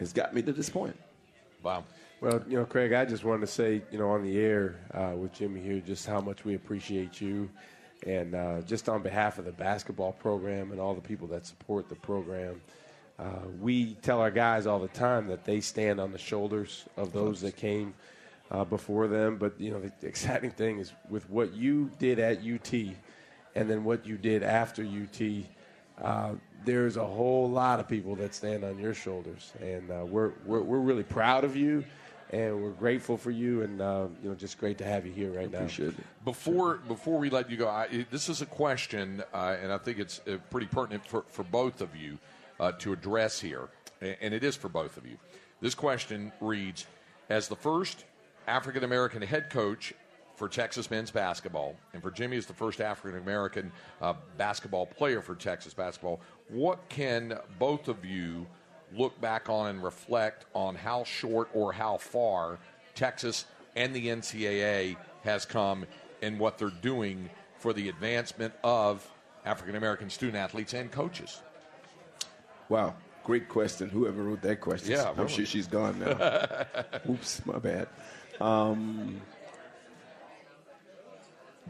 it's 0.00 0.12
got 0.12 0.34
me 0.34 0.42
to 0.42 0.52
this 0.52 0.70
point. 0.70 0.96
Wow. 1.62 1.84
Well, 2.20 2.42
you 2.48 2.58
know, 2.58 2.64
Craig, 2.64 2.92
I 2.92 3.04
just 3.04 3.24
wanted 3.24 3.42
to 3.42 3.46
say, 3.46 3.82
you 3.90 3.98
know, 3.98 4.10
on 4.10 4.22
the 4.22 4.38
air 4.38 4.76
uh, 4.92 5.14
with 5.16 5.32
Jimmy 5.32 5.60
here, 5.60 5.80
just 5.80 6.06
how 6.06 6.20
much 6.20 6.44
we 6.44 6.54
appreciate 6.54 7.20
you. 7.20 7.48
And 8.06 8.34
uh, 8.34 8.60
just 8.62 8.88
on 8.88 9.02
behalf 9.02 9.38
of 9.38 9.44
the 9.44 9.52
basketball 9.52 10.12
program 10.12 10.72
and 10.72 10.80
all 10.80 10.94
the 10.94 11.00
people 11.00 11.28
that 11.28 11.46
support 11.46 11.88
the 11.88 11.94
program, 11.94 12.60
uh, 13.18 13.46
we 13.60 13.94
tell 13.96 14.20
our 14.20 14.30
guys 14.30 14.66
all 14.66 14.78
the 14.78 14.88
time 14.88 15.26
that 15.28 15.44
they 15.44 15.60
stand 15.60 16.00
on 16.00 16.12
the 16.12 16.18
shoulders 16.18 16.86
of 16.96 17.12
those 17.12 17.42
that 17.42 17.56
came 17.56 17.94
uh, 18.50 18.64
before 18.64 19.06
them. 19.06 19.36
But, 19.36 19.60
you 19.60 19.70
know, 19.70 19.80
the 19.80 20.06
exciting 20.06 20.50
thing 20.50 20.78
is 20.78 20.92
with 21.08 21.28
what 21.28 21.52
you 21.54 21.90
did 21.98 22.18
at 22.18 22.38
UT 22.38 22.72
and 23.54 23.68
then 23.68 23.84
what 23.84 24.06
you 24.06 24.16
did 24.16 24.42
after 24.42 24.82
UT, 24.82 25.20
uh, 26.02 26.34
there's 26.64 26.96
a 26.96 27.04
whole 27.04 27.48
lot 27.48 27.80
of 27.80 27.88
people 27.88 28.14
that 28.16 28.34
stand 28.34 28.64
on 28.64 28.78
your 28.78 28.94
shoulders, 28.94 29.52
and 29.60 29.90
uh, 29.90 30.04
we're, 30.04 30.32
we're 30.44 30.62
we're 30.62 30.78
really 30.78 31.02
proud 31.02 31.44
of 31.44 31.56
you, 31.56 31.84
and 32.30 32.62
we're 32.62 32.70
grateful 32.70 33.16
for 33.16 33.30
you, 33.30 33.62
and 33.62 33.80
uh, 33.80 34.06
you 34.22 34.28
know, 34.28 34.34
just 34.34 34.58
great 34.58 34.78
to 34.78 34.84
have 34.84 35.06
you 35.06 35.12
here 35.12 35.30
right 35.30 35.50
now. 35.50 35.58
Appreciate 35.58 35.88
it. 35.88 36.24
Before 36.24 36.76
before 36.88 37.18
we 37.18 37.30
let 37.30 37.50
you 37.50 37.56
go, 37.56 37.68
I, 37.68 38.06
this 38.10 38.28
is 38.28 38.42
a 38.42 38.46
question, 38.46 39.22
uh, 39.32 39.56
and 39.62 39.72
I 39.72 39.78
think 39.78 39.98
it's 39.98 40.20
uh, 40.28 40.38
pretty 40.50 40.66
pertinent 40.66 41.06
for, 41.06 41.24
for 41.28 41.44
both 41.44 41.80
of 41.80 41.96
you 41.96 42.18
uh, 42.58 42.72
to 42.72 42.92
address 42.92 43.40
here, 43.40 43.68
and 44.00 44.34
it 44.34 44.44
is 44.44 44.56
for 44.56 44.68
both 44.68 44.96
of 44.96 45.06
you. 45.06 45.16
This 45.60 45.74
question 45.74 46.32
reads: 46.40 46.86
As 47.28 47.48
the 47.48 47.56
first 47.56 48.04
African 48.46 48.84
American 48.84 49.22
head 49.22 49.50
coach 49.50 49.94
for 50.36 50.48
Texas 50.48 50.90
men's 50.90 51.10
basketball, 51.10 51.76
and 51.92 52.02
for 52.02 52.10
Jimmy 52.10 52.38
as 52.38 52.46
the 52.46 52.54
first 52.54 52.80
African 52.80 53.20
American 53.20 53.70
uh, 54.00 54.14
basketball 54.38 54.86
player 54.86 55.20
for 55.20 55.34
Texas 55.34 55.74
basketball, 55.74 56.18
what 56.52 56.88
can 56.88 57.38
both 57.58 57.88
of 57.88 58.04
you 58.04 58.46
look 58.96 59.20
back 59.20 59.48
on 59.48 59.68
and 59.70 59.82
reflect 59.84 60.44
on 60.54 60.74
how 60.74 61.04
short 61.04 61.48
or 61.54 61.72
how 61.72 61.96
far 61.96 62.58
Texas 62.94 63.44
and 63.76 63.94
the 63.94 64.08
NCAA 64.08 64.96
has 65.22 65.44
come 65.44 65.86
in 66.22 66.38
what 66.38 66.58
they're 66.58 66.70
doing 66.82 67.30
for 67.58 67.72
the 67.72 67.88
advancement 67.88 68.52
of 68.64 69.06
African 69.44 69.76
American 69.76 70.10
student 70.10 70.36
athletes 70.36 70.74
and 70.74 70.90
coaches? 70.90 71.40
Wow, 72.68 72.94
great 73.24 73.48
question. 73.48 73.88
Whoever 73.88 74.22
wrote 74.22 74.42
that 74.42 74.60
question, 74.60 74.92
Yeah, 74.92 75.10
I'm 75.10 75.16
really. 75.16 75.28
sure 75.28 75.46
she's 75.46 75.66
gone 75.66 75.98
now. 76.00 76.66
Oops, 77.10 77.46
my 77.46 77.58
bad. 77.58 77.88
Um, 78.40 79.20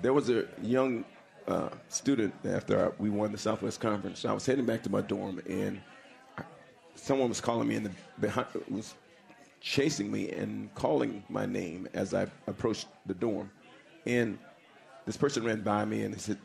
there 0.00 0.12
was 0.12 0.30
a 0.30 0.46
young 0.62 1.04
uh, 1.48 1.68
student 1.88 2.34
after 2.44 2.86
I, 2.86 2.92
we 3.02 3.10
won 3.10 3.32
the 3.32 3.38
Southwest 3.38 3.80
Conference. 3.80 4.24
I 4.24 4.32
was 4.32 4.46
heading 4.46 4.66
back 4.66 4.82
to 4.84 4.90
my 4.90 5.00
dorm, 5.00 5.40
and 5.48 5.80
I- 6.38 6.42
someone 6.94 7.28
was 7.28 7.40
calling 7.40 7.68
me 7.68 7.76
in 7.76 7.84
the 7.84 7.90
behind, 8.20 8.46
was 8.68 8.94
chasing 9.60 10.10
me 10.10 10.30
and 10.30 10.72
calling 10.74 11.22
my 11.28 11.46
name 11.46 11.88
as 11.94 12.14
I 12.14 12.26
approached 12.46 12.86
the 13.06 13.14
dorm, 13.14 13.50
and 14.06 14.38
this 15.06 15.16
person 15.16 15.44
ran 15.44 15.60
by 15.62 15.84
me 15.84 16.02
and 16.04 16.14
he 16.14 16.20
said, 16.20 16.38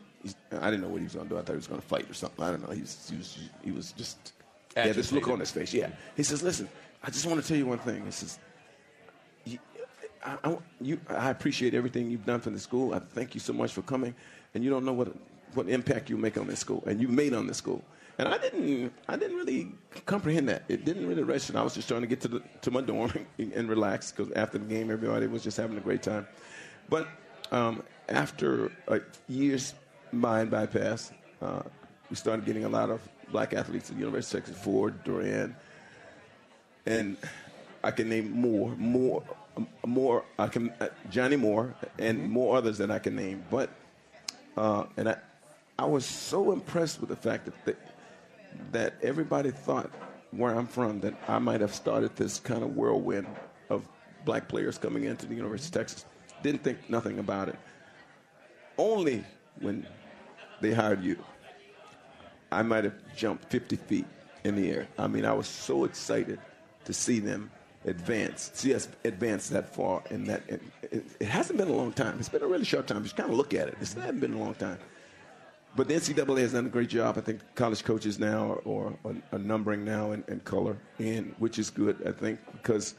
I 0.52 0.70
didn't 0.70 0.82
know 0.82 0.88
what 0.88 0.98
he 0.98 1.04
was 1.04 1.14
going 1.14 1.28
to 1.28 1.34
do. 1.34 1.38
I 1.38 1.42
thought 1.42 1.52
he 1.52 1.56
was 1.56 1.66
going 1.68 1.80
to 1.80 1.86
fight 1.86 2.10
or 2.10 2.14
something. 2.14 2.44
I 2.44 2.50
don't 2.50 2.66
know. 2.68 2.74
He 2.74 2.80
was, 2.80 3.08
he 3.08 3.16
was, 3.16 3.38
he 3.62 3.70
was 3.70 3.92
just, 3.92 4.32
he 4.74 4.80
had 4.80 4.94
this 4.96 5.12
look 5.12 5.28
on 5.28 5.38
his 5.38 5.52
face. 5.52 5.72
Yeah. 5.72 5.90
He 6.16 6.24
says, 6.24 6.42
listen, 6.42 6.68
I 7.04 7.10
just 7.10 7.26
want 7.26 7.40
to 7.40 7.46
tell 7.46 7.56
you 7.56 7.66
one 7.66 7.78
thing. 7.78 8.04
He 8.04 8.10
says, 8.10 8.38
I, 10.24 10.36
I, 10.42 10.56
you, 10.80 11.00
I 11.08 11.30
appreciate 11.30 11.74
everything 11.74 12.10
you've 12.10 12.26
done 12.26 12.40
for 12.40 12.50
the 12.50 12.58
school. 12.58 12.92
I 12.92 12.98
thank 12.98 13.34
you 13.34 13.40
so 13.40 13.52
much 13.52 13.72
for 13.72 13.82
coming. 13.82 14.14
And 14.56 14.64
you 14.64 14.70
don't 14.70 14.86
know 14.86 14.94
what, 14.94 15.08
what 15.52 15.68
impact 15.68 16.08
you 16.08 16.16
make 16.16 16.38
on 16.38 16.46
this 16.46 16.60
school 16.60 16.82
and 16.86 16.98
you 16.98 17.08
made 17.08 17.34
on 17.34 17.46
this 17.46 17.58
school. 17.58 17.84
And 18.16 18.26
I 18.26 18.38
didn't, 18.38 18.90
I 19.06 19.14
didn't 19.18 19.36
really 19.36 19.70
comprehend 20.06 20.48
that. 20.48 20.62
It 20.66 20.86
didn't 20.86 21.06
really 21.06 21.22
register. 21.22 21.58
I 21.58 21.62
was 21.62 21.74
just 21.74 21.88
trying 21.88 22.00
to 22.00 22.06
get 22.06 22.22
to, 22.22 22.28
the, 22.28 22.42
to 22.62 22.70
my 22.70 22.80
dorm 22.80 23.12
and, 23.38 23.68
relax 23.68 24.12
because 24.12 24.32
after 24.32 24.56
the 24.56 24.64
game, 24.64 24.90
everybody 24.90 25.26
was 25.26 25.44
just 25.44 25.58
having 25.58 25.76
a 25.76 25.80
great 25.80 26.02
time. 26.02 26.26
But 26.88 27.06
um, 27.52 27.82
after 28.08 28.72
uh, 28.88 29.00
years 29.28 29.74
mind 30.10 30.50
bypass, 30.50 31.12
uh, 31.42 31.60
we 32.08 32.16
started 32.16 32.46
getting 32.46 32.64
a 32.64 32.70
lot 32.70 32.88
of 32.88 33.06
black 33.30 33.52
athletes 33.52 33.90
at 33.90 33.96
the 33.96 34.00
University 34.00 34.38
of 34.38 34.44
Texas, 34.46 34.64
Ford, 34.64 35.04
Duran, 35.04 35.54
and 36.86 37.18
I 37.84 37.90
can 37.90 38.08
name 38.08 38.30
more, 38.30 38.74
more, 38.76 39.22
more. 39.84 40.24
I 40.38 40.46
can 40.46 40.72
uh, 40.80 40.88
Johnny 41.10 41.36
Moore 41.36 41.74
and 41.98 42.30
more 42.30 42.56
others 42.56 42.78
that 42.78 42.90
I 42.90 43.00
can 43.00 43.16
name. 43.16 43.44
But 43.50 43.68
uh, 44.56 44.84
and 44.96 45.08
I, 45.08 45.16
I 45.78 45.84
was 45.84 46.04
so 46.04 46.52
impressed 46.52 47.00
with 47.00 47.10
the 47.10 47.16
fact 47.16 47.48
that 47.64 47.76
that 48.72 48.94
everybody 49.02 49.50
thought 49.50 49.90
where 50.30 50.54
I'm 50.54 50.66
from 50.66 51.00
that 51.00 51.14
I 51.28 51.38
might 51.38 51.60
have 51.60 51.74
started 51.74 52.16
this 52.16 52.38
kind 52.40 52.62
of 52.62 52.76
whirlwind 52.76 53.26
of 53.70 53.86
black 54.24 54.48
players 54.48 54.78
coming 54.78 55.04
into 55.04 55.26
the 55.26 55.34
University 55.34 55.68
of 55.68 55.86
Texas. 55.86 56.04
Didn't 56.42 56.62
think 56.62 56.78
nothing 56.88 57.18
about 57.18 57.48
it. 57.48 57.56
Only 58.78 59.24
when 59.60 59.86
they 60.60 60.72
hired 60.72 61.02
you, 61.02 61.18
I 62.50 62.62
might 62.62 62.84
have 62.84 62.94
jumped 63.14 63.50
50 63.50 63.76
feet 63.76 64.06
in 64.44 64.56
the 64.56 64.70
air. 64.70 64.88
I 64.98 65.06
mean, 65.06 65.24
I 65.24 65.32
was 65.32 65.46
so 65.46 65.84
excited 65.84 66.38
to 66.84 66.92
see 66.92 67.18
them 67.18 67.50
advance, 67.86 68.50
see 68.54 68.74
us 68.74 68.88
advance 69.04 69.48
that 69.48 69.74
far. 69.74 70.02
And 70.10 70.26
that 70.26 70.42
it, 70.48 70.62
it, 70.82 71.04
it 71.20 71.28
hasn't 71.28 71.58
been 71.58 71.68
a 71.68 71.72
long 71.72 71.92
time. 71.92 72.18
It's 72.18 72.28
been 72.28 72.42
a 72.42 72.46
really 72.46 72.64
short 72.64 72.86
time. 72.86 73.02
Just 73.02 73.16
kind 73.16 73.30
of 73.30 73.36
look 73.36 73.54
at 73.54 73.68
it. 73.68 73.74
It 73.74 73.78
hasn't 73.78 74.20
been 74.20 74.34
a 74.34 74.38
long 74.38 74.54
time. 74.54 74.78
But 75.76 75.88
the 75.88 75.94
NCAA 75.94 76.38
has 76.38 76.52
done 76.52 76.66
a 76.66 76.70
great 76.70 76.88
job. 76.88 77.18
I 77.18 77.20
think 77.20 77.40
college 77.54 77.84
coaches 77.84 78.18
now 78.18 78.58
are, 78.66 78.94
are, 79.04 79.14
are 79.32 79.38
numbering 79.38 79.84
now 79.84 80.12
in, 80.12 80.24
in 80.26 80.40
color, 80.40 80.78
and 80.98 81.34
which 81.38 81.58
is 81.58 81.68
good. 81.68 82.02
I 82.06 82.12
think 82.12 82.40
because 82.52 82.94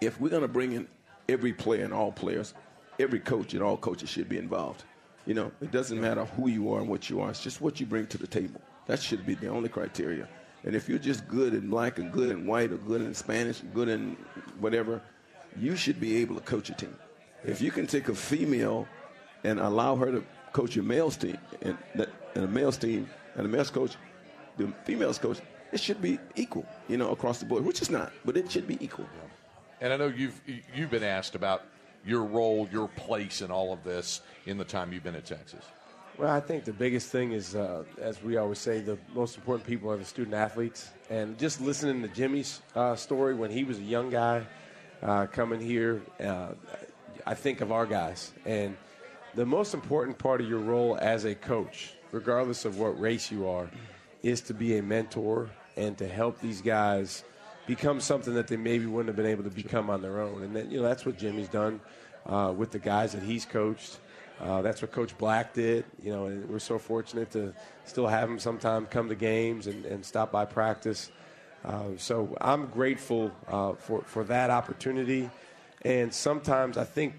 if 0.00 0.20
we're 0.20 0.30
going 0.30 0.42
to 0.42 0.48
bring 0.48 0.72
in 0.72 0.88
every 1.28 1.52
player 1.52 1.84
and 1.84 1.94
all 1.94 2.10
players, 2.10 2.54
every 2.98 3.20
coach 3.20 3.54
and 3.54 3.62
all 3.62 3.76
coaches 3.76 4.08
should 4.08 4.28
be 4.28 4.38
involved. 4.38 4.82
You 5.24 5.34
know, 5.34 5.52
it 5.60 5.70
doesn't 5.70 6.00
matter 6.00 6.24
who 6.24 6.48
you 6.48 6.72
are 6.72 6.80
and 6.80 6.88
what 6.88 7.08
you 7.08 7.20
are. 7.20 7.30
It's 7.30 7.42
just 7.42 7.60
what 7.60 7.78
you 7.78 7.86
bring 7.86 8.08
to 8.08 8.18
the 8.18 8.26
table. 8.26 8.60
That 8.86 9.00
should 9.00 9.24
be 9.24 9.34
the 9.34 9.46
only 9.46 9.68
criteria. 9.68 10.28
And 10.64 10.76
if 10.76 10.88
you're 10.88 10.98
just 10.98 11.26
good 11.26 11.54
in 11.54 11.68
black 11.68 11.98
and 11.98 12.12
good 12.12 12.30
in 12.30 12.46
white 12.46 12.70
or 12.70 12.76
good 12.76 13.00
in 13.00 13.14
Spanish 13.14 13.60
good 13.74 13.88
in 13.88 14.16
whatever, 14.60 15.02
you 15.56 15.76
should 15.76 16.00
be 16.00 16.16
able 16.16 16.36
to 16.36 16.40
coach 16.40 16.70
a 16.70 16.74
team. 16.74 16.96
If 17.44 17.60
you 17.60 17.70
can 17.70 17.86
take 17.86 18.08
a 18.08 18.14
female 18.14 18.86
and 19.44 19.58
allow 19.58 19.96
her 19.96 20.12
to 20.12 20.24
coach 20.52 20.76
your 20.76 20.84
male's 20.84 21.16
team 21.16 21.38
and, 21.62 21.76
and 21.94 22.44
a 22.44 22.48
male's 22.48 22.78
team 22.78 23.08
and 23.34 23.46
a 23.46 23.48
male's 23.48 23.70
coach, 23.70 23.96
the 24.56 24.72
female's 24.84 25.18
coach, 25.18 25.40
it 25.72 25.80
should 25.80 26.00
be 26.00 26.18
equal, 26.36 26.66
you 26.88 26.96
know, 26.96 27.10
across 27.10 27.38
the 27.40 27.46
board, 27.46 27.64
which 27.64 27.82
is 27.82 27.90
not, 27.90 28.12
but 28.24 28.36
it 28.36 28.50
should 28.50 28.68
be 28.68 28.78
equal. 28.84 29.06
And 29.80 29.92
I 29.92 29.96
know 29.96 30.06
you've 30.06 30.40
you've 30.74 30.90
been 30.90 31.02
asked 31.02 31.34
about 31.34 31.64
your 32.04 32.24
role, 32.24 32.68
your 32.70 32.88
place 32.88 33.42
in 33.42 33.50
all 33.50 33.72
of 33.72 33.82
this 33.82 34.20
in 34.46 34.58
the 34.58 34.64
time 34.64 34.92
you've 34.92 35.02
been 35.02 35.14
at 35.14 35.24
Texas. 35.24 35.64
Well, 36.18 36.30
I 36.30 36.40
think 36.40 36.64
the 36.64 36.74
biggest 36.74 37.08
thing 37.08 37.32
is, 37.32 37.54
uh, 37.54 37.84
as 37.98 38.22
we 38.22 38.36
always 38.36 38.58
say, 38.58 38.80
the 38.80 38.98
most 39.14 39.36
important 39.36 39.66
people 39.66 39.90
are 39.90 39.96
the 39.96 40.04
student 40.04 40.34
athletes. 40.34 40.90
And 41.08 41.38
just 41.38 41.60
listening 41.60 42.02
to 42.02 42.08
Jimmy's 42.08 42.60
uh, 42.74 42.96
story 42.96 43.34
when 43.34 43.50
he 43.50 43.64
was 43.64 43.78
a 43.78 43.82
young 43.82 44.10
guy 44.10 44.46
uh, 45.02 45.26
coming 45.26 45.58
here, 45.58 46.02
uh, 46.22 46.48
I 47.26 47.34
think 47.34 47.62
of 47.62 47.72
our 47.72 47.86
guys. 47.86 48.32
And 48.44 48.76
the 49.34 49.46
most 49.46 49.72
important 49.72 50.18
part 50.18 50.42
of 50.42 50.48
your 50.48 50.58
role 50.58 50.98
as 51.00 51.24
a 51.24 51.34
coach, 51.34 51.94
regardless 52.12 52.66
of 52.66 52.78
what 52.78 53.00
race 53.00 53.30
you 53.30 53.48
are, 53.48 53.70
is 54.22 54.42
to 54.42 54.54
be 54.54 54.76
a 54.76 54.82
mentor 54.82 55.48
and 55.78 55.96
to 55.96 56.06
help 56.06 56.40
these 56.40 56.60
guys 56.60 57.24
become 57.66 58.00
something 58.00 58.34
that 58.34 58.48
they 58.48 58.58
maybe 58.58 58.84
wouldn't 58.84 59.08
have 59.08 59.16
been 59.16 59.24
able 59.24 59.44
to 59.44 59.50
become 59.50 59.88
on 59.88 60.02
their 60.02 60.20
own. 60.20 60.42
And 60.42 60.54
then, 60.54 60.70
you 60.70 60.76
know 60.76 60.82
that's 60.86 61.06
what 61.06 61.16
Jimmy's 61.16 61.48
done 61.48 61.80
uh, 62.26 62.52
with 62.54 62.70
the 62.70 62.78
guys 62.78 63.12
that 63.12 63.22
he's 63.22 63.46
coached. 63.46 63.98
Uh, 64.42 64.60
that's 64.60 64.82
what 64.82 64.90
Coach 64.90 65.16
Black 65.18 65.54
did. 65.54 65.84
You 66.02 66.12
know, 66.12 66.26
and 66.26 66.48
we're 66.48 66.58
so 66.58 66.78
fortunate 66.78 67.30
to 67.32 67.54
still 67.84 68.08
have 68.08 68.28
him 68.28 68.38
sometime 68.38 68.86
come 68.86 69.08
to 69.08 69.14
games 69.14 69.68
and, 69.68 69.84
and 69.86 70.04
stop 70.04 70.32
by 70.32 70.44
practice. 70.44 71.10
Uh, 71.64 71.90
so 71.96 72.36
I'm 72.40 72.66
grateful 72.66 73.30
uh, 73.48 73.74
for 73.74 74.02
for 74.02 74.24
that 74.24 74.50
opportunity. 74.50 75.30
And 75.82 76.12
sometimes 76.12 76.76
I 76.76 76.84
think 76.84 77.14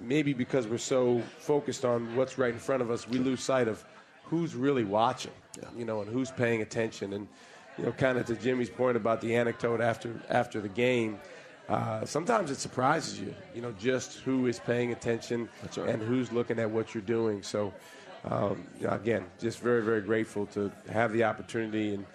maybe 0.00 0.32
because 0.32 0.68
we're 0.68 0.78
so 0.78 1.20
focused 1.38 1.84
on 1.84 2.14
what's 2.14 2.38
right 2.38 2.52
in 2.52 2.60
front 2.60 2.82
of 2.82 2.90
us, 2.90 3.08
we 3.08 3.18
lose 3.18 3.42
sight 3.42 3.66
of 3.66 3.84
who's 4.24 4.54
really 4.54 4.84
watching. 4.84 5.32
You 5.76 5.84
know, 5.84 6.02
and 6.02 6.10
who's 6.10 6.30
paying 6.30 6.62
attention. 6.62 7.12
And 7.12 7.26
you 7.76 7.86
know, 7.86 7.92
kind 7.92 8.18
of 8.18 8.26
to 8.26 8.36
Jimmy's 8.36 8.70
point 8.70 8.96
about 8.96 9.20
the 9.20 9.34
anecdote 9.34 9.80
after 9.80 10.14
after 10.28 10.60
the 10.60 10.68
game. 10.68 11.18
Uh, 11.68 12.04
sometimes 12.04 12.50
it 12.50 12.58
surprises 12.58 13.20
you, 13.20 13.34
you 13.54 13.60
know, 13.60 13.72
just 13.78 14.20
who 14.20 14.46
is 14.46 14.58
paying 14.58 14.92
attention 14.92 15.48
right. 15.76 15.88
and 15.88 16.02
who's 16.02 16.32
looking 16.32 16.58
at 16.58 16.70
what 16.70 16.94
you're 16.94 17.02
doing. 17.02 17.42
So, 17.42 17.74
um, 18.24 18.64
you 18.80 18.86
know, 18.86 18.94
again, 18.94 19.26
just 19.38 19.60
very, 19.60 19.82
very 19.82 20.00
grateful 20.00 20.46
to 20.46 20.72
have 20.90 21.12
the 21.12 21.24
opportunity 21.24 21.94
and 21.94 22.06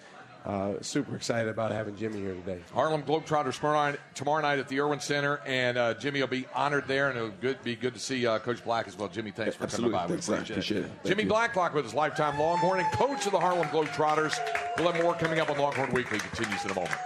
uh, 0.44 0.74
super 0.82 1.16
excited 1.16 1.48
about 1.48 1.72
having 1.72 1.96
Jimmy 1.96 2.18
here 2.18 2.34
today. 2.34 2.60
Harlem 2.74 3.02
Globetrotters 3.02 3.56
tomorrow 3.56 3.90
night, 3.92 4.00
tomorrow 4.14 4.42
night 4.42 4.58
at 4.58 4.68
the 4.68 4.78
Erwin 4.80 5.00
Center, 5.00 5.40
and 5.46 5.78
uh, 5.78 5.94
Jimmy 5.94 6.20
will 6.20 6.26
be 6.26 6.46
honored 6.54 6.86
there, 6.86 7.08
and 7.08 7.16
it'll 7.16 7.30
good, 7.40 7.62
be 7.62 7.74
good 7.76 7.94
to 7.94 8.00
see 8.00 8.26
uh, 8.26 8.38
Coach 8.40 8.62
Black 8.62 8.86
as 8.86 8.98
well. 8.98 9.08
Jimmy, 9.08 9.30
thanks 9.30 9.56
for 9.56 9.64
Absolutely. 9.64 9.96
coming 9.96 10.08
by. 10.08 10.14
We 10.14 10.20
Thanks, 10.20 10.26
Zach. 10.26 10.50
appreciate, 10.50 10.56
Appreciate 10.56 10.84
it. 10.84 10.88
Thank 10.88 11.06
Jimmy 11.06 11.22
you. 11.22 11.28
Blacklock 11.30 11.72
with 11.74 11.84
his 11.84 11.94
lifetime 11.94 12.38
Longhorn 12.38 12.80
and 12.80 12.92
coach 12.92 13.24
of 13.24 13.32
the 13.32 13.40
Harlem 13.40 13.68
Globetrotters. 13.68 14.38
We'll 14.76 14.92
have 14.92 15.02
more 15.02 15.14
coming 15.14 15.40
up 15.40 15.48
on 15.48 15.56
Longhorn 15.56 15.92
Weekly. 15.92 16.18
Continues 16.18 16.62
in 16.64 16.72
a 16.72 16.74
moment. 16.74 16.98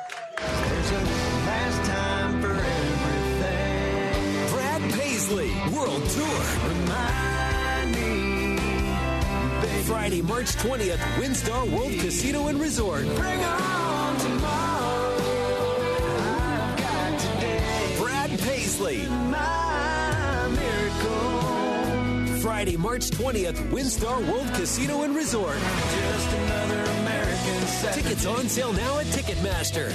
World 5.72 6.02
Tour. 6.10 6.40
Me. 7.92 8.56
Friday, 9.84 10.22
March 10.22 10.56
20th, 10.56 10.98
WinStar 11.16 11.68
World 11.70 11.92
Casino 12.00 12.48
and 12.48 12.60
Resort. 12.60 13.04
Bring 13.04 13.44
on 13.44 14.16
tomorrow. 14.18 15.18
Brad 17.98 18.30
Paisley. 18.40 19.04
Friday, 22.40 22.76
March 22.76 23.10
20th, 23.10 23.70
WinStar 23.70 24.26
World 24.30 24.48
Casino 24.54 25.02
and 25.02 25.14
Resort. 25.14 25.58
Tickets 27.92 28.26
on 28.26 28.48
sale 28.48 28.72
now 28.72 28.98
at 28.98 29.06
Ticketmaster. 29.06 29.92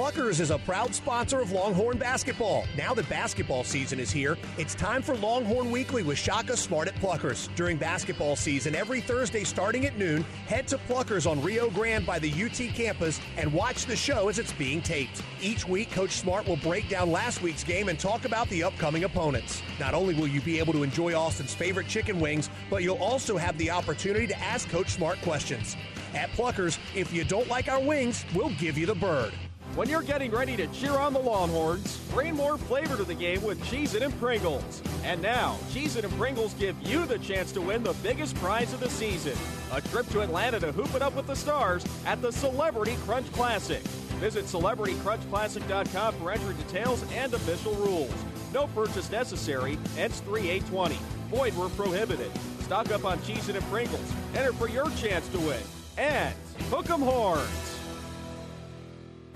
Pluckers 0.00 0.40
is 0.40 0.50
a 0.50 0.56
proud 0.56 0.94
sponsor 0.94 1.40
of 1.40 1.52
Longhorn 1.52 1.98
basketball. 1.98 2.64
Now 2.74 2.94
that 2.94 3.06
basketball 3.10 3.64
season 3.64 4.00
is 4.00 4.10
here, 4.10 4.38
it's 4.56 4.74
time 4.74 5.02
for 5.02 5.14
Longhorn 5.14 5.70
Weekly 5.70 6.02
with 6.02 6.16
Shaka 6.16 6.56
Smart 6.56 6.88
at 6.88 6.94
Pluckers. 6.94 7.54
During 7.54 7.76
basketball 7.76 8.34
season, 8.34 8.74
every 8.74 9.02
Thursday 9.02 9.44
starting 9.44 9.84
at 9.84 9.98
noon, 9.98 10.22
head 10.46 10.66
to 10.68 10.78
Pluckers 10.78 11.30
on 11.30 11.42
Rio 11.42 11.68
Grande 11.68 12.06
by 12.06 12.18
the 12.18 12.32
UT 12.32 12.74
campus 12.74 13.20
and 13.36 13.52
watch 13.52 13.84
the 13.84 13.94
show 13.94 14.30
as 14.30 14.38
it's 14.38 14.54
being 14.54 14.80
taped. 14.80 15.20
Each 15.42 15.68
week, 15.68 15.90
Coach 15.90 16.12
Smart 16.12 16.48
will 16.48 16.56
break 16.56 16.88
down 16.88 17.12
last 17.12 17.42
week's 17.42 17.62
game 17.62 17.90
and 17.90 17.98
talk 17.98 18.24
about 18.24 18.48
the 18.48 18.62
upcoming 18.62 19.04
opponents. 19.04 19.60
Not 19.78 19.92
only 19.92 20.14
will 20.14 20.28
you 20.28 20.40
be 20.40 20.58
able 20.58 20.72
to 20.72 20.82
enjoy 20.82 21.14
Austin's 21.14 21.52
favorite 21.52 21.88
chicken 21.88 22.18
wings, 22.18 22.48
but 22.70 22.82
you'll 22.82 22.96
also 23.02 23.36
have 23.36 23.58
the 23.58 23.70
opportunity 23.70 24.26
to 24.26 24.38
ask 24.40 24.66
Coach 24.70 24.88
Smart 24.88 25.20
questions. 25.20 25.76
At 26.14 26.30
Pluckers, 26.30 26.78
if 26.94 27.12
you 27.12 27.22
don't 27.22 27.48
like 27.48 27.68
our 27.68 27.80
wings, 27.82 28.24
we'll 28.34 28.54
give 28.58 28.78
you 28.78 28.86
the 28.86 28.94
bird. 28.94 29.34
When 29.76 29.88
you're 29.88 30.02
getting 30.02 30.32
ready 30.32 30.56
to 30.56 30.66
cheer 30.68 30.94
on 30.94 31.12
the 31.12 31.20
Longhorns, 31.20 31.96
bring 32.12 32.34
more 32.34 32.58
flavor 32.58 32.96
to 32.96 33.04
the 33.04 33.14
game 33.14 33.40
with 33.42 33.62
Cheez-It 33.66 34.02
and 34.02 34.18
Pringles. 34.18 34.82
And 35.04 35.22
now, 35.22 35.58
Cheez-It 35.70 36.04
and 36.04 36.12
Pringles 36.18 36.54
give 36.54 36.74
you 36.82 37.06
the 37.06 37.20
chance 37.20 37.52
to 37.52 37.60
win 37.60 37.84
the 37.84 37.92
biggest 38.02 38.34
prize 38.36 38.72
of 38.72 38.80
the 38.80 38.90
season, 38.90 39.38
a 39.72 39.80
trip 39.80 40.08
to 40.08 40.22
Atlanta 40.22 40.58
to 40.58 40.72
hoop 40.72 40.92
it 40.96 41.02
up 41.02 41.14
with 41.14 41.28
the 41.28 41.36
stars 41.36 41.84
at 42.04 42.20
the 42.20 42.32
Celebrity 42.32 42.96
Crunch 43.04 43.30
Classic. 43.32 43.80
Visit 44.18 44.46
CelebrityCrunchClassic.com 44.46 46.14
for 46.16 46.32
entry 46.32 46.54
details 46.54 47.04
and 47.14 47.32
official 47.32 47.74
rules. 47.76 48.12
No 48.52 48.66
purchase 48.66 49.08
necessary. 49.08 49.78
Ends 49.96 50.18
3820. 50.20 50.98
Void 51.30 51.56
where 51.56 51.68
prohibited. 51.68 52.32
Stock 52.62 52.90
up 52.90 53.04
on 53.04 53.18
Cheez-It 53.20 53.54
and 53.54 53.64
Pringles. 53.66 54.12
Enter 54.34 54.52
for 54.52 54.68
your 54.68 54.90
chance 54.90 55.28
to 55.28 55.38
win. 55.38 55.62
And 55.96 56.34
hook 56.70 56.90
'em 56.90 57.02
horns. 57.02 57.79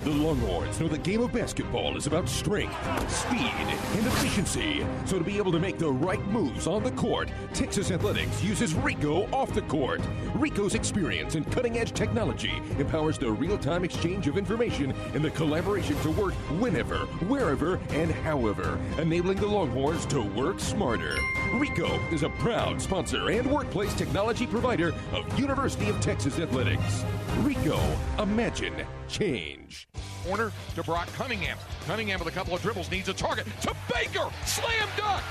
The 0.04 0.10
Longhorns 0.10 0.78
know 0.80 0.88
the 0.88 0.98
game 0.98 1.22
of 1.22 1.32
basketball 1.32 1.96
is 1.96 2.06
about 2.06 2.28
strength, 2.28 2.74
speed, 3.10 3.40
and 3.40 4.06
efficiency. 4.06 4.86
So 5.06 5.16
to 5.18 5.24
be 5.24 5.38
able 5.38 5.50
to 5.52 5.58
make 5.58 5.78
the 5.78 5.90
right 5.90 6.22
moves 6.26 6.66
on 6.66 6.82
the 6.82 6.90
court, 6.90 7.30
Texas 7.54 7.90
Athletics 7.90 8.44
uses 8.44 8.74
Ricoh 8.74 9.32
off 9.32 9.54
the 9.54 9.62
court. 9.62 10.02
Ricoh's 10.34 10.74
experience 10.74 11.36
and 11.36 11.50
cutting-edge 11.50 11.92
technology 11.92 12.52
empowers 12.78 13.16
the 13.16 13.32
real-time 13.32 13.82
exchange 13.82 14.26
of 14.26 14.36
information 14.36 14.92
and 15.14 15.24
the 15.24 15.30
collaboration 15.30 15.98
to 16.02 16.10
work 16.10 16.34
whenever, 16.60 16.98
wherever, 17.26 17.80
and 17.88 18.10
however, 18.10 18.78
enabling 18.98 19.38
the 19.38 19.46
Longhorns 19.46 20.04
to 20.06 20.20
work 20.20 20.60
smarter. 20.60 21.16
Ricoh 21.52 22.12
is 22.12 22.24
a 22.24 22.28
proud 22.28 22.78
sponsor 22.78 23.30
and 23.30 23.50
workplace 23.50 23.94
technology 23.94 24.46
provider 24.46 24.92
of 25.14 25.40
University 25.40 25.88
of 25.88 25.98
Texas 26.02 26.38
Athletics. 26.38 27.04
Ricoh, 27.38 27.96
imagine 28.22 28.74
change. 29.08 29.88
Corner 30.24 30.52
to 30.74 30.82
Brock 30.82 31.08
Cunningham. 31.14 31.58
Cunningham 31.86 32.18
with 32.18 32.28
a 32.28 32.32
couple 32.32 32.54
of 32.54 32.62
dribbles 32.62 32.90
needs 32.90 33.08
a 33.08 33.14
target 33.14 33.46
to 33.62 33.74
Baker. 33.92 34.28
Slam 34.46 34.88
dunk. 34.96 35.22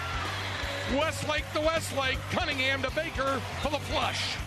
Westlake 0.94 1.46
to 1.54 1.62
Westlake. 1.62 2.20
Cunningham 2.32 2.82
to 2.84 2.92
Baker 2.92 3.40
for 3.62 3.72
the 3.72 3.80
flush. 3.80 4.38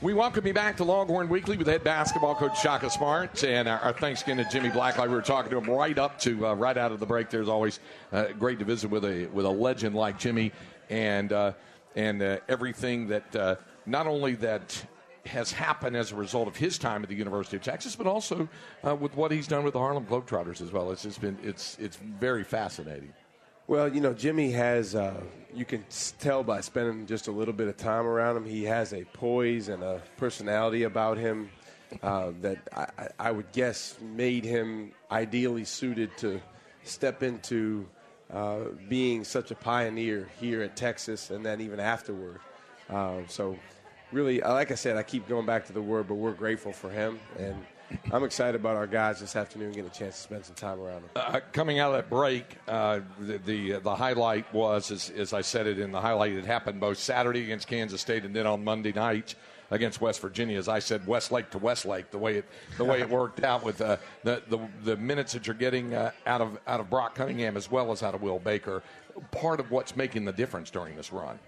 We 0.00 0.14
welcome 0.14 0.46
you 0.46 0.54
back 0.54 0.76
to 0.76 0.84
Longhorn 0.84 1.28
Weekly 1.28 1.56
with 1.56 1.66
head 1.66 1.82
basketball 1.82 2.36
coach 2.36 2.60
Shaka 2.60 2.88
Smart, 2.88 3.42
and 3.42 3.68
our, 3.68 3.80
our 3.80 3.92
thanks 3.92 4.22
again 4.22 4.36
to 4.36 4.44
Jimmy 4.44 4.68
Blacklock. 4.68 5.08
We 5.08 5.14
were 5.14 5.22
talking 5.22 5.50
to 5.50 5.58
him 5.58 5.68
right 5.68 5.98
up 5.98 6.20
to 6.20 6.46
uh, 6.46 6.54
right 6.54 6.78
out 6.78 6.92
of 6.92 7.00
the 7.00 7.06
break. 7.06 7.30
There's 7.30 7.48
always 7.48 7.80
uh, 8.12 8.26
great 8.38 8.60
to 8.60 8.64
visit 8.64 8.90
with 8.90 9.04
a 9.04 9.26
with 9.32 9.44
a 9.44 9.50
legend 9.50 9.96
like 9.96 10.16
Jimmy, 10.16 10.52
and 10.88 11.32
uh, 11.32 11.52
and 11.96 12.22
uh, 12.22 12.38
everything 12.48 13.08
that 13.08 13.34
uh, 13.34 13.56
not 13.86 14.06
only 14.06 14.36
that 14.36 14.80
has 15.28 15.52
happened 15.52 15.96
as 15.96 16.12
a 16.12 16.16
result 16.16 16.48
of 16.48 16.56
his 16.56 16.78
time 16.78 17.02
at 17.02 17.08
the 17.08 17.14
University 17.14 17.56
of 17.56 17.62
Texas, 17.62 17.94
but 17.96 18.06
also 18.06 18.48
uh, 18.86 18.94
with 18.94 19.14
what 19.16 19.30
he's 19.30 19.46
done 19.46 19.64
with 19.64 19.74
the 19.74 19.78
Harlem 19.78 20.04
Globetrotters 20.06 20.60
as 20.60 20.72
well. 20.72 20.90
It's 20.90 21.02
just 21.02 21.20
been 21.20 21.38
it's 21.42 21.76
it's 21.78 21.96
very 21.96 22.44
fascinating. 22.44 23.12
Well, 23.66 23.92
you 23.94 24.00
know, 24.00 24.14
Jimmy 24.14 24.50
has, 24.52 24.94
uh, 24.94 25.20
you 25.54 25.66
can 25.66 25.84
tell 26.18 26.42
by 26.42 26.62
spending 26.62 27.04
just 27.06 27.28
a 27.28 27.30
little 27.32 27.52
bit 27.52 27.68
of 27.68 27.76
time 27.76 28.06
around 28.06 28.38
him, 28.38 28.46
he 28.46 28.64
has 28.64 28.94
a 28.94 29.04
poise 29.04 29.68
and 29.68 29.82
a 29.82 30.00
personality 30.16 30.84
about 30.84 31.18
him 31.18 31.50
uh, 32.02 32.32
that 32.40 32.66
I, 32.74 33.08
I- 33.18 33.30
would 33.30 33.52
guess 33.52 33.98
made 34.00 34.44
him 34.44 34.92
ideally 35.10 35.64
suited 35.64 36.16
to 36.18 36.40
step 36.84 37.22
into 37.22 37.86
uh, 38.32 38.60
being 38.88 39.22
such 39.22 39.50
a 39.50 39.54
pioneer 39.54 40.30
here 40.40 40.62
at 40.62 40.74
Texas 40.74 41.28
and 41.28 41.44
then 41.44 41.60
even 41.60 41.78
afterward. 41.78 42.40
Uh, 42.88 43.18
so, 43.28 43.58
really, 44.12 44.40
like 44.40 44.70
I 44.70 44.74
said, 44.74 44.96
I 44.96 45.02
keep 45.02 45.28
going 45.28 45.46
back 45.46 45.66
to 45.66 45.72
the 45.72 45.82
word, 45.82 46.08
but 46.08 46.14
we're 46.14 46.32
grateful 46.32 46.72
for 46.72 46.90
him. 46.90 47.18
And 47.38 47.56
I'm 48.12 48.24
excited 48.24 48.54
about 48.54 48.76
our 48.76 48.86
guys 48.86 49.20
this 49.20 49.36
afternoon 49.36 49.70
getting 49.72 49.86
a 49.86 49.94
chance 49.94 50.16
to 50.16 50.22
spend 50.22 50.44
some 50.44 50.54
time 50.54 50.80
around 50.80 51.02
them. 51.02 51.10
Uh, 51.16 51.40
coming 51.52 51.78
out 51.78 51.94
of 51.94 51.96
that 51.96 52.10
break, 52.10 52.56
uh, 52.66 53.00
the, 53.18 53.38
the 53.38 53.72
the 53.80 53.94
highlight 53.94 54.52
was, 54.52 54.90
as, 54.90 55.10
as 55.10 55.32
I 55.32 55.40
said 55.40 55.66
it 55.66 55.78
in 55.78 55.92
the 55.92 56.00
highlight, 56.00 56.32
it 56.32 56.44
happened 56.44 56.80
both 56.80 56.98
Saturday 56.98 57.42
against 57.42 57.66
Kansas 57.66 58.00
State 58.00 58.24
and 58.24 58.34
then 58.34 58.46
on 58.46 58.62
Monday 58.62 58.92
night 58.92 59.34
against 59.70 60.00
West 60.00 60.20
Virginia. 60.20 60.58
As 60.58 60.68
I 60.68 60.78
said, 60.78 61.06
Westlake 61.06 61.50
to 61.50 61.58
Westlake, 61.58 62.10
the 62.10 62.18
way 62.18 62.36
it 62.36 62.44
the 62.76 62.84
way 62.84 63.00
it 63.00 63.08
worked 63.10 63.42
out 63.42 63.64
with 63.64 63.80
uh, 63.80 63.96
the, 64.22 64.42
the 64.48 64.58
the 64.84 64.96
minutes 64.96 65.32
that 65.32 65.46
you're 65.46 65.54
getting 65.54 65.94
uh, 65.94 66.10
out 66.26 66.40
of 66.40 66.58
out 66.66 66.80
of 66.80 66.90
Brock 66.90 67.14
Cunningham 67.14 67.56
as 67.56 67.70
well 67.70 67.92
as 67.92 68.02
out 68.02 68.14
of 68.14 68.22
Will 68.22 68.38
Baker, 68.38 68.82
part 69.30 69.60
of 69.60 69.70
what's 69.70 69.96
making 69.96 70.24
the 70.24 70.32
difference 70.32 70.70
during 70.70 70.96
this 70.96 71.12
run. 71.12 71.38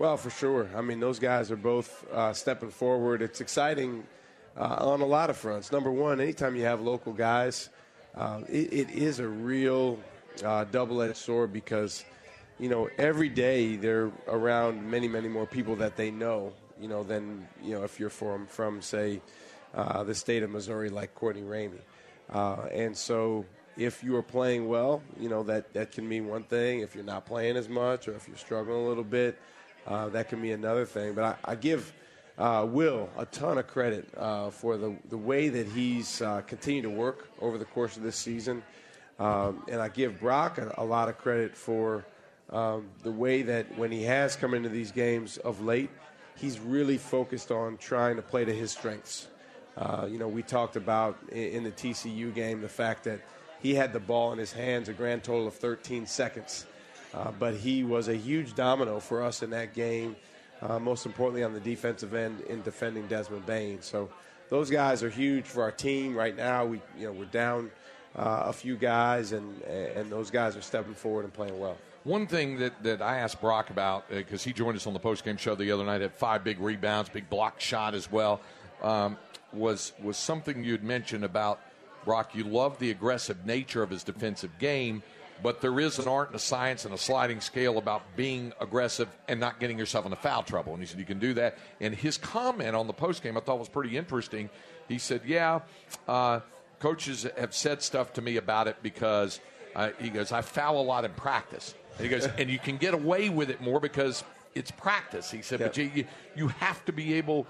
Well, 0.00 0.16
for 0.16 0.30
sure. 0.30 0.66
I 0.74 0.80
mean, 0.80 0.98
those 0.98 1.18
guys 1.18 1.50
are 1.50 1.56
both 1.56 2.10
uh, 2.10 2.32
stepping 2.32 2.70
forward. 2.70 3.20
It's 3.20 3.42
exciting 3.42 4.04
uh, 4.56 4.76
on 4.78 5.02
a 5.02 5.04
lot 5.04 5.28
of 5.28 5.36
fronts. 5.36 5.70
Number 5.72 5.90
one, 5.92 6.22
anytime 6.22 6.56
you 6.56 6.62
have 6.62 6.80
local 6.80 7.12
guys, 7.12 7.68
uh, 8.14 8.40
it, 8.48 8.72
it 8.72 8.90
is 8.92 9.18
a 9.18 9.28
real 9.28 9.98
uh, 10.42 10.64
double-edged 10.64 11.18
sword 11.18 11.52
because, 11.52 12.02
you 12.58 12.70
know, 12.70 12.88
every 12.96 13.28
day 13.28 13.76
they're 13.76 14.10
around 14.26 14.90
many, 14.90 15.06
many 15.06 15.28
more 15.28 15.44
people 15.44 15.76
that 15.76 15.98
they 15.98 16.10
know, 16.10 16.54
you 16.80 16.88
know, 16.88 17.02
than 17.02 17.46
you 17.62 17.74
know 17.74 17.84
if 17.84 18.00
you're 18.00 18.08
from 18.08 18.46
from 18.46 18.80
say 18.80 19.20
uh, 19.74 20.02
the 20.02 20.14
state 20.14 20.42
of 20.42 20.48
Missouri, 20.48 20.88
like 20.88 21.14
Courtney 21.14 21.42
Ramey. 21.42 21.82
Uh, 22.32 22.68
and 22.72 22.96
so, 22.96 23.44
if 23.76 24.02
you 24.02 24.16
are 24.16 24.22
playing 24.22 24.66
well, 24.66 25.02
you 25.18 25.28
know 25.28 25.42
that 25.42 25.74
that 25.74 25.92
can 25.92 26.08
mean 26.08 26.26
one 26.26 26.44
thing. 26.44 26.80
If 26.80 26.94
you're 26.94 27.04
not 27.04 27.26
playing 27.26 27.58
as 27.58 27.68
much, 27.68 28.08
or 28.08 28.14
if 28.14 28.26
you're 28.26 28.38
struggling 28.38 28.82
a 28.82 28.88
little 28.88 29.04
bit, 29.04 29.38
uh, 29.86 30.08
that 30.10 30.28
can 30.28 30.40
be 30.40 30.52
another 30.52 30.84
thing. 30.84 31.14
But 31.14 31.24
I, 31.24 31.52
I 31.52 31.54
give 31.54 31.92
uh, 32.38 32.66
Will 32.68 33.08
a 33.18 33.26
ton 33.26 33.58
of 33.58 33.66
credit 33.66 34.08
uh, 34.16 34.50
for 34.50 34.76
the, 34.76 34.96
the 35.08 35.18
way 35.18 35.48
that 35.48 35.66
he's 35.68 36.22
uh, 36.22 36.40
continued 36.42 36.82
to 36.82 36.90
work 36.90 37.28
over 37.40 37.58
the 37.58 37.64
course 37.64 37.96
of 37.96 38.02
this 38.02 38.16
season. 38.16 38.62
Um, 39.18 39.62
and 39.68 39.80
I 39.80 39.88
give 39.88 40.18
Brock 40.18 40.58
a, 40.58 40.74
a 40.78 40.84
lot 40.84 41.08
of 41.08 41.18
credit 41.18 41.54
for 41.54 42.06
um, 42.50 42.88
the 43.02 43.12
way 43.12 43.42
that 43.42 43.76
when 43.76 43.92
he 43.92 44.02
has 44.04 44.36
come 44.36 44.54
into 44.54 44.68
these 44.68 44.90
games 44.90 45.36
of 45.38 45.60
late, 45.60 45.90
he's 46.36 46.58
really 46.58 46.96
focused 46.96 47.50
on 47.50 47.76
trying 47.76 48.16
to 48.16 48.22
play 48.22 48.44
to 48.44 48.54
his 48.54 48.70
strengths. 48.70 49.28
Uh, 49.76 50.06
you 50.10 50.18
know, 50.18 50.28
we 50.28 50.42
talked 50.42 50.76
about 50.76 51.18
in, 51.30 51.38
in 51.38 51.64
the 51.64 51.70
TCU 51.70 52.34
game 52.34 52.60
the 52.60 52.68
fact 52.68 53.04
that 53.04 53.20
he 53.60 53.74
had 53.74 53.92
the 53.92 54.00
ball 54.00 54.32
in 54.32 54.38
his 54.38 54.52
hands 54.52 54.88
a 54.88 54.92
grand 54.92 55.22
total 55.22 55.46
of 55.46 55.54
13 55.54 56.06
seconds. 56.06 56.66
Uh, 57.14 57.32
but 57.38 57.54
he 57.54 57.82
was 57.82 58.08
a 58.08 58.14
huge 58.14 58.54
domino 58.54 59.00
for 59.00 59.22
us 59.22 59.42
in 59.42 59.50
that 59.50 59.74
game, 59.74 60.14
uh, 60.62 60.78
most 60.78 61.06
importantly 61.06 61.42
on 61.42 61.52
the 61.52 61.60
defensive 61.60 62.14
end 62.14 62.40
in 62.42 62.62
defending 62.62 63.06
Desmond 63.08 63.44
Bane. 63.46 63.82
So 63.82 64.08
those 64.48 64.70
guys 64.70 65.02
are 65.02 65.10
huge 65.10 65.44
for 65.44 65.62
our 65.62 65.72
team 65.72 66.14
right 66.14 66.36
now. 66.36 66.64
We, 66.66 66.80
you 66.98 67.06
know, 67.06 67.12
we're 67.12 67.24
down 67.26 67.70
uh, 68.16 68.44
a 68.46 68.52
few 68.52 68.76
guys, 68.76 69.32
and 69.32 69.62
and 69.62 70.10
those 70.10 70.30
guys 70.30 70.56
are 70.56 70.62
stepping 70.62 70.94
forward 70.94 71.24
and 71.24 71.32
playing 71.32 71.58
well. 71.58 71.76
One 72.04 72.26
thing 72.26 72.58
that, 72.60 72.82
that 72.82 73.02
I 73.02 73.18
asked 73.18 73.40
Brock 73.40 73.68
about, 73.70 74.08
because 74.08 74.42
he 74.42 74.54
joined 74.54 74.76
us 74.76 74.86
on 74.86 74.94
the 74.94 75.00
postgame 75.00 75.38
show 75.38 75.54
the 75.54 75.70
other 75.70 75.84
night, 75.84 76.00
had 76.00 76.14
five 76.14 76.42
big 76.42 76.58
rebounds, 76.58 77.10
big 77.10 77.28
block 77.28 77.60
shot 77.60 77.94
as 77.94 78.10
well, 78.10 78.40
um, 78.82 79.18
was 79.52 79.92
was 80.02 80.16
something 80.16 80.64
you'd 80.64 80.82
mentioned 80.82 81.24
about 81.24 81.60
Brock. 82.04 82.34
You 82.34 82.44
love 82.44 82.78
the 82.78 82.90
aggressive 82.90 83.44
nature 83.44 83.82
of 83.82 83.90
his 83.90 84.02
defensive 84.02 84.58
game, 84.58 85.02
but 85.42 85.60
there 85.60 85.78
is 85.80 85.98
an 85.98 86.08
art 86.08 86.28
and 86.28 86.36
a 86.36 86.40
science 86.40 86.84
and 86.84 86.94
a 86.94 86.98
sliding 86.98 87.40
scale 87.40 87.78
about 87.78 88.02
being 88.16 88.52
aggressive 88.60 89.08
and 89.28 89.40
not 89.40 89.60
getting 89.60 89.78
yourself 89.78 90.04
into 90.04 90.16
foul 90.16 90.42
trouble. 90.42 90.72
And 90.72 90.82
he 90.82 90.86
said 90.86 90.98
you 90.98 91.04
can 91.04 91.18
do 91.18 91.34
that. 91.34 91.58
And 91.80 91.94
his 91.94 92.18
comment 92.18 92.74
on 92.76 92.86
the 92.86 92.94
postgame 92.94 93.36
I 93.36 93.40
thought 93.40 93.58
was 93.58 93.68
pretty 93.68 93.96
interesting. 93.96 94.50
He 94.88 94.98
said, 94.98 95.22
"Yeah." 95.24 95.60
Uh, 96.08 96.40
coaches 96.80 97.26
have 97.36 97.54
said 97.54 97.82
stuff 97.82 98.14
to 98.14 98.22
me 98.22 98.36
about 98.36 98.66
it 98.66 98.76
because 98.82 99.38
uh, 99.76 99.90
he 100.00 100.08
goes, 100.10 100.32
I 100.32 100.40
foul 100.40 100.80
a 100.80 100.82
lot 100.82 101.04
in 101.04 101.12
practice. 101.12 101.74
And 101.96 102.04
he 102.04 102.08
goes, 102.08 102.26
and 102.38 102.50
you 102.50 102.58
can 102.58 102.76
get 102.76 102.94
away 102.94 103.28
with 103.28 103.50
it 103.50 103.60
more 103.60 103.78
because 103.78 104.24
it's 104.54 104.70
practice. 104.72 105.30
He 105.30 105.42
said, 105.42 105.60
but 105.60 105.76
you, 105.76 105.90
you, 105.94 106.04
you 106.34 106.48
have 106.48 106.84
to 106.86 106.92
be 106.92 107.14
able 107.14 107.46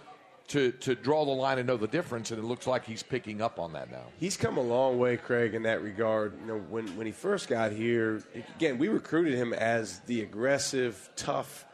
to, 0.51 0.73
to 0.73 0.97
draw 0.97 1.25
the 1.25 1.31
line 1.31 1.59
and 1.59 1.67
know 1.69 1.77
the 1.77 1.87
difference. 1.87 2.33
And 2.33 2.43
it 2.43 2.45
looks 2.45 2.67
like 2.67 2.85
he's 2.85 3.05
picking 3.05 3.41
up 3.41 3.61
on 3.61 3.73
that 3.75 3.91
now. 3.91 4.03
He's 4.19 4.37
come 4.37 4.59
a 4.59 4.63
long 4.63 4.99
way, 4.99 5.17
Craig, 5.17 5.55
in 5.55 5.63
that 5.63 5.81
regard. 5.81 6.39
You 6.41 6.47
know, 6.47 6.59
when, 6.59 6.89
when 6.97 7.07
he 7.07 7.13
first 7.13 7.49
got 7.49 7.71
here, 7.71 8.25
again, 8.57 8.77
we 8.77 8.89
recruited 8.89 9.35
him 9.35 9.53
as 9.53 10.01
the 10.01 10.23
aggressive, 10.23 11.09
tough, 11.15 11.65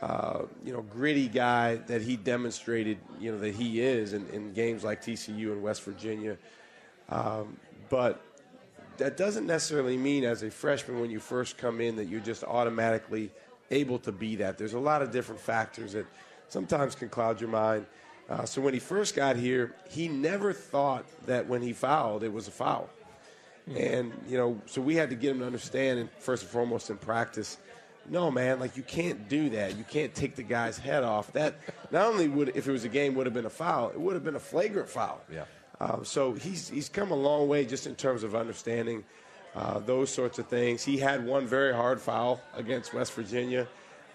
uh, 0.00 0.44
you 0.64 0.72
know, 0.72 0.80
gritty 0.80 1.28
guy 1.28 1.76
that 1.76 2.00
he 2.00 2.16
demonstrated, 2.16 2.96
you 3.20 3.30
know, 3.30 3.38
that 3.38 3.54
he 3.54 3.82
is 3.82 4.14
in, 4.14 4.26
in 4.30 4.54
games 4.54 4.82
like 4.82 5.02
TCU 5.02 5.52
and 5.52 5.62
West 5.62 5.82
Virginia. 5.82 6.38
Um, 7.10 7.58
but 7.90 8.24
that 8.96 9.18
doesn't 9.18 9.46
necessarily 9.46 9.98
mean 9.98 10.24
as 10.24 10.42
a 10.42 10.50
freshman 10.50 10.98
when 10.98 11.10
you 11.10 11.20
first 11.20 11.58
come 11.58 11.78
in 11.82 11.96
that 11.96 12.08
you're 12.08 12.20
just 12.20 12.42
automatically 12.42 13.30
able 13.70 13.98
to 13.98 14.12
be 14.12 14.36
that. 14.36 14.56
There's 14.56 14.72
a 14.72 14.78
lot 14.78 15.02
of 15.02 15.10
different 15.10 15.42
factors 15.42 15.92
that 15.92 16.06
sometimes 16.48 16.94
can 16.94 17.10
cloud 17.10 17.38
your 17.38 17.50
mind. 17.50 17.84
Uh, 18.28 18.44
so 18.44 18.60
when 18.60 18.74
he 18.74 18.80
first 18.80 19.14
got 19.14 19.36
here, 19.36 19.74
he 19.90 20.08
never 20.08 20.52
thought 20.52 21.04
that 21.26 21.46
when 21.46 21.62
he 21.62 21.72
fouled, 21.72 22.22
it 22.22 22.32
was 22.32 22.48
a 22.48 22.50
foul. 22.50 22.88
And, 23.76 24.12
you 24.28 24.36
know, 24.36 24.60
so 24.66 24.80
we 24.80 24.94
had 24.94 25.10
to 25.10 25.16
get 25.16 25.30
him 25.30 25.40
to 25.40 25.46
understand, 25.46 25.98
and 25.98 26.10
first 26.18 26.42
and 26.42 26.52
foremost 26.52 26.90
in 26.90 26.98
practice, 26.98 27.56
no, 28.08 28.30
man, 28.30 28.60
like 28.60 28.76
you 28.76 28.82
can't 28.82 29.28
do 29.28 29.48
that. 29.50 29.76
You 29.76 29.84
can't 29.84 30.14
take 30.14 30.36
the 30.36 30.42
guy's 30.42 30.76
head 30.76 31.04
off. 31.04 31.32
That 31.32 31.56
not 31.90 32.06
only 32.06 32.28
would, 32.28 32.50
if 32.54 32.68
it 32.68 32.72
was 32.72 32.84
a 32.84 32.88
game, 32.88 33.14
would 33.14 33.26
have 33.26 33.34
been 33.34 33.46
a 33.46 33.50
foul, 33.50 33.90
it 33.90 34.00
would 34.00 34.14
have 34.14 34.24
been 34.24 34.36
a 34.36 34.40
flagrant 34.40 34.88
foul. 34.88 35.22
Yeah. 35.32 35.44
Um, 35.80 36.04
so 36.04 36.32
he's 36.34 36.68
he's 36.68 36.88
come 36.88 37.10
a 37.10 37.16
long 37.16 37.48
way 37.48 37.64
just 37.64 37.86
in 37.86 37.94
terms 37.94 38.22
of 38.22 38.34
understanding 38.34 39.04
uh, 39.54 39.78
those 39.80 40.10
sorts 40.10 40.38
of 40.38 40.46
things. 40.46 40.84
He 40.84 40.98
had 40.98 41.24
one 41.24 41.46
very 41.46 41.74
hard 41.74 42.00
foul 42.00 42.40
against 42.54 42.94
West 42.94 43.12
Virginia, 43.14 43.66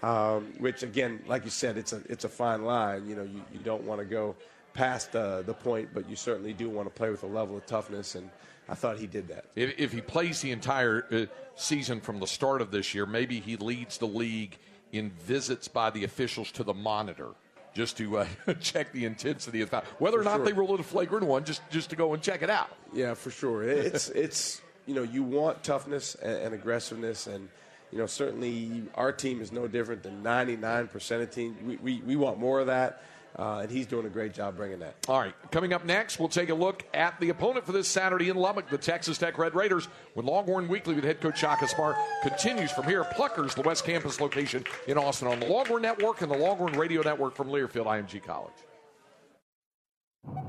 um, 0.04 0.54
which 0.60 0.84
again, 0.84 1.22
like 1.28 1.44
you 1.44 1.52
said, 1.52 1.78
it's 1.78 1.94
a 1.94 2.02
it's 2.08 2.24
a 2.24 2.30
fine 2.30 2.64
line. 2.64 3.08
You 3.08 3.16
know, 3.16 3.24
you, 3.24 3.42
you 3.54 3.60
don't 3.60 3.84
want 3.84 4.00
to 4.00 4.06
go 4.06 4.36
past 4.74 5.16
uh, 5.16 5.42
the 5.42 5.54
point, 5.54 5.90
but 5.94 6.10
you 6.10 6.16
certainly 6.16 6.54
do 6.54 6.70
want 6.70 6.88
to 6.88 6.94
play 6.94 7.10
with 7.10 7.24
a 7.24 7.28
level 7.28 7.58
of 7.58 7.66
toughness. 7.66 8.16
And 8.16 8.30
I 8.68 8.76
thought 8.76 8.98
he 8.98 9.08
did 9.08 9.28
that. 9.30 9.46
If, 9.56 9.78
if 9.78 9.92
he 9.92 10.02
plays 10.02 10.42
the 10.42 10.52
entire 10.52 11.06
uh, 11.12 11.26
season 11.56 12.02
from 12.02 12.20
the 12.20 12.28
start 12.28 12.62
of 12.62 12.72
this 12.72 12.94
year, 12.94 13.06
maybe 13.06 13.40
he 13.40 13.58
leads 13.58 13.98
the 13.98 14.08
league 14.08 14.58
in 14.92 15.10
visits 15.12 15.68
by 15.68 15.90
the 15.90 16.04
officials 16.04 16.52
to 16.54 16.64
the 16.64 16.74
monitor 16.74 17.30
just 17.74 17.98
to 17.98 18.20
uh, 18.20 18.28
check 18.60 18.92
the 18.92 19.06
intensity 19.06 19.62
of 19.62 19.70
the 19.70 19.82
foul. 19.82 19.84
Whether 20.00 20.20
or 20.20 20.24
not 20.24 20.38
sure. 20.38 20.46
they 20.46 20.54
rule 20.54 20.74
it 20.74 20.80
a 20.80 20.84
flagrant 20.84 21.26
one, 21.26 21.44
just 21.44 21.62
just 21.70 21.90
to 21.90 21.96
go 21.96 22.14
and 22.14 22.22
check 22.22 22.42
it 22.42 22.50
out. 22.50 22.70
Yeah, 22.94 23.14
for 23.14 23.32
sure. 23.32 23.64
It's 23.64 24.10
it's 24.10 24.62
you 24.86 24.96
know 24.96 25.04
you 25.04 25.24
want 25.24 25.64
toughness 25.64 26.16
and, 26.16 26.38
and 26.38 26.54
aggressiveness, 26.56 27.28
and 27.28 27.50
you 27.92 27.98
know 27.98 28.06
certainly 28.06 28.84
our 28.96 29.12
team 29.12 29.42
is 29.42 29.52
no 29.52 29.68
different 29.68 30.04
than 30.04 30.24
99% 30.24 31.22
of 31.22 31.32
teams. 31.32 31.58
We, 31.62 31.78
we 31.78 32.02
we 32.06 32.16
want 32.16 32.40
more 32.40 32.60
of 32.60 32.68
that, 32.68 33.04
uh, 33.38 33.60
and 33.64 33.72
he's 33.72 33.88
doing 33.88 34.06
a 34.06 34.10
great 34.10 34.34
job 34.34 34.58
bringing 34.58 34.80
that. 34.80 34.96
All 35.08 35.20
right, 35.20 35.34
coming 35.52 35.74
up 35.74 35.86
next, 35.86 36.20
we'll 36.20 36.30
take 36.30 36.50
a 36.50 36.54
look 36.54 36.84
at 36.94 37.20
the 37.20 37.30
opponent 37.30 37.66
for 37.66 37.72
this 37.72 37.88
Saturday 37.88 38.30
in 38.30 38.38
Lubbock, 38.38 38.70
the 38.70 38.78
Texas 38.78 39.18
Tech 39.18 39.38
Red 39.38 39.56
Raiders. 39.56 39.88
When 40.14 40.26
Longhorn 40.26 40.68
Weekly 40.68 40.96
with 40.96 41.04
head 41.04 41.22
coach 41.22 41.40
Shaka 41.40 41.68
Smart 41.68 41.96
continues 42.22 42.72
from 42.72 42.86
here. 42.86 43.04
Pluckers, 43.04 43.56
the 43.56 43.64
West 43.64 43.86
Campus 43.86 44.22
location 44.22 44.64
in 44.88 44.98
Austin 44.98 45.28
on 45.28 45.40
the 45.40 45.48
Longhorn 45.48 45.82
Network 45.82 46.22
and 46.22 46.32
the 46.32 46.38
Longhorn 46.38 46.74
Radio 46.74 47.02
Network 47.02 47.36
from 47.36 47.50
Learfield 47.50 47.86
IMG 47.86 48.24
College. 48.24 48.54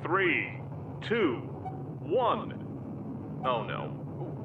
Three, 0.03 0.61
two, 1.09 1.37
one. 2.03 2.67
Oh 3.47 3.63
no. 3.63 3.97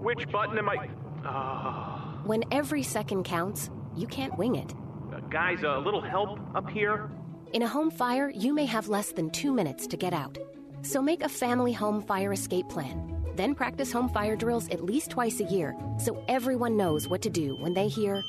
Which 0.02 0.30
button 0.32 0.58
am 0.58 0.70
I? 0.70 0.90
Ah. 1.26 2.05
When 2.26 2.44
every 2.52 2.82
second 2.82 3.24
counts, 3.24 3.70
you 3.96 4.08
can't 4.08 4.36
wing 4.36 4.56
it. 4.56 4.74
Uh, 5.14 5.20
guys, 5.30 5.62
a 5.62 5.78
little 5.78 6.02
help 6.02 6.40
up 6.56 6.68
here? 6.72 7.12
In 7.54 7.62
a 7.62 7.68
home 7.68 7.92
fire, 7.92 8.32
you 8.32 8.52
may 8.52 8.66
have 8.66 8.88
less 8.88 9.12
than 9.12 9.30
two 9.30 9.54
minutes 9.54 9.86
to 9.86 9.96
get 9.96 10.12
out. 10.12 10.36
So 10.82 11.04
make 11.04 11.22
a 11.22 11.30
family 11.30 11.72
home 11.72 12.02
fire 12.02 12.34
escape 12.34 12.68
plan. 12.68 13.16
Then 13.36 13.54
practice 13.54 13.92
home 13.92 14.10
fire 14.10 14.36
drills 14.36 14.68
at 14.70 14.84
least 14.84 15.12
twice 15.12 15.40
a 15.40 15.44
year 15.44 15.76
so 16.00 16.20
everyone 16.28 16.78
knows 16.78 17.08
what 17.08 17.22
to 17.22 17.30
do 17.30 17.58
when 17.58 17.76
they 17.76 17.88
hear. 17.88 18.24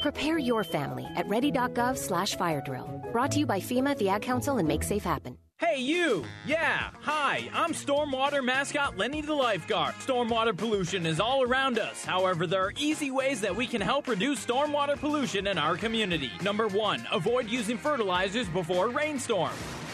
Prepare 0.00 0.38
your 0.38 0.62
family 0.62 1.04
at 1.16 1.26
ready.gov 1.28 1.98
slash 1.98 2.36
fire 2.36 2.62
drill. 2.64 3.02
Brought 3.10 3.32
to 3.32 3.40
you 3.40 3.46
by 3.46 3.58
FEMA, 3.58 3.98
the 3.98 4.08
Ad 4.08 4.22
Council, 4.22 4.58
and 4.58 4.68
Make 4.68 4.84
Safe 4.84 5.02
Happen. 5.02 5.36
Hey, 5.58 5.80
you! 5.80 6.22
Yeah, 6.46 6.90
hi, 7.00 7.48
I'm 7.54 7.72
Stormwater 7.72 8.44
mascot 8.44 8.98
Lenny 8.98 9.22
the 9.22 9.32
Lifeguard. 9.32 9.94
Stormwater 9.94 10.54
pollution 10.54 11.06
is 11.06 11.18
all 11.18 11.42
around 11.42 11.78
us. 11.78 12.04
However, 12.04 12.46
there 12.46 12.62
are 12.62 12.74
easy 12.78 13.10
ways 13.10 13.40
that 13.40 13.56
we 13.56 13.66
can 13.66 13.80
help 13.80 14.06
reduce 14.06 14.44
stormwater 14.44 14.98
pollution 14.98 15.46
in 15.46 15.56
our 15.56 15.78
community. 15.78 16.30
Number 16.42 16.68
one, 16.68 17.06
avoid 17.10 17.48
using 17.48 17.78
fertilizers 17.78 18.48
before 18.48 18.86
a 18.86 18.90
rainstorm. 18.90 19.52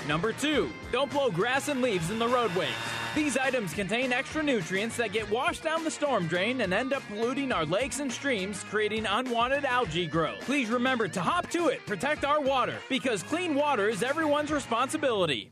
Number 0.08 0.32
two, 0.32 0.72
don't 0.90 1.10
blow 1.12 1.30
grass 1.30 1.68
and 1.68 1.80
leaves 1.80 2.10
in 2.10 2.18
the 2.18 2.26
roadways. 2.26 2.70
These 3.14 3.36
items 3.36 3.72
contain 3.72 4.12
extra 4.12 4.42
nutrients 4.42 4.96
that 4.96 5.12
get 5.12 5.30
washed 5.30 5.62
down 5.62 5.84
the 5.84 5.90
storm 5.92 6.26
drain 6.26 6.62
and 6.62 6.74
end 6.74 6.92
up 6.92 7.02
polluting 7.06 7.52
our 7.52 7.64
lakes 7.64 8.00
and 8.00 8.10
streams, 8.10 8.64
creating 8.64 9.06
unwanted 9.06 9.64
algae 9.64 10.06
growth. 10.06 10.40
Please 10.40 10.70
remember 10.70 11.06
to 11.06 11.20
hop 11.20 11.48
to 11.50 11.68
it, 11.68 11.86
protect 11.86 12.24
our 12.24 12.40
water, 12.40 12.74
because 12.88 13.22
clean 13.22 13.54
water 13.54 13.88
is 13.88 14.02
everyone's 14.02 14.50
responsibility. 14.50 15.51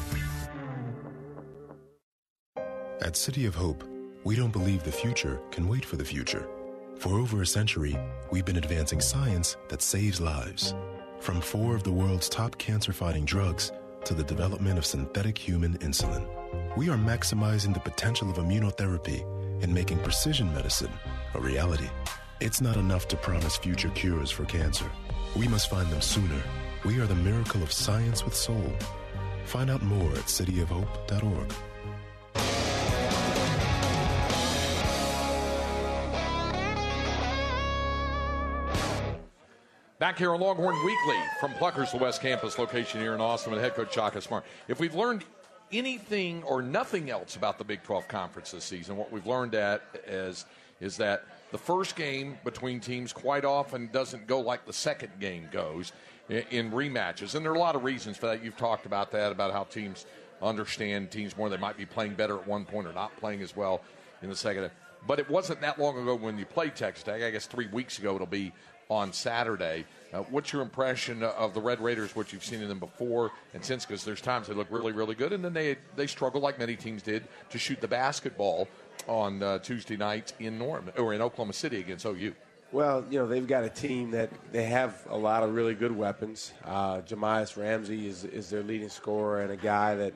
At 3.03 3.15
City 3.15 3.47
of 3.47 3.55
Hope, 3.55 3.83
we 4.23 4.35
don't 4.35 4.53
believe 4.53 4.83
the 4.83 4.91
future 4.91 5.39
can 5.49 5.67
wait 5.67 5.83
for 5.83 5.95
the 5.95 6.05
future. 6.05 6.47
For 6.99 7.17
over 7.17 7.41
a 7.41 7.47
century, 7.47 7.97
we've 8.31 8.45
been 8.45 8.57
advancing 8.57 9.01
science 9.01 9.57
that 9.69 9.81
saves 9.81 10.21
lives. 10.21 10.75
From 11.19 11.41
four 11.41 11.73
of 11.75 11.81
the 11.81 11.91
world's 11.91 12.29
top 12.29 12.55
cancer 12.59 12.93
fighting 12.93 13.25
drugs 13.25 13.71
to 14.05 14.13
the 14.13 14.23
development 14.23 14.77
of 14.77 14.85
synthetic 14.85 15.35
human 15.35 15.79
insulin, 15.79 16.27
we 16.77 16.89
are 16.89 16.97
maximizing 16.97 17.73
the 17.73 17.79
potential 17.79 18.29
of 18.29 18.37
immunotherapy 18.37 19.25
and 19.63 19.73
making 19.73 19.97
precision 20.03 20.53
medicine 20.53 20.91
a 21.33 21.41
reality. 21.41 21.89
It's 22.39 22.61
not 22.61 22.77
enough 22.77 23.07
to 23.07 23.17
promise 23.17 23.57
future 23.57 23.89
cures 23.89 24.29
for 24.29 24.45
cancer. 24.45 24.89
We 25.35 25.47
must 25.47 25.71
find 25.71 25.89
them 25.89 26.01
sooner. 26.01 26.43
We 26.85 26.99
are 26.99 27.07
the 27.07 27.15
miracle 27.15 27.63
of 27.63 27.71
science 27.71 28.23
with 28.23 28.35
soul. 28.35 28.71
Find 29.45 29.71
out 29.71 29.81
more 29.81 30.11
at 30.11 30.27
cityofhope.org. 30.27 31.51
Back 40.01 40.17
here 40.17 40.33
on 40.33 40.41
Longhorn 40.41 40.83
Weekly 40.83 41.19
from 41.39 41.51
Pluckers, 41.51 41.91
the 41.91 41.97
West 41.99 42.23
Campus 42.23 42.57
location 42.57 42.99
here 42.99 43.13
in 43.13 43.21
Austin 43.21 43.53
with 43.53 43.61
head 43.61 43.75
coach 43.75 43.93
Shaka 43.93 44.19
Smart. 44.19 44.43
If 44.67 44.79
we've 44.79 44.95
learned 44.95 45.23
anything 45.71 46.41
or 46.41 46.63
nothing 46.63 47.11
else 47.11 47.35
about 47.35 47.59
the 47.59 47.63
Big 47.63 47.83
12 47.83 48.07
Conference 48.07 48.49
this 48.49 48.63
season, 48.63 48.97
what 48.97 49.11
we've 49.11 49.27
learned 49.27 49.53
at 49.53 49.83
is, 50.07 50.45
is 50.79 50.97
that 50.97 51.25
the 51.51 51.59
first 51.59 51.95
game 51.95 52.39
between 52.43 52.79
teams 52.79 53.13
quite 53.13 53.45
often 53.45 53.89
doesn't 53.93 54.25
go 54.25 54.39
like 54.39 54.65
the 54.65 54.73
second 54.73 55.11
game 55.19 55.47
goes 55.51 55.93
in, 56.29 56.45
in 56.49 56.71
rematches. 56.71 57.35
And 57.35 57.45
there 57.45 57.51
are 57.51 57.55
a 57.55 57.59
lot 57.59 57.75
of 57.75 57.83
reasons 57.83 58.17
for 58.17 58.25
that. 58.25 58.43
You've 58.43 58.57
talked 58.57 58.87
about 58.87 59.11
that, 59.11 59.31
about 59.31 59.53
how 59.53 59.65
teams 59.65 60.07
understand 60.41 61.11
teams 61.11 61.37
more. 61.37 61.47
They 61.47 61.57
might 61.57 61.77
be 61.77 61.85
playing 61.85 62.15
better 62.15 62.39
at 62.39 62.47
one 62.47 62.65
point 62.65 62.87
or 62.87 62.93
not 62.93 63.15
playing 63.17 63.43
as 63.43 63.55
well 63.55 63.81
in 64.23 64.29
the 64.29 64.35
second. 64.35 64.71
But 65.05 65.19
it 65.19 65.29
wasn't 65.29 65.61
that 65.61 65.79
long 65.79 65.97
ago 65.97 66.15
when 66.15 66.39
you 66.39 66.45
played 66.45 66.75
Texas 66.75 67.03
Tech. 67.03 67.21
I 67.21 67.29
guess 67.29 67.45
three 67.45 67.67
weeks 67.67 67.99
ago 67.99 68.15
it'll 68.15 68.27
be 68.27 68.51
on 68.91 69.13
Saturday. 69.13 69.85
Uh, 70.13 70.19
what's 70.23 70.51
your 70.51 70.61
impression 70.61 71.23
of 71.23 71.53
the 71.53 71.61
Red 71.61 71.79
Raiders, 71.79 72.13
what 72.13 72.33
you've 72.33 72.43
seen 72.43 72.61
in 72.61 72.67
them 72.67 72.79
before 72.79 73.31
and 73.53 73.63
since? 73.63 73.85
Because 73.85 74.03
there's 74.03 74.19
times 74.19 74.47
they 74.47 74.53
look 74.53 74.67
really, 74.69 74.91
really 74.91 75.15
good, 75.15 75.31
and 75.31 75.43
then 75.43 75.53
they 75.53 75.77
they 75.95 76.05
struggle, 76.05 76.41
like 76.41 76.59
many 76.59 76.75
teams 76.75 77.01
did, 77.01 77.23
to 77.49 77.57
shoot 77.57 77.79
the 77.79 77.87
basketball 77.87 78.67
on 79.07 79.41
uh, 79.41 79.59
Tuesday 79.59 79.95
night 79.95 80.33
in 80.39 80.59
Norm 80.59 80.91
or 80.97 81.13
in 81.13 81.21
Oklahoma 81.21 81.53
City 81.53 81.79
against 81.79 82.05
OU. 82.05 82.35
Well, 82.73 83.05
you 83.09 83.19
know 83.19 83.27
they've 83.27 83.47
got 83.47 83.63
a 83.63 83.69
team 83.69 84.11
that 84.11 84.29
they 84.51 84.65
have 84.65 85.07
a 85.09 85.17
lot 85.17 85.43
of 85.43 85.55
really 85.55 85.73
good 85.73 85.95
weapons. 85.95 86.51
Uh, 86.65 86.97
Jahmi'us 86.97 87.55
Ramsey 87.55 88.07
is 88.07 88.25
is 88.25 88.49
their 88.49 88.63
leading 88.63 88.89
scorer 88.89 89.41
and 89.41 89.53
a 89.53 89.57
guy 89.57 89.95
that, 89.95 90.13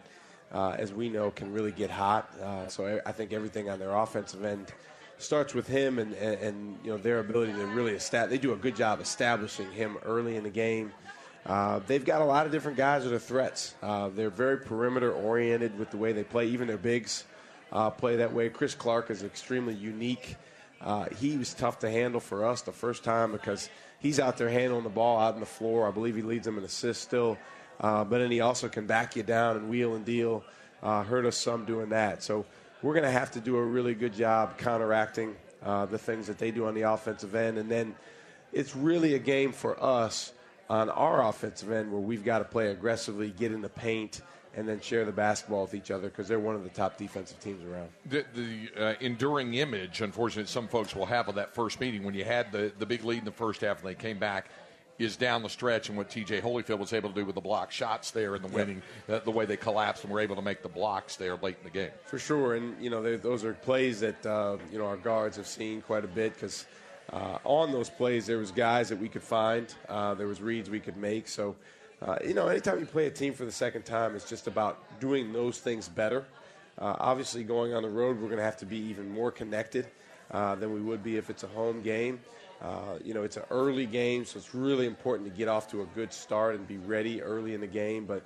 uh, 0.52 0.76
as 0.78 0.92
we 0.92 1.08
know, 1.08 1.32
can 1.32 1.54
really 1.54 1.72
get 1.72 1.90
hot. 1.90 2.30
Uh, 2.42 2.68
so 2.68 3.00
I 3.06 3.14
think 3.14 3.32
everything 3.32 3.70
on 3.70 3.80
their 3.80 3.96
offensive 3.96 4.44
end 4.44 4.74
starts 5.18 5.54
with 5.54 5.68
him 5.68 6.00
and, 6.00 6.14
and, 6.14 6.42
and, 6.42 6.78
you 6.84 6.92
know 6.92 6.98
their 6.98 7.20
ability 7.20 7.54
to 7.54 7.66
really 7.68 7.94
establish. 7.94 8.32
They 8.32 8.42
do 8.42 8.54
a 8.54 8.58
good 8.58 8.76
job 8.76 9.00
establishing 9.00 9.72
him 9.72 9.98
early 10.04 10.36
in 10.36 10.44
the 10.44 10.50
game. 10.50 10.92
Uh, 11.46 11.80
they've 11.86 12.04
got 12.04 12.22
a 12.22 12.26
lot 12.26 12.46
of 12.46 12.52
different 12.52 12.78
guys 12.78 13.04
that 13.04 13.14
are 13.14 13.20
threats. 13.20 13.76
Uh, 13.82 14.10
they're 14.10 14.30
very 14.30 14.58
perimeter 14.58 15.14
oriented 15.14 15.78
with 15.78 15.92
the 15.92 15.98
way 15.98 16.12
they 16.12 16.24
play. 16.24 16.48
Even 16.48 16.68
their 16.68 16.78
bigs 16.78 17.24
uh, 17.72 17.90
play 17.90 18.16
that 18.18 18.34
way. 18.34 18.50
Chris 18.50 18.74
Clarke 18.74 19.12
is 19.12 19.24
extremely 19.24 19.76
unique. 19.76 20.38
Uh, 20.82 21.06
he 21.20 21.38
was 21.38 21.54
tough 21.54 21.80
to 21.80 21.90
handle 21.90 22.20
for 22.20 22.46
us 22.46 22.62
the 22.62 22.72
first 22.72 23.04
time 23.04 23.32
because 23.32 23.70
he's 24.00 24.20
out 24.20 24.38
there 24.38 24.50
handling 24.50 24.84
the 24.84 24.90
ball 24.90 25.20
out 25.20 25.36
on 25.36 25.40
the 25.40 25.46
floor. 25.46 25.88
I 25.88 25.92
believe 25.92 26.16
he 26.16 26.22
leads 26.22 26.46
them 26.46 26.58
in 26.58 26.64
assists 26.64 27.04
still, 27.04 27.38
uh, 27.80 28.04
but 28.04 28.20
then 28.20 28.32
he 28.32 28.42
also 28.42 28.68
can 28.68 28.86
back 28.86 29.16
you 29.16 29.24
down 29.24 29.56
and 29.56 29.70
wheel 29.70 29.96
and 29.96 30.04
deal. 30.04 30.44
Uh, 30.84 31.04
hurt 31.04 31.26
us 31.26 31.38
some 31.38 31.66
doing 31.66 31.90
that. 31.90 32.22
So 32.22 32.46
we're 32.82 32.94
going 32.94 33.04
to 33.04 33.12
have 33.12 33.32
to 33.32 33.40
do 33.40 33.58
a 33.58 33.64
really 33.64 33.94
good 33.94 34.14
job 34.14 34.58
counteracting 34.58 35.36
uh, 35.64 35.86
the 35.86 35.98
things 35.98 36.28
that 36.28 36.38
they 36.38 36.52
do 36.52 36.68
on 36.68 36.76
the 36.76 36.84
offensive 36.84 37.36
end. 37.36 37.58
And 37.58 37.70
then 37.70 37.96
it's 38.54 38.76
really 38.76 39.16
a 39.16 39.20
game 39.20 39.52
for 39.52 39.82
us 39.84 40.34
on 40.70 40.90
our 40.90 41.28
offensive 41.28 41.72
end 41.72 41.92
where 41.92 42.02
we've 42.02 42.24
got 42.24 42.40
to 42.40 42.46
play 42.46 42.68
aggressively, 42.68 43.32
get 43.32 43.52
in 43.52 43.62
the 43.62 43.70
paint, 43.70 44.22
and 44.56 44.68
then 44.68 44.80
share 44.80 45.04
the 45.06 45.12
basketball 45.12 45.64
with 45.64 45.74
each 45.74 45.92
other 45.92 46.08
because 46.08 46.28
they're 46.28 46.40
one 46.40 46.56
of 46.56 46.64
the 46.64 46.70
top 46.70 46.98
defensive 46.98 47.40
teams 47.40 47.64
around. 47.66 47.90
The, 48.06 48.26
the 48.34 48.70
uh, 48.82 48.94
enduring 49.02 49.56
image, 49.56 50.02
unfortunately, 50.02 50.50
some 50.50 50.68
folks 50.68 50.96
will 50.96 51.06
have 51.06 51.28
of 51.28 51.36
that 51.36 51.54
first 51.54 51.80
meeting 51.80 52.04
when 52.04 52.14
you 52.14 52.24
had 52.24 52.52
the, 52.52 52.72
the 52.80 52.86
big 52.86 53.04
lead 53.04 53.20
in 53.20 53.26
the 53.26 53.32
first 53.32 53.62
half 53.62 53.80
and 53.80 53.90
they 53.90 53.96
came 53.96 54.18
back 54.18 54.50
is 54.98 55.18
down 55.18 55.44
the 55.44 55.50
stretch 55.50 55.90
and 55.90 55.98
what 55.98 56.10
TJ 56.10 56.42
Holyfield 56.42 56.80
was 56.80 56.94
able 56.94 57.10
to 57.10 57.16
do 57.16 57.26
with 57.26 57.36
the 57.36 57.42
block 57.42 57.72
shots 57.72 58.12
there 58.12 58.36
and 58.36 58.44
the 58.44 58.48
winning, 58.48 58.82
uh, 59.10 59.20
the 59.20 59.32
way 59.32 59.46
they 59.46 59.58
collapsed 59.58 60.04
and 60.04 60.14
were 60.14 60.22
able 60.22 60.36
to 60.36 60.42
make 60.42 60.62
the 60.62 60.70
blocks 60.70 61.18
there 61.18 61.36
late 61.36 61.58
in 61.58 61.64
the 61.64 61.70
game. 61.70 61.92
For 62.06 62.18
sure, 62.18 62.56
and 62.56 62.82
you 62.82 62.90
know 62.90 63.18
those 63.18 63.44
are 63.44 63.54
plays 63.54 64.00
that 64.00 64.26
uh, 64.26 64.58
you 64.72 64.78
know 64.78 64.86
our 64.86 64.98
guards 64.98 65.36
have 65.38 65.48
seen 65.48 65.82
quite 65.82 66.06
a 66.06 66.08
bit 66.08 66.34
because 66.34 66.66
uh, 67.12 67.38
on 67.44 67.72
those 67.72 67.90
plays 67.90 68.26
there 68.26 68.38
was 68.38 68.52
guys 68.52 68.90
that 68.90 69.00
we 69.00 69.10
could 69.10 69.24
find, 69.24 69.74
uh, 69.90 70.14
there 70.14 70.28
was 70.28 70.42
reads 70.42 70.70
we 70.70 70.80
could 70.80 70.98
make. 70.98 71.28
So 71.28 71.56
uh, 72.02 72.18
you 72.26 72.34
know 72.34 72.48
anytime 72.48 72.80
you 72.80 72.86
play 72.86 73.08
a 73.08 73.12
team 73.12 73.34
for 73.34 73.46
the 73.46 73.52
second 73.52 73.84
time, 73.84 74.16
it's 74.16 74.30
just 74.30 74.48
about 74.48 75.00
doing 75.02 75.34
those 75.34 75.60
things 75.60 75.90
better. 75.90 76.26
Uh, 76.78 76.96
obviously, 77.00 77.44
going 77.44 77.74
on 77.74 77.84
the 77.84 77.90
road, 77.90 78.18
we're 78.18 78.28
going 78.28 78.38
to 78.38 78.44
have 78.44 78.58
to 78.58 78.66
be 78.66 78.78
even 78.78 79.10
more 79.10 79.32
connected 79.32 79.88
than 80.32 80.74
we 80.74 80.82
would 80.82 81.04
be 81.04 81.18
if 81.18 81.30
it's 81.30 81.44
a 81.44 81.48
home 81.48 81.82
game. 81.82 82.20
Uh, 82.62 82.98
you 83.04 83.14
know, 83.14 83.24
it's 83.24 83.38
an 83.38 83.44
early 83.52 83.86
game, 83.86 84.26
so 84.26 84.38
it's 84.38 84.56
really 84.56 84.86
important 84.86 85.30
to 85.30 85.38
get 85.38 85.48
off 85.48 85.70
to 85.72 85.82
a 85.82 85.86
good 85.88 86.14
start 86.14 86.56
and 86.56 86.68
be 86.68 86.78
ready 86.78 87.22
early 87.22 87.54
in 87.54 87.62
the 87.62 87.68
game. 87.68 88.06
But 88.06 88.24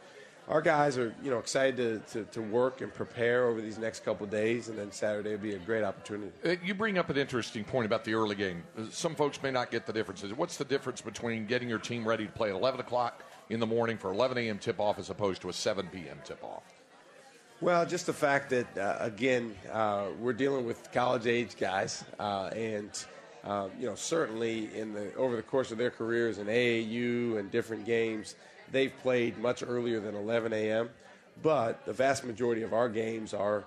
our 0.47 0.61
guys 0.61 0.97
are, 0.97 1.13
you 1.23 1.30
know, 1.30 1.39
excited 1.39 1.77
to, 1.77 2.23
to, 2.23 2.32
to 2.32 2.41
work 2.41 2.82
and 2.82 2.93
prepare 2.93 3.47
over 3.47 3.61
these 3.61 3.77
next 3.77 4.03
couple 4.03 4.25
days, 4.27 4.67
and 4.67 4.77
then 4.77 4.91
Saturday 4.91 5.32
will 5.32 5.38
be 5.38 5.53
a 5.53 5.59
great 5.59 5.84
opportunity. 5.84 6.32
Uh, 6.45 6.55
you 6.63 6.73
bring 6.73 6.97
up 6.97 7.09
an 7.09 7.17
interesting 7.17 7.63
point 7.63 7.86
about 7.86 8.03
the 8.03 8.13
early 8.13 8.36
game. 8.36 8.63
Uh, 8.77 8.84
some 8.91 9.15
folks 9.15 9.41
may 9.41 9.51
not 9.51 9.71
get 9.71 9.86
the 9.86 9.93
differences. 9.93 10.34
What's 10.34 10.57
the 10.57 10.65
difference 10.65 11.01
between 11.01 11.45
getting 11.45 11.69
your 11.69 11.80
team 11.80 12.07
ready 12.07 12.25
to 12.25 12.32
play 12.32 12.49
at 12.49 12.55
11 12.55 12.80
o'clock 12.80 13.23
in 13.49 13.59
the 13.59 13.67
morning 13.67 13.97
for 13.97 14.11
11 14.11 14.38
a.m. 14.38 14.57
tip-off 14.57 14.99
as 14.99 15.09
opposed 15.09 15.41
to 15.41 15.49
a 15.49 15.53
7 15.53 15.88
p.m. 15.88 16.19
tip-off? 16.23 16.63
Well, 17.61 17.86
just 17.86 18.05
the 18.05 18.13
fact 18.13 18.51
that, 18.51 18.77
uh, 18.77 18.97
again, 18.99 19.53
uh, 19.71 20.07
we're 20.19 20.34
dealing 20.34 20.65
with 20.65 20.91
college-age 20.91 21.57
guys, 21.57 22.03
uh, 22.19 22.51
and– 22.53 22.89
um, 23.43 23.71
you 23.79 23.85
know, 23.85 23.95
certainly 23.95 24.69
in 24.75 24.93
the 24.93 25.13
over 25.15 25.35
the 25.35 25.43
course 25.43 25.71
of 25.71 25.77
their 25.77 25.91
careers 25.91 26.37
in 26.37 26.47
AAU 26.47 27.39
and 27.39 27.49
different 27.51 27.85
games, 27.85 28.35
they've 28.71 28.93
played 29.01 29.37
much 29.37 29.63
earlier 29.65 29.99
than 29.99 30.15
11 30.15 30.53
a.m. 30.53 30.89
But 31.41 31.85
the 31.85 31.93
vast 31.93 32.25
majority 32.25 32.63
of 32.63 32.73
our 32.73 32.89
games 32.89 33.33
are 33.33 33.63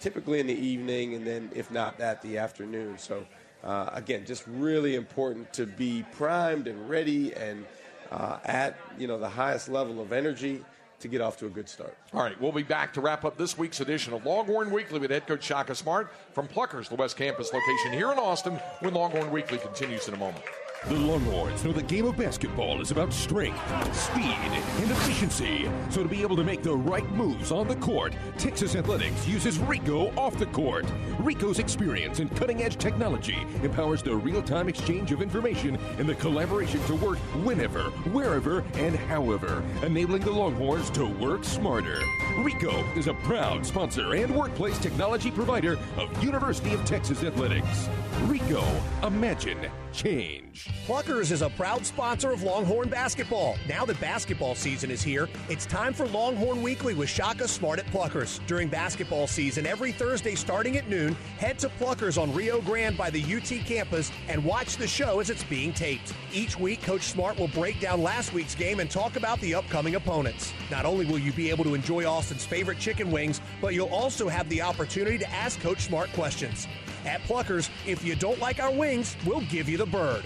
typically 0.00 0.40
in 0.40 0.46
the 0.46 0.54
evening, 0.58 1.14
and 1.14 1.26
then 1.26 1.50
if 1.54 1.70
not 1.70 1.98
that, 1.98 2.22
the 2.22 2.38
afternoon. 2.38 2.96
So 2.96 3.26
uh, 3.62 3.90
again, 3.92 4.24
just 4.24 4.44
really 4.46 4.94
important 4.94 5.52
to 5.54 5.66
be 5.66 6.04
primed 6.12 6.66
and 6.66 6.88
ready 6.88 7.34
and 7.34 7.66
uh, 8.10 8.38
at 8.44 8.76
you 8.98 9.06
know 9.06 9.18
the 9.18 9.28
highest 9.28 9.68
level 9.68 10.00
of 10.00 10.12
energy 10.12 10.64
to 11.00 11.08
get 11.08 11.20
off 11.20 11.36
to 11.38 11.46
a 11.46 11.50
good 11.50 11.68
start. 11.68 11.96
All 12.12 12.22
right, 12.22 12.40
we'll 12.40 12.52
be 12.52 12.62
back 12.62 12.92
to 12.94 13.00
wrap 13.00 13.24
up 13.24 13.36
this 13.36 13.58
week's 13.58 13.80
edition 13.80 14.12
of 14.12 14.24
Longhorn 14.24 14.70
Weekly 14.70 14.98
with 14.98 15.10
head 15.10 15.26
coach 15.26 15.42
Shaka 15.42 15.74
Smart 15.74 16.12
from 16.32 16.48
Pluckers, 16.48 16.88
the 16.88 16.94
West 16.94 17.16
Campus 17.16 17.52
location 17.52 17.92
here 17.92 18.12
in 18.12 18.18
Austin, 18.18 18.54
when 18.80 18.94
Longhorn 18.94 19.30
Weekly 19.30 19.58
continues 19.58 20.08
in 20.08 20.14
a 20.14 20.18
moment. 20.18 20.44
The 20.88 20.94
Longhorns 20.94 21.62
know 21.62 21.72
the 21.72 21.82
game 21.82 22.06
of 22.06 22.16
basketball 22.16 22.80
is 22.80 22.90
about 22.90 23.12
strength, 23.12 23.60
speed, 23.94 24.24
and 24.24 24.90
efficiency. 24.90 25.70
So 25.90 26.02
to 26.02 26.08
be 26.08 26.22
able 26.22 26.36
to 26.36 26.42
make 26.42 26.62
the 26.62 26.74
right 26.74 27.08
moves 27.10 27.52
on 27.52 27.68
the 27.68 27.76
court, 27.76 28.14
Texas 28.38 28.74
Athletics 28.74 29.28
uses 29.28 29.58
Ricoh 29.58 30.16
off 30.16 30.38
the 30.38 30.46
court. 30.46 30.86
Ricoh's 31.18 31.58
experience 31.58 32.18
and 32.20 32.34
cutting-edge 32.34 32.78
technology 32.78 33.46
empowers 33.62 34.02
the 34.02 34.16
real-time 34.16 34.70
exchange 34.70 35.12
of 35.12 35.20
information 35.20 35.78
and 35.98 36.08
the 36.08 36.14
collaboration 36.14 36.82
to 36.84 36.94
work 36.96 37.18
whenever, 37.44 37.90
wherever, 38.12 38.64
and 38.74 38.96
however, 38.96 39.62
enabling 39.82 40.22
the 40.22 40.30
Longhorns 40.30 40.88
to 40.90 41.06
work 41.06 41.44
smarter. 41.44 42.00
Ricoh 42.38 42.96
is 42.96 43.06
a 43.06 43.14
proud 43.14 43.66
sponsor 43.66 44.14
and 44.14 44.34
workplace 44.34 44.78
technology 44.78 45.30
provider 45.30 45.78
of 45.98 46.24
University 46.24 46.72
of 46.72 46.82
Texas 46.86 47.22
Athletics. 47.22 47.86
Ricoh, 48.22 48.80
imagine 49.06 49.70
change. 49.92 50.68
Pluckers 50.86 51.30
is 51.30 51.42
a 51.42 51.50
proud 51.50 51.84
sponsor 51.84 52.30
of 52.30 52.42
Longhorn 52.42 52.88
basketball. 52.88 53.56
Now 53.68 53.84
that 53.84 54.00
basketball 54.00 54.54
season 54.54 54.90
is 54.90 55.02
here, 55.02 55.28
it's 55.48 55.66
time 55.66 55.92
for 55.92 56.06
Longhorn 56.06 56.62
Weekly 56.62 56.94
with 56.94 57.08
Shaka 57.08 57.46
Smart 57.48 57.78
at 57.78 57.86
Pluckers. 57.86 58.40
During 58.46 58.68
basketball 58.68 59.26
season, 59.26 59.66
every 59.66 59.92
Thursday 59.92 60.34
starting 60.34 60.76
at 60.76 60.88
noon, 60.88 61.14
head 61.38 61.58
to 61.60 61.68
Pluckers 61.68 62.20
on 62.20 62.34
Rio 62.34 62.60
Grande 62.60 62.96
by 62.96 63.10
the 63.10 63.22
UT 63.22 63.64
campus 63.66 64.10
and 64.28 64.44
watch 64.44 64.76
the 64.76 64.86
show 64.86 65.20
as 65.20 65.30
it's 65.30 65.44
being 65.44 65.72
taped. 65.72 66.14
Each 66.32 66.58
week, 66.58 66.82
Coach 66.82 67.02
Smart 67.02 67.38
will 67.38 67.48
break 67.48 67.80
down 67.80 68.02
last 68.02 68.32
week's 68.32 68.54
game 68.54 68.80
and 68.80 68.90
talk 68.90 69.16
about 69.16 69.40
the 69.40 69.54
upcoming 69.54 69.94
opponents. 69.94 70.52
Not 70.70 70.84
only 70.84 71.06
will 71.06 71.18
you 71.18 71.32
be 71.32 71.50
able 71.50 71.64
to 71.64 71.74
enjoy 71.74 72.04
Austin's 72.04 72.44
favorite 72.44 72.78
chicken 72.78 73.10
wings, 73.10 73.40
but 73.60 73.74
you'll 73.74 73.88
also 73.88 74.28
have 74.28 74.48
the 74.48 74.62
opportunity 74.62 75.18
to 75.18 75.30
ask 75.30 75.60
Coach 75.60 75.80
Smart 75.80 76.12
questions. 76.12 76.66
At 77.04 77.20
Pluckers, 77.22 77.68
if 77.86 78.04
you 78.04 78.14
don't 78.14 78.38
like 78.38 78.62
our 78.62 78.72
wings, 78.72 79.16
we'll 79.26 79.40
give 79.42 79.68
you 79.68 79.76
the 79.78 79.86
bird. 79.86 80.22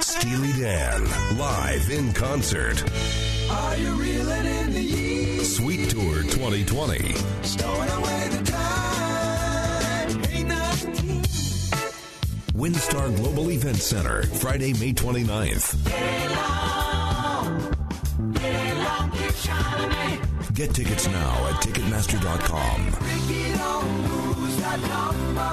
Steely 0.00 0.52
Dan, 0.60 1.04
live 1.38 1.90
in 1.90 2.12
concert. 2.12 2.82
Are 3.50 3.76
you 3.76 3.92
reeling 3.92 4.46
in 4.46 4.72
the 4.72 4.82
years? 4.82 5.56
Sweet 5.56 5.88
Tour 5.90 6.22
2020. 6.22 7.14
Stowing 7.42 7.90
away 7.90 8.28
the 8.30 8.44
time. 8.50 10.24
Ain't 10.30 10.48
nothing. 10.48 11.22
WinStar 12.52 13.14
Global 13.16 13.50
Event 13.50 13.76
Center, 13.76 14.22
Friday, 14.24 14.72
May 14.74 14.92
29th. 14.92 15.76
Get 20.54 20.74
tickets 20.74 21.06
now 21.06 21.46
at 21.48 21.62
Ticketmaster.com. 21.62 24.15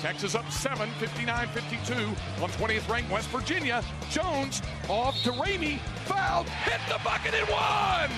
Texas 0.00 0.34
up 0.34 0.50
7, 0.50 0.88
59 0.98 1.48
52 1.48 1.92
on 2.42 2.48
20th 2.52 2.88
ranked 2.88 3.10
West 3.10 3.28
Virginia. 3.28 3.84
Jones 4.08 4.62
off 4.88 5.14
to 5.24 5.32
Ramey, 5.32 5.78
fouled, 6.06 6.48
hit 6.48 6.80
the 6.88 6.98
bucket 7.04 7.34
and 7.34 7.46
won! 7.50 8.08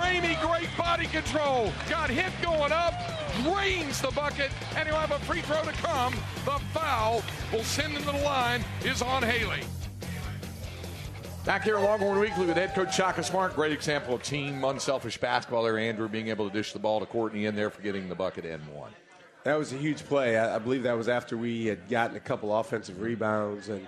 Ramey, 0.00 0.40
great 0.40 0.74
body 0.74 1.06
control, 1.08 1.70
got 1.90 2.08
hit 2.08 2.32
going 2.40 2.72
up, 2.72 2.94
drains 3.42 4.00
the 4.00 4.10
bucket, 4.12 4.50
and 4.74 4.88
he'll 4.88 4.96
have 4.96 5.10
a 5.10 5.18
free 5.26 5.42
throw 5.42 5.62
to 5.64 5.72
come. 5.72 6.14
The 6.46 6.58
foul 6.72 7.22
will 7.52 7.62
send 7.62 7.92
him 7.92 8.04
to 8.04 8.10
the 8.10 8.24
line 8.24 8.64
is 8.82 9.02
on 9.02 9.22
Haley. 9.22 9.64
Back 11.44 11.64
here 11.64 11.76
at 11.76 11.82
Longhorn 11.82 12.18
Weekly 12.20 12.46
with 12.46 12.56
head 12.56 12.74
coach 12.74 12.94
Shaka 12.94 13.22
Smart. 13.22 13.54
Great 13.54 13.70
example 13.72 14.14
of 14.14 14.22
team 14.22 14.64
unselfish 14.64 15.18
basketball 15.18 15.62
there. 15.62 15.76
Andrew 15.76 16.08
being 16.08 16.28
able 16.28 16.48
to 16.48 16.52
dish 16.52 16.72
the 16.72 16.78
ball 16.78 17.00
to 17.00 17.06
Courtney 17.06 17.44
in 17.44 17.54
there 17.54 17.68
for 17.68 17.82
getting 17.82 18.08
the 18.08 18.14
bucket 18.14 18.46
and 18.46 18.66
one. 18.68 18.90
That 19.42 19.58
was 19.58 19.70
a 19.74 19.76
huge 19.76 20.04
play. 20.04 20.38
I, 20.38 20.56
I 20.56 20.58
believe 20.58 20.84
that 20.84 20.96
was 20.96 21.06
after 21.06 21.36
we 21.36 21.66
had 21.66 21.86
gotten 21.90 22.16
a 22.16 22.20
couple 22.20 22.56
offensive 22.56 22.98
rebounds, 22.98 23.68
and 23.68 23.86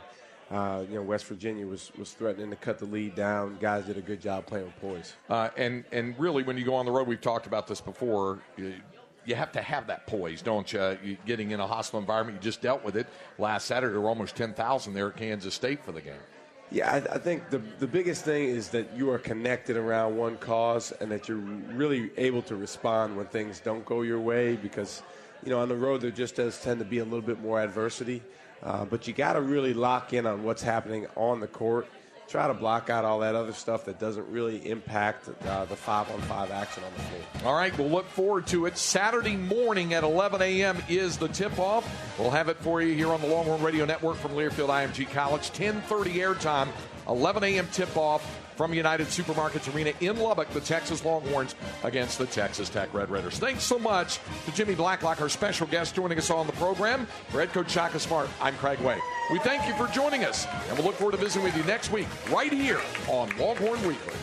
uh, 0.51 0.85
you 0.87 0.97
know 0.97 1.03
West 1.03 1.25
Virginia 1.25 1.67
was 1.67 1.91
was 1.97 2.13
threatening 2.13 2.51
to 2.51 2.57
cut 2.57 2.79
the 2.79 2.85
lead 2.85 3.15
down. 3.15 3.57
Guys 3.59 3.87
did 3.87 3.97
a 3.97 4.03
good 4.03 4.21
job 4.21 4.45
playing 4.45 4.67
with 4.67 4.79
poise. 4.79 5.15
Uh, 5.31 5.49
and 5.57 5.87
and 5.93 6.15
really, 6.19 6.43
when 6.43 6.59
you 6.59 6.65
go 6.67 6.75
on 6.75 6.85
the 6.85 6.93
road, 6.93 7.09
we've 7.09 7.23
talked 7.23 7.47
about 7.47 7.67
this 7.67 7.81
before. 7.81 8.39
You, 8.59 8.75
you 9.25 9.35
have 9.35 9.51
to 9.53 9.63
have 9.63 9.87
that 9.87 10.07
poise, 10.07 10.43
don't 10.43 10.71
you? 10.71 10.99
you? 11.03 11.17
Getting 11.25 11.53
in 11.53 11.61
a 11.61 11.67
hostile 11.67 12.01
environment, 12.01 12.37
you 12.37 12.43
just 12.43 12.61
dealt 12.61 12.85
with 12.85 12.97
it 12.97 13.07
last 13.39 13.65
Saturday. 13.67 13.93
There 13.93 14.03
were 14.03 14.11
almost 14.11 14.37
ten 14.37 14.53
thousand 14.53 14.93
there 14.93 15.09
at 15.09 15.17
Kansas 15.17 15.55
State 15.55 15.83
for 15.83 15.93
the 15.93 16.03
game. 16.03 16.21
Yeah, 16.71 16.93
I, 16.93 16.97
I, 17.15 17.19
think 17.19 17.49
the 17.51 17.59
the 17.79 17.87
biggest 17.87 18.25
thing 18.25 18.49
is 18.49 18.69
that 18.71 18.93
you 18.97 19.11
are 19.11 19.19
connected 19.19 19.77
around 19.77 20.17
one 20.17 20.37
cause, 20.37 20.93
and 21.01 21.11
that 21.13 21.29
you're 21.29 21.37
really 21.37 22.11
able 22.17 22.43
to 22.43 22.57
respond 22.57 23.17
when 23.17 23.27
things 23.27 23.61
don't 23.61 23.85
go 23.85 24.03
your 24.03 24.19
way 24.19 24.57
because 24.57 25.03
you 25.45 25.51
know, 25.51 25.61
on 25.61 25.69
the 25.69 25.77
road 25.77 26.01
there 26.01 26.11
just 26.11 26.35
does 26.35 26.61
tend 26.61 26.81
to 26.81 26.85
be 26.85 26.99
a 26.99 27.05
little 27.05 27.23
bit 27.23 27.41
more 27.41 27.61
adversity. 27.61 28.23
Uh, 28.63 28.85
but 28.85 29.07
you 29.07 29.13
got 29.13 29.35
to 29.35 29.41
really 29.41 29.75
lock 29.75 30.13
in 30.13 30.27
on 30.27 30.43
what's 30.43 30.63
happening 30.63 31.07
on 31.15 31.41
the 31.41 31.47
court. 31.47 31.87
Try 32.29 32.49
to 32.49 32.55
block 32.55 32.91
out 32.91 33.05
all 33.05 33.21
that 33.21 33.37
other 33.37 33.53
stuff 33.53 33.85
that 33.85 34.01
doesn't 34.01 34.29
really 34.29 34.69
impact 34.69 35.29
uh, 35.47 35.65
the 35.67 35.77
five 35.77 36.11
on 36.11 36.21
five 36.23 36.51
action 36.51 36.83
on 36.83 36.91
the 36.97 37.03
floor. 37.03 37.51
All 37.53 37.57
right, 37.57 37.77
we'll 37.79 37.89
look 37.89 38.09
forward 38.09 38.49
to 38.49 38.67
it. 38.67 38.77
Saturday 38.77 39.37
morning 39.37 39.95
at 39.95 40.03
11 40.03 40.43
a.m. 40.43 40.83
is 40.89 41.17
the 41.17 41.29
tip 41.29 41.57
off. 41.59 41.89
We'll 42.19 42.33
have 42.33 42.49
it 42.49 42.57
for 42.57 42.83
you 42.83 42.95
here 42.95 43.13
on 43.13 43.21
the 43.21 43.29
Longhorn 43.29 43.63
Radio 43.63 43.85
Network 43.85 44.17
from 44.17 44.33
Learfield 44.33 44.69
IMG 44.69 45.09
College. 45.13 45.51
10:30 45.53 46.15
airtime, 46.15 46.69
11 47.09 47.45
a.m. 47.45 47.69
tip 47.73 47.97
off 47.97 48.25
from 48.57 48.75
United 48.75 49.07
Supermarkets 49.09 49.73
Arena 49.75 49.93
in 50.01 50.19
Lubbock, 50.19 50.49
the 50.51 50.61
Texas 50.61 51.05
Longhorns 51.05 51.55
against 51.85 52.19
the 52.19 52.27
Texas 52.27 52.69
Tech 52.69 52.93
Red 52.93 53.11
Raiders. 53.11 53.39
Thanks 53.39 53.63
so 53.63 53.79
much 53.79 54.19
to 54.47 54.53
Jimmy 54.53 54.75
Blacklock, 54.75 55.21
our 55.21 55.29
special 55.29 55.67
guest, 55.67 55.95
joining 55.95 56.19
us 56.19 56.31
on 56.31 56.47
the 56.47 56.53
program. 56.55 57.07
For 57.29 57.41
head 57.41 57.53
coach 57.53 57.71
Shaka 57.71 58.01
Smart, 58.01 58.29
I'm 58.41 58.55
Craig 58.55 58.81
Way. 58.81 58.99
We 59.31 59.39
thank 59.41 59.67
you 59.67 59.75
for 59.75 59.93
joining 59.93 60.25
us, 60.25 60.47
and 60.69 60.79
we'll 60.79 60.87
look 60.87 60.97
forward 60.97 61.13
to 61.13 61.19
visiting 61.19 61.45
with 61.45 61.57
you 61.57 61.65
next 61.65 61.93
week, 61.93 62.09
right 62.31 62.53
here 62.53 62.81
on 63.09 63.29
Longhorn 63.37 63.87
Weekly. 63.87 64.15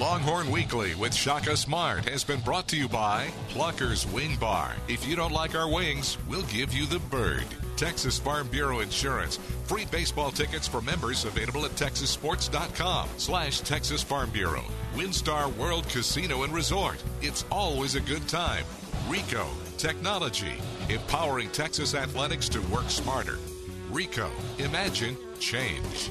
Longhorn 0.00 0.50
Weekly 0.50 0.94
with 0.94 1.12
Shaka 1.12 1.54
Smart 1.58 2.08
has 2.08 2.24
been 2.24 2.40
brought 2.40 2.66
to 2.68 2.76
you 2.76 2.88
by 2.88 3.28
Pluckers 3.50 4.10
Wing 4.10 4.34
Bar. 4.36 4.74
If 4.88 5.06
you 5.06 5.14
don't 5.14 5.30
like 5.30 5.54
our 5.54 5.70
wings, 5.70 6.16
we'll 6.26 6.44
give 6.44 6.72
you 6.72 6.86
the 6.86 7.00
bird. 7.10 7.44
Texas 7.76 8.18
Farm 8.18 8.48
Bureau 8.48 8.80
Insurance. 8.80 9.38
Free 9.64 9.84
baseball 9.90 10.30
tickets 10.30 10.66
for 10.66 10.80
members 10.80 11.26
available 11.26 11.66
at 11.66 11.72
texassports.com 11.72 13.10
slash 13.18 13.60
Texas 13.60 14.02
Farm 14.02 14.30
Bureau. 14.30 14.64
WinStar 14.94 15.54
World 15.56 15.86
Casino 15.90 16.44
and 16.44 16.54
Resort. 16.54 16.96
It's 17.20 17.44
always 17.52 17.94
a 17.94 18.00
good 18.00 18.26
time. 18.26 18.64
Ricoh 19.06 19.52
Technology. 19.76 20.54
Empowering 20.88 21.50
Texas 21.50 21.94
athletics 21.94 22.48
to 22.48 22.62
work 22.68 22.88
smarter. 22.88 23.36
Ricoh. 23.92 24.30
Imagine 24.58 25.18
change. 25.38 26.10